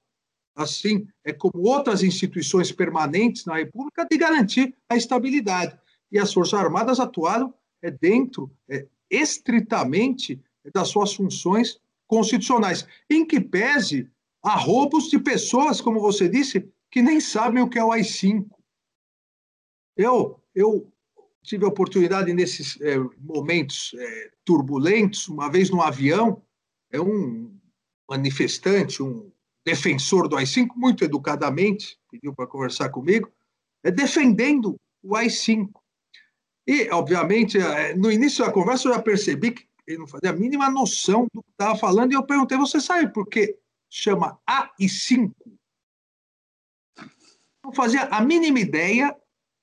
assim 0.56 1.08
é 1.24 1.32
como 1.32 1.68
outras 1.68 2.04
instituições 2.04 2.72
permanentes 2.72 3.46
na 3.46 3.56
República, 3.56 4.06
de 4.06 4.18
garantir 4.18 4.76
a 4.90 4.96
estabilidade. 4.96 5.78
E 6.12 6.20
as 6.20 6.34
Forças 6.34 6.60
Armadas 6.60 7.00
atuaram 7.00 7.54
dentro, 8.02 8.52
estritamente, 9.10 10.42
das 10.74 10.90
suas 10.90 11.14
funções 11.14 11.80
constitucionais, 12.08 12.88
em 13.10 13.26
que 13.26 13.40
pese 13.40 14.10
a 14.42 14.56
roubos 14.56 15.10
de 15.10 15.20
pessoas, 15.20 15.82
como 15.82 16.00
você 16.00 16.28
disse, 16.28 16.70
que 16.92 17.02
nem 17.02 17.20
sabem 17.20 17.62
o 17.62 17.70
que 17.70 17.78
é 17.78 17.84
o 17.84 17.92
AI-5. 17.92 18.48
Eu, 19.96 20.42
eu 20.56 20.92
tive 21.44 21.66
a 21.66 21.70
oportunidade, 21.70 22.34
nesses 22.34 22.80
é, 22.82 22.98
momentos 23.20 23.92
é, 23.98 24.32
turbulentos, 24.44 25.28
uma 25.28 25.50
vez 25.50 25.70
no 25.70 25.82
avião, 25.82 26.42
é 26.92 27.00
um 27.00 27.56
manifestante, 28.10 29.04
um 29.04 29.32
defensor 29.64 30.28
do 30.28 30.36
AI-5, 30.36 30.70
muito 30.76 31.04
educadamente, 31.04 32.00
pediu 32.10 32.34
para 32.34 32.48
conversar 32.48 32.90
comigo, 32.90 33.32
é 33.84 33.92
defendendo 33.92 34.76
o 35.04 35.16
AI-5. 35.16 35.70
E, 36.68 36.90
obviamente, 36.92 37.58
é, 37.58 37.96
no 37.96 38.12
início 38.12 38.44
da 38.44 38.52
conversa 38.52 38.88
eu 38.88 38.94
já 38.94 39.02
percebi 39.02 39.52
que 39.52 39.69
ele 39.90 39.98
não 39.98 40.08
fazia 40.08 40.30
a 40.30 40.34
mínima 40.34 40.70
noção 40.70 41.28
do 41.34 41.42
que 41.42 41.50
estava 41.50 41.76
falando, 41.76 42.12
e 42.12 42.16
eu 42.16 42.24
perguntei, 42.24 42.58
você 42.58 42.80
sabe 42.80 43.12
por 43.12 43.28
que 43.28 43.58
chama 43.90 44.40
AI-5? 44.46 45.34
Não 47.64 47.74
fazia 47.74 48.04
a 48.04 48.22
mínima 48.22 48.60
ideia 48.60 49.18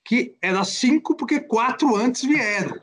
que 0.04 0.36
era 0.42 0.64
cinco 0.64 1.14
porque 1.14 1.40
quatro 1.40 1.94
antes 1.94 2.22
vieram. 2.22 2.80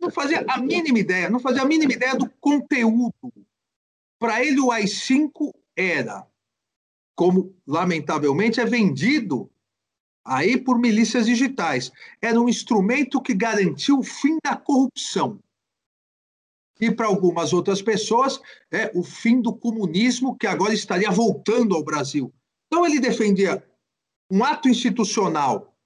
Não 0.00 0.10
fazia 0.10 0.44
a 0.48 0.58
mínima 0.58 0.98
ideia, 0.98 1.30
não 1.30 1.38
fazia 1.38 1.62
a 1.62 1.66
mínima 1.66 1.92
ideia 1.92 2.16
do 2.16 2.28
conteúdo. 2.40 3.14
Para 4.18 4.44
ele, 4.44 4.60
o 4.60 4.72
AI-5 4.72 5.52
era 5.76 6.26
como 7.14 7.54
lamentavelmente 7.66 8.60
é 8.60 8.64
vendido 8.64 9.50
aí 10.24 10.56
por 10.56 10.78
milícias 10.78 11.26
digitais. 11.26 11.92
Era 12.20 12.40
um 12.40 12.48
instrumento 12.48 13.20
que 13.20 13.34
garantiu 13.34 13.98
o 13.98 14.02
fim 14.02 14.38
da 14.44 14.56
corrupção. 14.56 15.38
E 16.80 16.90
para 16.90 17.06
algumas 17.06 17.52
outras 17.52 17.82
pessoas, 17.82 18.40
é 18.70 18.90
o 18.94 19.02
fim 19.02 19.40
do 19.40 19.54
comunismo 19.54 20.36
que 20.36 20.46
agora 20.46 20.72
estaria 20.72 21.10
voltando 21.10 21.74
ao 21.74 21.84
Brasil. 21.84 22.32
Então 22.66 22.86
ele 22.86 23.00
defendia 23.00 23.64
um 24.30 24.44
ato 24.44 24.68
institucional 24.68 25.76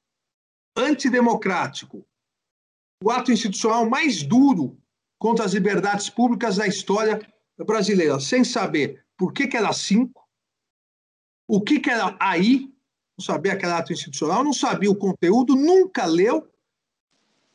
antidemocrático, 0.77 2.07
o 3.03 3.11
ato 3.11 3.33
institucional 3.33 3.89
mais 3.89 4.23
duro 4.23 4.79
contra 5.19 5.45
as 5.45 5.55
liberdades 5.55 6.11
públicas 6.11 6.57
da 6.57 6.67
história 6.67 7.21
brasileira, 7.59 8.21
sem 8.21 8.45
saber 8.45 9.05
por 9.17 9.33
que, 9.33 9.47
que 9.47 9.57
era 9.57 9.73
cinco, 9.73 10.29
o 11.49 11.61
que, 11.61 11.81
que 11.81 11.91
era 11.91 12.17
aí, 12.21 12.73
não 13.17 13.25
sabia 13.25 13.57
que 13.57 13.65
era 13.65 13.79
ato 13.79 13.93
institucional, 13.93 14.43
não 14.43 14.53
sabia 14.53 14.91
o 14.91 14.97
conteúdo, 14.97 15.55
nunca 15.55 16.05
leu, 16.05 16.49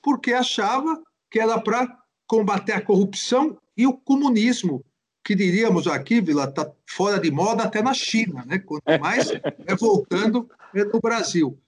porque 0.02 0.34
achava 0.34 1.02
que 1.30 1.40
era 1.40 1.60
para 1.60 2.00
combater 2.30 2.74
a 2.74 2.82
corrupção 2.82 3.58
e 3.76 3.88
o 3.88 3.94
comunismo, 3.94 4.86
que 5.26 5.34
diríamos 5.34 5.88
aqui, 5.88 6.22
Vila, 6.22 6.44
está 6.44 6.72
fora 6.86 7.20
de 7.20 7.32
moda 7.32 7.64
até 7.64 7.82
na 7.82 7.94
China, 7.94 8.46
né? 8.46 8.60
quanto 8.60 8.86
mais 9.02 9.32
é 9.32 9.76
voltando 9.76 10.48
é 10.76 10.84
no 10.86 11.00
Brasil. 11.02 11.60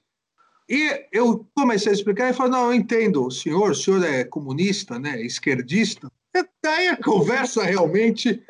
E 0.70 1.08
eu 1.12 1.46
comecei 1.56 1.92
a 1.92 1.96
explicar 1.96 2.30
e 2.30 2.34
falei, 2.34 2.52
não, 2.52 2.68
eu 2.68 2.74
entendo, 2.76 3.26
o 3.26 3.32
senhor, 3.32 3.72
o 3.72 3.76
senhor 3.76 4.06
é 4.06 4.24
comunista, 4.24 5.00
né, 5.00 5.20
esquerdista. 5.22 6.10
E 6.34 6.46
daí 6.64 6.88
a 6.88 6.96
conversa 6.96 7.64
realmente 7.64 8.42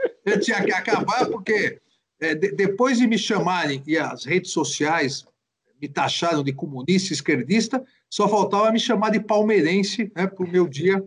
tinha 0.44 0.64
que 0.64 0.72
acabar, 0.72 1.26
porque 1.28 1.80
é, 2.20 2.36
de, 2.36 2.52
depois 2.52 3.00
de 3.00 3.08
me 3.08 3.18
chamarem, 3.18 3.82
e 3.88 3.98
as 3.98 4.26
redes 4.26 4.52
sociais 4.52 5.26
me 5.82 5.88
taxaram 5.88 6.44
de 6.44 6.54
comunista, 6.54 7.14
esquerdista, 7.14 7.84
só 8.08 8.28
faltava 8.28 8.72
me 8.72 8.80
chamar 8.80 9.12
de 9.12 9.20
palmeirense 9.20 10.12
né, 10.16 10.28
para 10.28 10.46
o 10.46 10.50
meu 10.50 10.68
dia 10.68 11.04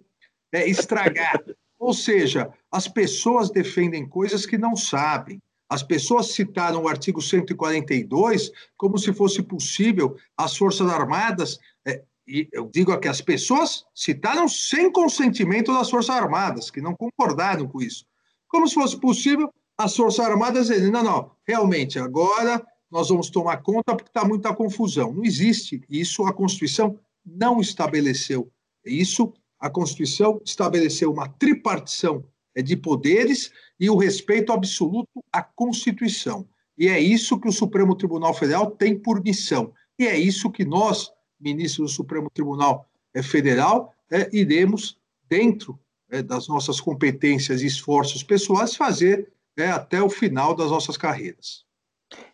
é, 0.55 0.69
estragar. 0.69 1.43
Ou 1.79 1.93
seja, 1.93 2.51
as 2.71 2.87
pessoas 2.89 3.51
defendem 3.51 4.09
coisas 4.09 4.47
que 4.47 4.57
não 4.57 4.77
sabem. 4.77 5.43
As 5.69 5.83
pessoas 5.83 6.33
citaram 6.33 6.83
o 6.83 6.89
artigo 6.89 7.21
142 7.21 8.51
como 8.77 8.99
se 8.99 9.13
fosse 9.13 9.43
possível 9.43 10.17
as 10.37 10.57
Forças 10.57 10.89
Armadas, 10.89 11.59
é, 11.87 12.03
e 12.27 12.49
eu 12.53 12.71
digo 12.73 12.93
aqui, 12.93 13.09
as 13.09 13.21
pessoas 13.21 13.85
citaram 13.95 14.49
sem 14.49 14.91
consentimento 14.91 15.73
das 15.73 15.91
Forças 15.91 16.15
Armadas, 16.15 16.71
que 16.71 16.81
não 16.81 16.95
concordaram 16.95 17.67
com 17.67 17.83
isso. 17.83 18.07
Como 18.49 18.69
se 18.69 18.75
fosse 18.75 18.99
possível 18.99 19.53
as 19.77 19.97
Forças 19.97 20.25
Armadas 20.25 20.69
dizem, 20.69 20.91
não, 20.91 21.03
não, 21.03 21.31
realmente, 21.47 21.99
agora 21.99 22.65
nós 22.91 23.09
vamos 23.09 23.29
tomar 23.29 23.57
conta 23.57 23.97
porque 23.97 24.09
está 24.09 24.25
muita 24.25 24.55
confusão. 24.55 25.13
Não 25.13 25.25
existe 25.25 25.83
isso, 25.91 26.25
a 26.25 26.33
Constituição 26.33 26.99
não 27.27 27.61
estabeleceu. 27.61 28.51
Isso, 28.85 29.33
a 29.65 29.71
Constituição 29.71 30.43
estabeleceu 30.45 31.11
uma 31.11 31.27
tripartição 31.27 32.23
é, 32.55 32.61
de 32.61 32.77
poderes 32.77 33.51
e 33.81 33.89
o 33.89 33.97
respeito 33.97 34.53
absoluto 34.53 35.25
à 35.33 35.43
Constituição. 35.43 36.47
E 36.77 36.87
é 36.87 37.01
isso 37.01 37.41
que 37.41 37.49
o 37.49 37.53
Supremo 37.53 37.97
Tribunal 37.97 38.35
Federal 38.35 38.71
tem 38.73 38.95
por 38.95 39.25
missão. 39.25 39.73
E 39.99 40.07
é 40.07 40.19
isso 40.19 40.51
que 40.51 40.67
nós, 40.67 41.11
ministros 41.41 41.93
do 41.93 41.97
Supremo 41.97 42.29
Tribunal 42.29 42.87
é, 43.15 43.23
Federal, 43.23 43.95
é, 44.12 44.29
iremos, 44.37 44.99
dentro 45.31 45.81
é, 46.11 46.23
das 46.23 46.47
nossas 46.47 46.79
competências 46.79 47.62
e 47.62 47.67
esforços 47.67 48.23
pessoais, 48.23 48.77
fazer 48.77 49.33
é, 49.57 49.71
até 49.71 50.03
o 50.03 50.11
final 50.11 50.55
das 50.55 50.71
nossas 50.71 50.99
carreiras. 50.99 51.65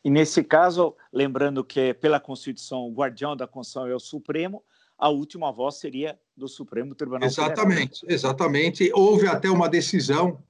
E 0.03 0.11
nesse 0.11 0.43
caso, 0.43 0.97
lembrando 1.12 1.62
que 1.62 1.95
pela 1.95 2.18
Constituição 2.18 2.89
o 2.89 2.93
guardião 2.93 3.37
da 3.37 3.47
Constituição 3.47 3.87
é 3.87 3.95
o 3.95 4.01
Supremo, 4.01 4.64
a 5.01 5.09
última 5.09 5.51
voz 5.51 5.76
seria 5.76 6.18
do 6.36 6.46
Supremo 6.46 6.94
Tribunal 6.94 7.26
Exatamente, 7.26 8.01
Federal. 8.01 8.14
exatamente. 8.14 8.90
Houve 8.92 9.26
até 9.26 9.51
uma 9.51 9.68
decisão, 9.68 10.42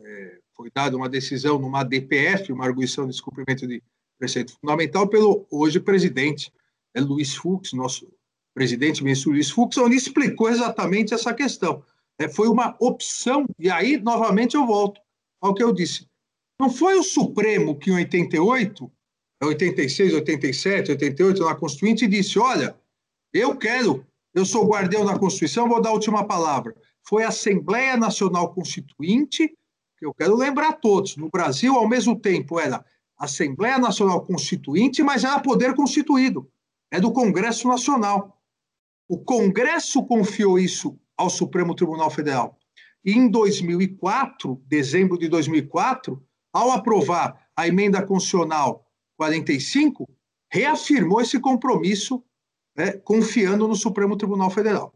é, 0.00 0.38
foi 0.54 0.70
dada 0.72 0.96
uma 0.96 1.08
decisão 1.08 1.58
numa 1.58 1.82
DPF, 1.82 2.52
uma 2.52 2.64
arguição 2.64 3.04
de 3.04 3.10
descumprimento 3.10 3.66
de 3.66 3.82
preceito 4.18 4.56
fundamental, 4.60 5.08
pelo 5.08 5.44
hoje 5.50 5.80
presidente 5.80 6.52
é 6.94 7.00
Luiz 7.00 7.34
Fux, 7.34 7.72
nosso 7.72 8.08
presidente, 8.54 9.02
ministro 9.02 9.32
Luiz 9.32 9.50
Fux, 9.50 9.76
onde 9.78 9.96
explicou 9.96 10.48
exatamente 10.48 11.12
essa 11.12 11.34
questão. 11.34 11.82
É, 12.18 12.28
foi 12.28 12.48
uma 12.48 12.76
opção, 12.78 13.46
e 13.58 13.68
aí, 13.70 13.98
novamente, 13.98 14.54
eu 14.54 14.64
volto 14.64 15.00
ao 15.40 15.54
que 15.54 15.62
eu 15.62 15.72
disse. 15.72 16.06
Não 16.60 16.70
foi 16.70 16.96
o 16.96 17.02
Supremo 17.02 17.76
que 17.76 17.90
em 17.90 17.94
88, 17.94 18.92
86, 19.42 20.14
87, 20.14 20.92
88, 20.92 21.44
na 21.44 21.54
Constituinte, 21.56 22.06
disse: 22.06 22.38
olha, 22.38 22.76
eu 23.32 23.56
quero, 23.56 24.06
eu 24.34 24.44
sou 24.44 24.68
guardião 24.68 25.04
da 25.04 25.18
Constituição, 25.18 25.68
vou 25.68 25.80
dar 25.80 25.90
a 25.90 25.94
última 25.94 26.26
palavra. 26.26 26.74
Foi 27.06 27.24
a 27.24 27.28
Assembleia 27.28 27.96
Nacional 27.96 28.52
Constituinte, 28.54 29.48
que 29.98 30.06
eu 30.06 30.14
quero 30.14 30.36
lembrar 30.36 30.68
a 30.68 30.72
todos, 30.72 31.16
no 31.16 31.28
Brasil, 31.30 31.74
ao 31.74 31.88
mesmo 31.88 32.18
tempo, 32.18 32.58
era 32.58 32.84
Assembleia 33.18 33.78
Nacional 33.78 34.24
Constituinte, 34.26 35.02
mas 35.02 35.24
era 35.24 35.38
poder 35.40 35.74
constituído, 35.74 36.50
é 36.90 37.00
do 37.00 37.12
Congresso 37.12 37.68
Nacional. 37.68 38.36
O 39.08 39.18
Congresso 39.18 40.04
confiou 40.04 40.58
isso 40.58 40.98
ao 41.16 41.30
Supremo 41.30 41.74
Tribunal 41.74 42.10
Federal. 42.10 42.58
E 43.04 43.12
em 43.12 43.28
2004, 43.28 44.60
dezembro 44.66 45.18
de 45.18 45.28
2004, 45.28 46.22
ao 46.52 46.70
aprovar 46.70 47.46
a 47.56 47.66
emenda 47.66 48.04
constitucional 48.04 48.86
45, 49.16 50.08
reafirmou 50.50 51.20
esse 51.20 51.38
compromisso, 51.38 52.22
né, 52.76 52.92
confiando 52.92 53.68
no 53.68 53.74
Supremo 53.74 54.16
Tribunal 54.16 54.50
Federal. 54.50 54.94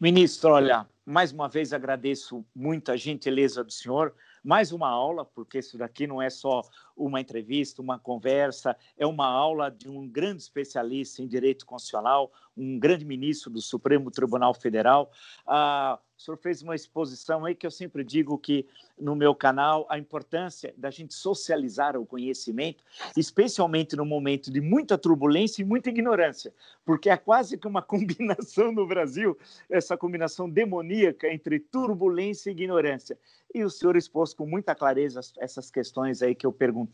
Ministro, 0.00 0.50
olha, 0.50 0.88
mais 1.04 1.32
uma 1.32 1.48
vez 1.48 1.72
agradeço 1.72 2.44
muito 2.54 2.90
a 2.90 2.96
gentileza 2.96 3.62
do 3.62 3.72
senhor 3.72 4.14
mais 4.46 4.70
uma 4.70 4.88
aula, 4.88 5.24
porque 5.24 5.58
isso 5.58 5.76
daqui 5.76 6.06
não 6.06 6.22
é 6.22 6.30
só 6.30 6.62
uma 6.96 7.20
entrevista, 7.20 7.82
uma 7.82 7.98
conversa, 7.98 8.76
é 8.96 9.06
uma 9.06 9.26
aula 9.26 9.70
de 9.70 9.88
um 9.88 10.08
grande 10.08 10.42
especialista 10.42 11.22
em 11.22 11.26
direito 11.26 11.66
constitucional, 11.66 12.32
um 12.56 12.78
grande 12.78 13.04
ministro 13.04 13.50
do 13.50 13.60
Supremo 13.60 14.10
Tribunal 14.10 14.54
Federal. 14.54 15.10
Ah, 15.46 15.98
o 16.16 16.20
senhor 16.20 16.38
fez 16.38 16.62
uma 16.62 16.74
exposição 16.74 17.44
aí 17.44 17.54
que 17.54 17.66
eu 17.66 17.70
sempre 17.70 18.02
digo 18.02 18.38
que 18.38 18.66
no 18.98 19.14
meu 19.14 19.34
canal 19.34 19.86
a 19.90 19.98
importância 19.98 20.72
da 20.76 20.90
gente 20.90 21.12
socializar 21.12 21.94
o 21.94 22.06
conhecimento, 22.06 22.82
especialmente 23.14 23.94
no 23.94 24.06
momento 24.06 24.50
de 24.50 24.60
muita 24.60 24.96
turbulência 24.96 25.60
e 25.60 25.64
muita 25.64 25.90
ignorância, 25.90 26.54
porque 26.86 27.10
é 27.10 27.16
quase 27.18 27.58
que 27.58 27.68
uma 27.68 27.82
combinação 27.84 28.72
no 28.72 28.86
Brasil, 28.86 29.36
essa 29.68 29.96
combinação 29.96 30.48
demoníaca 30.48 31.30
entre 31.30 31.60
turbulência 31.60 32.48
e 32.48 32.52
ignorância. 32.52 33.18
E 33.54 33.62
o 33.62 33.70
senhor 33.70 33.96
expôs 33.96 34.32
com 34.32 34.46
muita 34.46 34.74
clareza 34.74 35.20
essas 35.38 35.70
questões 35.70 36.22
aí 36.22 36.34
que 36.34 36.46
eu 36.46 36.52
perguntei, 36.52 36.85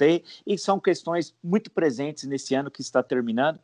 e 0.47 0.59
são 0.59 0.81
questões 0.81 1.35
muito 1.43 1.71
presentes 1.71 2.25
nesse 2.25 2.55
ano 2.55 2.71
que 2.71 2.81
está 2.81 3.03
terminando 3.03 3.61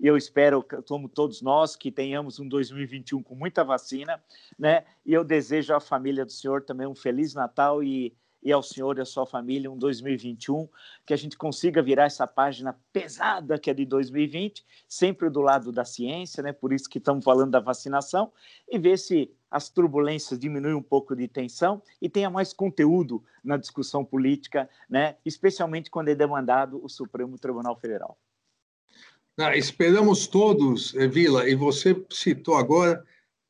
e 0.00 0.06
eu 0.06 0.16
espero, 0.16 0.64
como 0.86 1.08
todos 1.08 1.42
nós, 1.42 1.74
que 1.74 1.90
tenhamos 1.90 2.38
um 2.38 2.48
2021 2.48 3.22
com 3.22 3.34
muita 3.34 3.64
vacina, 3.64 4.22
né? 4.56 4.84
E 5.04 5.12
eu 5.12 5.24
desejo 5.24 5.74
à 5.74 5.80
família 5.80 6.24
do 6.24 6.30
senhor 6.30 6.62
também 6.62 6.86
um 6.86 6.94
feliz 6.94 7.34
Natal 7.34 7.82
e, 7.82 8.14
e 8.40 8.52
ao 8.52 8.62
senhor 8.62 8.96
e 8.96 9.00
à 9.00 9.04
sua 9.04 9.26
família 9.26 9.70
um 9.70 9.76
2021, 9.76 10.68
que 11.04 11.12
a 11.12 11.16
gente 11.16 11.36
consiga 11.36 11.82
virar 11.82 12.04
essa 12.04 12.28
página 12.28 12.78
pesada 12.92 13.58
que 13.58 13.70
é 13.70 13.74
de 13.74 13.84
2020, 13.84 14.64
sempre 14.86 15.28
do 15.28 15.40
lado 15.40 15.72
da 15.72 15.84
ciência, 15.84 16.44
né? 16.44 16.52
Por 16.52 16.72
isso 16.72 16.88
que 16.88 16.98
estamos 16.98 17.24
falando 17.24 17.50
da 17.50 17.60
vacinação 17.60 18.32
e 18.70 18.78
ver 18.78 18.98
se 18.98 19.32
as 19.50 19.68
turbulências 19.68 20.38
diminuem 20.38 20.74
um 20.74 20.82
pouco 20.82 21.16
de 21.16 21.26
tensão 21.26 21.82
e 22.00 22.08
tenha 22.08 22.28
mais 22.28 22.52
conteúdo 22.52 23.22
na 23.42 23.56
discussão 23.56 24.04
política, 24.04 24.68
né? 24.88 25.16
Especialmente 25.24 25.90
quando 25.90 26.08
é 26.08 26.14
demandado 26.14 26.82
o 26.84 26.88
Supremo 26.88 27.38
Tribunal 27.38 27.76
Federal. 27.76 28.18
Ah, 29.40 29.56
esperamos 29.56 30.26
todos, 30.26 30.94
eh, 30.96 31.06
Vila, 31.06 31.48
e 31.48 31.54
você 31.54 32.04
citou 32.10 32.56
agora, 32.56 33.04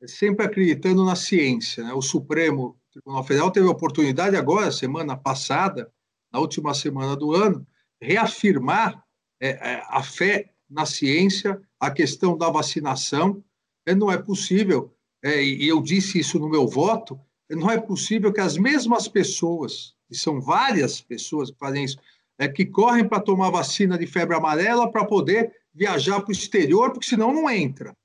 sempre 0.06 0.44
acreditando 0.44 1.02
na 1.04 1.16
ciência. 1.16 1.82
Né? 1.82 1.94
O 1.94 2.02
Supremo 2.02 2.78
Tribunal 2.92 3.24
Federal 3.24 3.50
teve 3.50 3.66
a 3.66 3.70
oportunidade 3.70 4.36
agora, 4.36 4.70
semana 4.70 5.16
passada, 5.16 5.90
na 6.30 6.40
última 6.40 6.74
semana 6.74 7.16
do 7.16 7.34
ano, 7.34 7.66
reafirmar 8.00 9.02
é, 9.40 9.82
a 9.88 10.02
fé 10.02 10.50
na 10.68 10.84
ciência, 10.84 11.60
a 11.80 11.90
questão 11.90 12.36
da 12.36 12.50
vacinação. 12.50 13.42
É, 13.86 13.94
não 13.94 14.12
é 14.12 14.18
possível, 14.18 14.94
é, 15.22 15.42
e 15.42 15.66
eu 15.66 15.80
disse 15.80 16.18
isso 16.18 16.38
no 16.38 16.48
meu 16.48 16.66
voto, 16.66 17.18
não 17.50 17.70
é 17.70 17.80
possível 17.80 18.32
que 18.32 18.40
as 18.40 18.56
mesmas 18.56 19.08
pessoas, 19.08 19.94
e 20.10 20.16
são 20.16 20.40
várias 20.40 21.00
pessoas 21.00 21.50
que 21.50 21.58
fazem 21.58 21.84
isso, 21.84 21.98
é, 22.38 22.46
que 22.46 22.64
correm 22.64 23.08
para 23.08 23.20
tomar 23.20 23.50
vacina 23.50 23.98
de 23.98 24.06
febre 24.06 24.36
amarela 24.36 24.90
para 24.90 25.04
poder 25.04 25.52
viajar 25.74 26.20
para 26.20 26.28
o 26.28 26.32
exterior, 26.32 26.92
porque 26.92 27.08
senão 27.08 27.32
não 27.32 27.50
entra. 27.50 27.96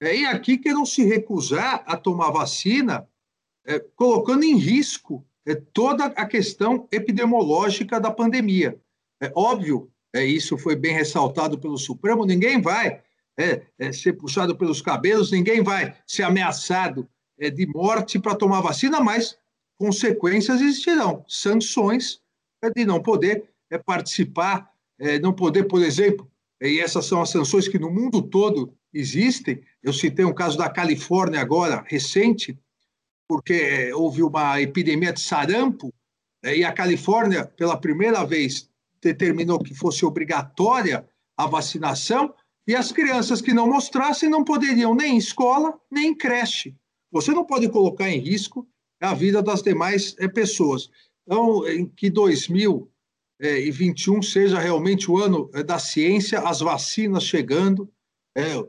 É, 0.00 0.16
e 0.16 0.24
aqui 0.26 0.56
que 0.56 0.72
não 0.72 0.86
se 0.86 1.04
recusar 1.04 1.82
a 1.86 1.96
tomar 1.96 2.30
vacina, 2.30 3.06
é, 3.66 3.78
colocando 3.96 4.44
em 4.44 4.56
risco 4.56 5.24
é, 5.46 5.54
toda 5.54 6.06
a 6.06 6.26
questão 6.26 6.88
epidemiológica 6.92 8.00
da 8.00 8.10
pandemia. 8.10 8.80
É 9.20 9.30
óbvio, 9.34 9.90
é, 10.14 10.24
isso 10.24 10.56
foi 10.56 10.76
bem 10.76 10.94
ressaltado 10.94 11.58
pelo 11.58 11.76
Supremo, 11.76 12.24
ninguém 12.24 12.60
vai 12.60 13.02
é, 13.40 13.62
é 13.78 13.92
ser 13.92 14.12
puxado 14.12 14.54
pelos 14.54 14.82
cabelos, 14.82 15.32
ninguém 15.32 15.62
vai 15.62 15.96
ser 16.06 16.24
ameaçado 16.24 17.08
é, 17.38 17.48
de 17.48 17.66
morte 17.66 18.18
para 18.18 18.34
tomar 18.34 18.60
vacina, 18.60 19.00
mas 19.00 19.38
consequências 19.78 20.60
existirão, 20.60 21.24
sanções 21.26 22.20
é, 22.62 22.70
de 22.70 22.84
não 22.84 23.02
poder 23.02 23.48
participar, 23.86 24.68
não 25.22 25.32
poder, 25.32 25.62
por 25.68 25.80
exemplo, 25.80 26.28
e 26.60 26.80
essas 26.80 27.06
são 27.06 27.22
as 27.22 27.30
sanções 27.30 27.68
que 27.68 27.78
no 27.78 27.88
mundo 27.88 28.20
todo 28.20 28.74
existem. 28.92 29.62
Eu 29.80 29.92
citei 29.92 30.24
um 30.24 30.34
caso 30.34 30.58
da 30.58 30.68
Califórnia 30.68 31.40
agora, 31.40 31.84
recente, 31.86 32.58
porque 33.28 33.92
houve 33.94 34.24
uma 34.24 34.60
epidemia 34.60 35.12
de 35.12 35.20
sarampo, 35.20 35.94
e 36.42 36.64
a 36.64 36.72
Califórnia, 36.72 37.46
pela 37.46 37.80
primeira 37.80 38.24
vez, 38.24 38.68
determinou 39.00 39.60
que 39.60 39.72
fosse 39.72 40.04
obrigatória 40.04 41.08
a 41.36 41.46
vacinação, 41.46 42.34
e 42.66 42.74
as 42.74 42.92
crianças 42.92 43.40
que 43.40 43.54
não 43.54 43.68
mostrassem 43.68 44.28
não 44.28 44.44
poderiam 44.44 44.94
nem 44.94 45.14
em 45.14 45.18
escola, 45.18 45.78
nem 45.90 46.08
em 46.08 46.14
creche. 46.14 46.74
Você 47.10 47.32
não 47.32 47.44
pode 47.44 47.68
colocar 47.68 48.08
em 48.08 48.18
risco 48.18 48.66
a 49.00 49.14
vida 49.14 49.42
das 49.42 49.62
demais 49.62 50.14
eh, 50.18 50.28
pessoas. 50.28 50.90
Então, 51.26 51.66
em 51.66 51.86
que 51.86 52.10
2000 52.10 52.90
é, 53.40 53.58
e 53.58 53.70
21 53.70 54.20
seja 54.20 54.58
realmente 54.58 55.10
o 55.10 55.18
ano 55.18 55.50
é, 55.54 55.62
da 55.62 55.78
ciência, 55.78 56.40
as 56.40 56.60
vacinas 56.60 57.24
chegando, 57.24 57.90
é, 58.36 58.62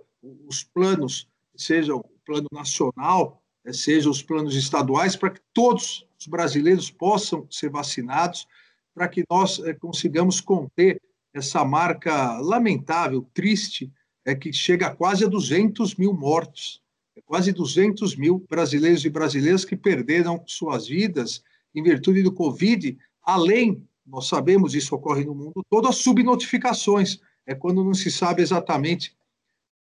os 0.48 0.64
planos, 0.64 1.28
seja 1.56 1.94
o 1.94 2.04
plano 2.26 2.48
nacional, 2.52 3.44
seja 3.74 4.10
os 4.10 4.24
planos 4.24 4.56
estaduais, 4.56 5.16
para 5.16 5.32
que 5.32 5.42
todos 5.54 6.08
os 6.18 6.26
brasileiros 6.26 6.90
possam 6.90 7.46
ser 7.52 7.70
vacinados, 7.70 8.48
para 8.94 9.08
que 9.08 9.24
nós 9.30 9.62
consigamos 9.80 10.40
conter 10.40 11.02
essa 11.34 11.64
marca 11.64 12.38
lamentável, 12.40 13.28
triste, 13.34 13.92
é 14.26 14.36
que 14.36 14.54
chega 14.54 14.94
quase 14.94 15.26
a 15.26 15.28
200 15.28 15.96
mil 15.96 16.14
mortos, 16.14 16.82
é 17.16 17.22
quase 17.22 17.52
200 17.52 18.16
mil 18.16 18.46
brasileiros 18.50 19.04
e 19.06 19.10
brasileiras 19.10 19.66
que 19.66 19.76
perderam 19.76 20.44
suas 20.46 20.88
vidas 20.88 21.44
em 21.74 21.82
virtude 21.82 22.22
do 22.22 22.34
Covid, 22.34 22.98
além 23.24 23.88
nós 24.06 24.28
sabemos 24.28 24.76
isso 24.76 24.94
ocorre 24.96 25.24
no 25.24 25.34
mundo 25.34 25.64
todo, 25.70 25.88
as 25.88 25.98
subnotificações, 25.98 27.20
é 27.46 27.56
quando 27.56 27.84
não 27.84 27.94
se 27.94 28.12
sabe 28.12 28.42
exatamente 28.42 29.16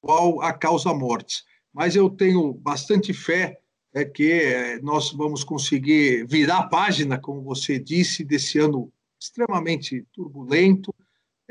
qual 0.01 0.43
a 0.43 0.53
causa 0.53 0.93
morte. 0.93 1.45
Mas 1.73 1.97
eu 1.97 2.11
tenho 2.11 2.53
bastante 2.53 3.13
fé 3.13 3.59
é 3.95 4.05
que 4.05 4.31
é, 4.31 4.81
nós 4.81 5.11
vamos 5.13 5.43
conseguir 5.43 6.27
virar 6.27 6.59
a 6.59 6.69
página, 6.69 7.19
como 7.19 7.43
você 7.43 7.79
disse, 7.79 8.23
desse 8.23 8.59
ano 8.59 8.93
extremamente 9.21 10.07
turbulento, 10.13 10.95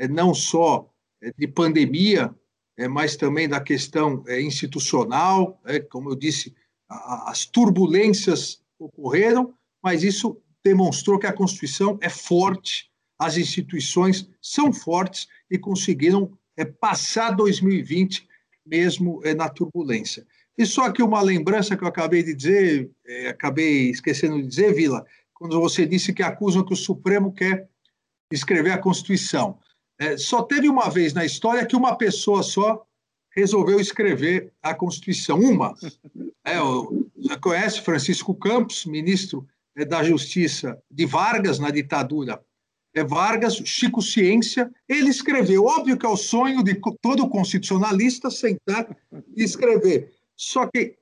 não 0.06 0.34
só 0.34 0.88
é, 1.22 1.32
de 1.36 1.48
pandemia, 1.48 2.32
é, 2.76 2.86
mas 2.86 3.16
também 3.16 3.48
da 3.48 3.60
questão 3.60 4.22
é, 4.28 4.40
institucional, 4.40 5.60
é, 5.64 5.80
como 5.80 6.10
eu 6.10 6.14
disse, 6.14 6.54
as 6.88 7.44
turbulências 7.44 8.62
ocorreram, 8.78 9.52
mas 9.82 10.02
isso 10.02 10.40
demonstrou 10.64 11.18
que 11.18 11.26
a 11.26 11.32
Constituição 11.32 11.98
é 12.00 12.08
forte, 12.08 12.90
as 13.18 13.36
instituições 13.36 14.28
são 14.40 14.72
fortes 14.72 15.26
e 15.50 15.58
conseguiram 15.58 16.38
é, 16.56 16.64
passar 16.64 17.30
2020 17.32 18.26
mesmo 18.64 19.20
é, 19.24 19.34
na 19.34 19.48
turbulência. 19.48 20.26
E 20.56 20.66
só 20.66 20.90
que 20.90 21.02
uma 21.02 21.22
lembrança 21.22 21.76
que 21.76 21.84
eu 21.84 21.88
acabei 21.88 22.22
de 22.22 22.34
dizer, 22.34 22.90
é, 23.06 23.28
acabei 23.28 23.90
esquecendo 23.90 24.40
de 24.42 24.48
dizer, 24.48 24.74
Vila, 24.74 25.04
quando 25.32 25.60
você 25.60 25.86
disse 25.86 26.12
que 26.12 26.22
acusam 26.22 26.64
que 26.64 26.72
o 26.72 26.76
Supremo 26.76 27.32
quer 27.32 27.68
escrever 28.32 28.72
a 28.72 28.78
Constituição. 28.78 29.58
É, 29.98 30.16
só 30.16 30.42
teve 30.42 30.68
uma 30.68 30.88
vez 30.88 31.12
na 31.12 31.24
história 31.24 31.66
que 31.66 31.76
uma 31.76 31.96
pessoa 31.96 32.42
só 32.42 32.84
resolveu 33.34 33.80
escrever 33.80 34.52
a 34.62 34.74
Constituição. 34.74 35.38
Uma. 35.38 35.74
É, 36.44 36.58
você 37.16 37.36
conhece 37.40 37.80
Francisco 37.80 38.34
Campos, 38.34 38.84
ministro 38.86 39.46
é, 39.76 39.84
da 39.84 40.02
Justiça 40.02 40.80
de 40.90 41.04
Vargas 41.04 41.58
na 41.58 41.70
ditadura, 41.70 42.42
é 42.94 43.04
Vargas, 43.04 43.56
Chico 43.64 44.02
Ciência, 44.02 44.70
ele 44.88 45.10
escreveu. 45.10 45.64
Óbvio 45.64 45.96
que 45.96 46.06
é 46.06 46.08
o 46.08 46.16
sonho 46.16 46.62
de 46.62 46.80
todo 47.00 47.28
constitucionalista 47.28 48.30
sentar 48.30 48.96
e 49.36 49.42
escrever. 49.42 50.12
Só 50.36 50.66
que 50.66 50.96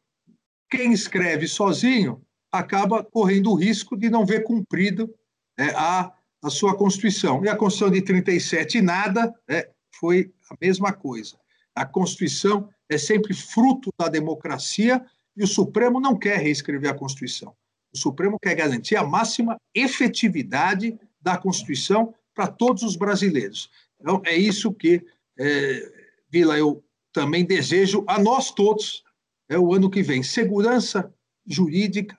quem 0.71 0.93
escreve 0.93 1.47
sozinho 1.47 2.21
acaba 2.53 3.05
correndo 3.05 3.51
o 3.51 3.55
risco 3.55 3.97
de 3.97 4.11
não 4.11 4.27
ver 4.27 4.43
cumprido 4.43 5.15
é, 5.59 5.69
a, 5.71 6.13
a 6.47 6.51
sua 6.51 6.77
Constituição. 6.77 7.45
E 7.45 7.49
a 7.49 7.57
Constituição 7.57 7.91
de 7.93 8.03
37 8.03 8.81
nada 8.81 9.35
é, 9.49 9.69
foi 9.99 10.33
a 10.49 10.57
mesma 10.61 10.93
coisa. 10.93 11.37
A 11.75 11.85
Constituição 11.85 12.69
é 12.89 12.97
sempre 12.97 13.35
fruto 13.35 13.91
da 13.99 14.09
democracia 14.09 15.05
e 15.37 15.43
o 15.43 15.47
Supremo 15.47 16.01
não 16.01 16.17
quer 16.17 16.39
reescrever 16.39 16.91
a 16.91 16.95
Constituição. 16.95 17.55
O 17.93 17.99
Supremo 17.99 18.39
quer 18.41 18.55
garantir 18.55 18.97
a 18.97 19.05
máxima 19.05 19.57
efetividade 19.75 20.99
da 21.21 21.37
Constituição 21.37 22.15
para 22.35 22.47
todos 22.47 22.83
os 22.83 22.95
brasileiros. 22.97 23.71
Então, 24.01 24.23
é 24.25 24.37
isso 24.37 24.73
que, 24.73 25.05
é, 25.39 25.93
Vila, 26.31 26.57
eu 26.57 26.85
também 27.13 27.45
desejo 27.45 28.05
a 28.07 28.19
nós 28.19 28.53
todos, 28.53 29.03
é 29.49 29.59
o 29.59 29.75
ano 29.75 29.91
que 29.91 30.03
vem. 30.03 30.23
Segurança 30.23 31.13
jurídica, 31.45 32.17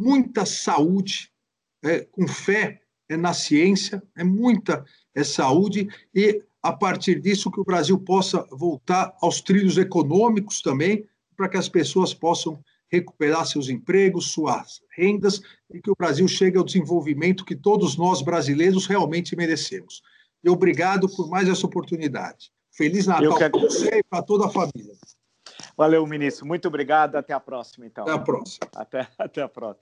muita 0.00 0.44
saúde, 0.44 1.30
é, 1.84 2.00
com 2.00 2.26
fé 2.26 2.82
é 3.08 3.16
na 3.16 3.32
ciência, 3.32 4.02
é 4.16 4.24
muita 4.24 4.84
é 5.14 5.24
saúde 5.24 5.88
e 6.14 6.42
a 6.62 6.72
partir 6.72 7.20
disso 7.20 7.50
que 7.50 7.60
o 7.60 7.64
Brasil 7.64 7.98
possa 7.98 8.46
voltar 8.50 9.16
aos 9.22 9.40
trilhos 9.40 9.78
econômicos 9.78 10.60
também, 10.60 11.06
para 11.36 11.48
que 11.48 11.56
as 11.56 11.68
pessoas 11.68 12.12
possam 12.12 12.58
recuperar 12.90 13.46
seus 13.46 13.68
empregos, 13.68 14.32
suas 14.32 14.80
rendas 14.96 15.40
e 15.72 15.80
que 15.80 15.90
o 15.90 15.96
Brasil 15.96 16.26
chegue 16.26 16.58
ao 16.58 16.64
desenvolvimento 16.64 17.44
que 17.44 17.54
todos 17.54 17.96
nós 17.96 18.22
brasileiros 18.22 18.86
realmente 18.86 19.36
merecemos. 19.36 20.02
E 20.42 20.48
obrigado 20.48 21.08
por 21.08 21.28
mais 21.28 21.48
essa 21.48 21.66
oportunidade. 21.66 22.50
Feliz 22.72 23.06
Natal 23.06 23.36
para 23.36 23.48
você 23.48 23.98
e 23.98 24.02
para 24.02 24.22
toda 24.22 24.46
a 24.46 24.50
família. 24.50 24.94
Valeu, 25.76 26.06
ministro. 26.06 26.46
Muito 26.46 26.66
obrigado. 26.68 27.16
Até 27.16 27.32
a 27.32 27.40
próxima, 27.40 27.86
então. 27.86 28.04
Até 28.04 28.12
a 28.12 28.18
próxima. 28.18 28.68
Até, 28.74 29.08
até 29.18 29.42
a 29.42 29.48
próxima. 29.48 29.76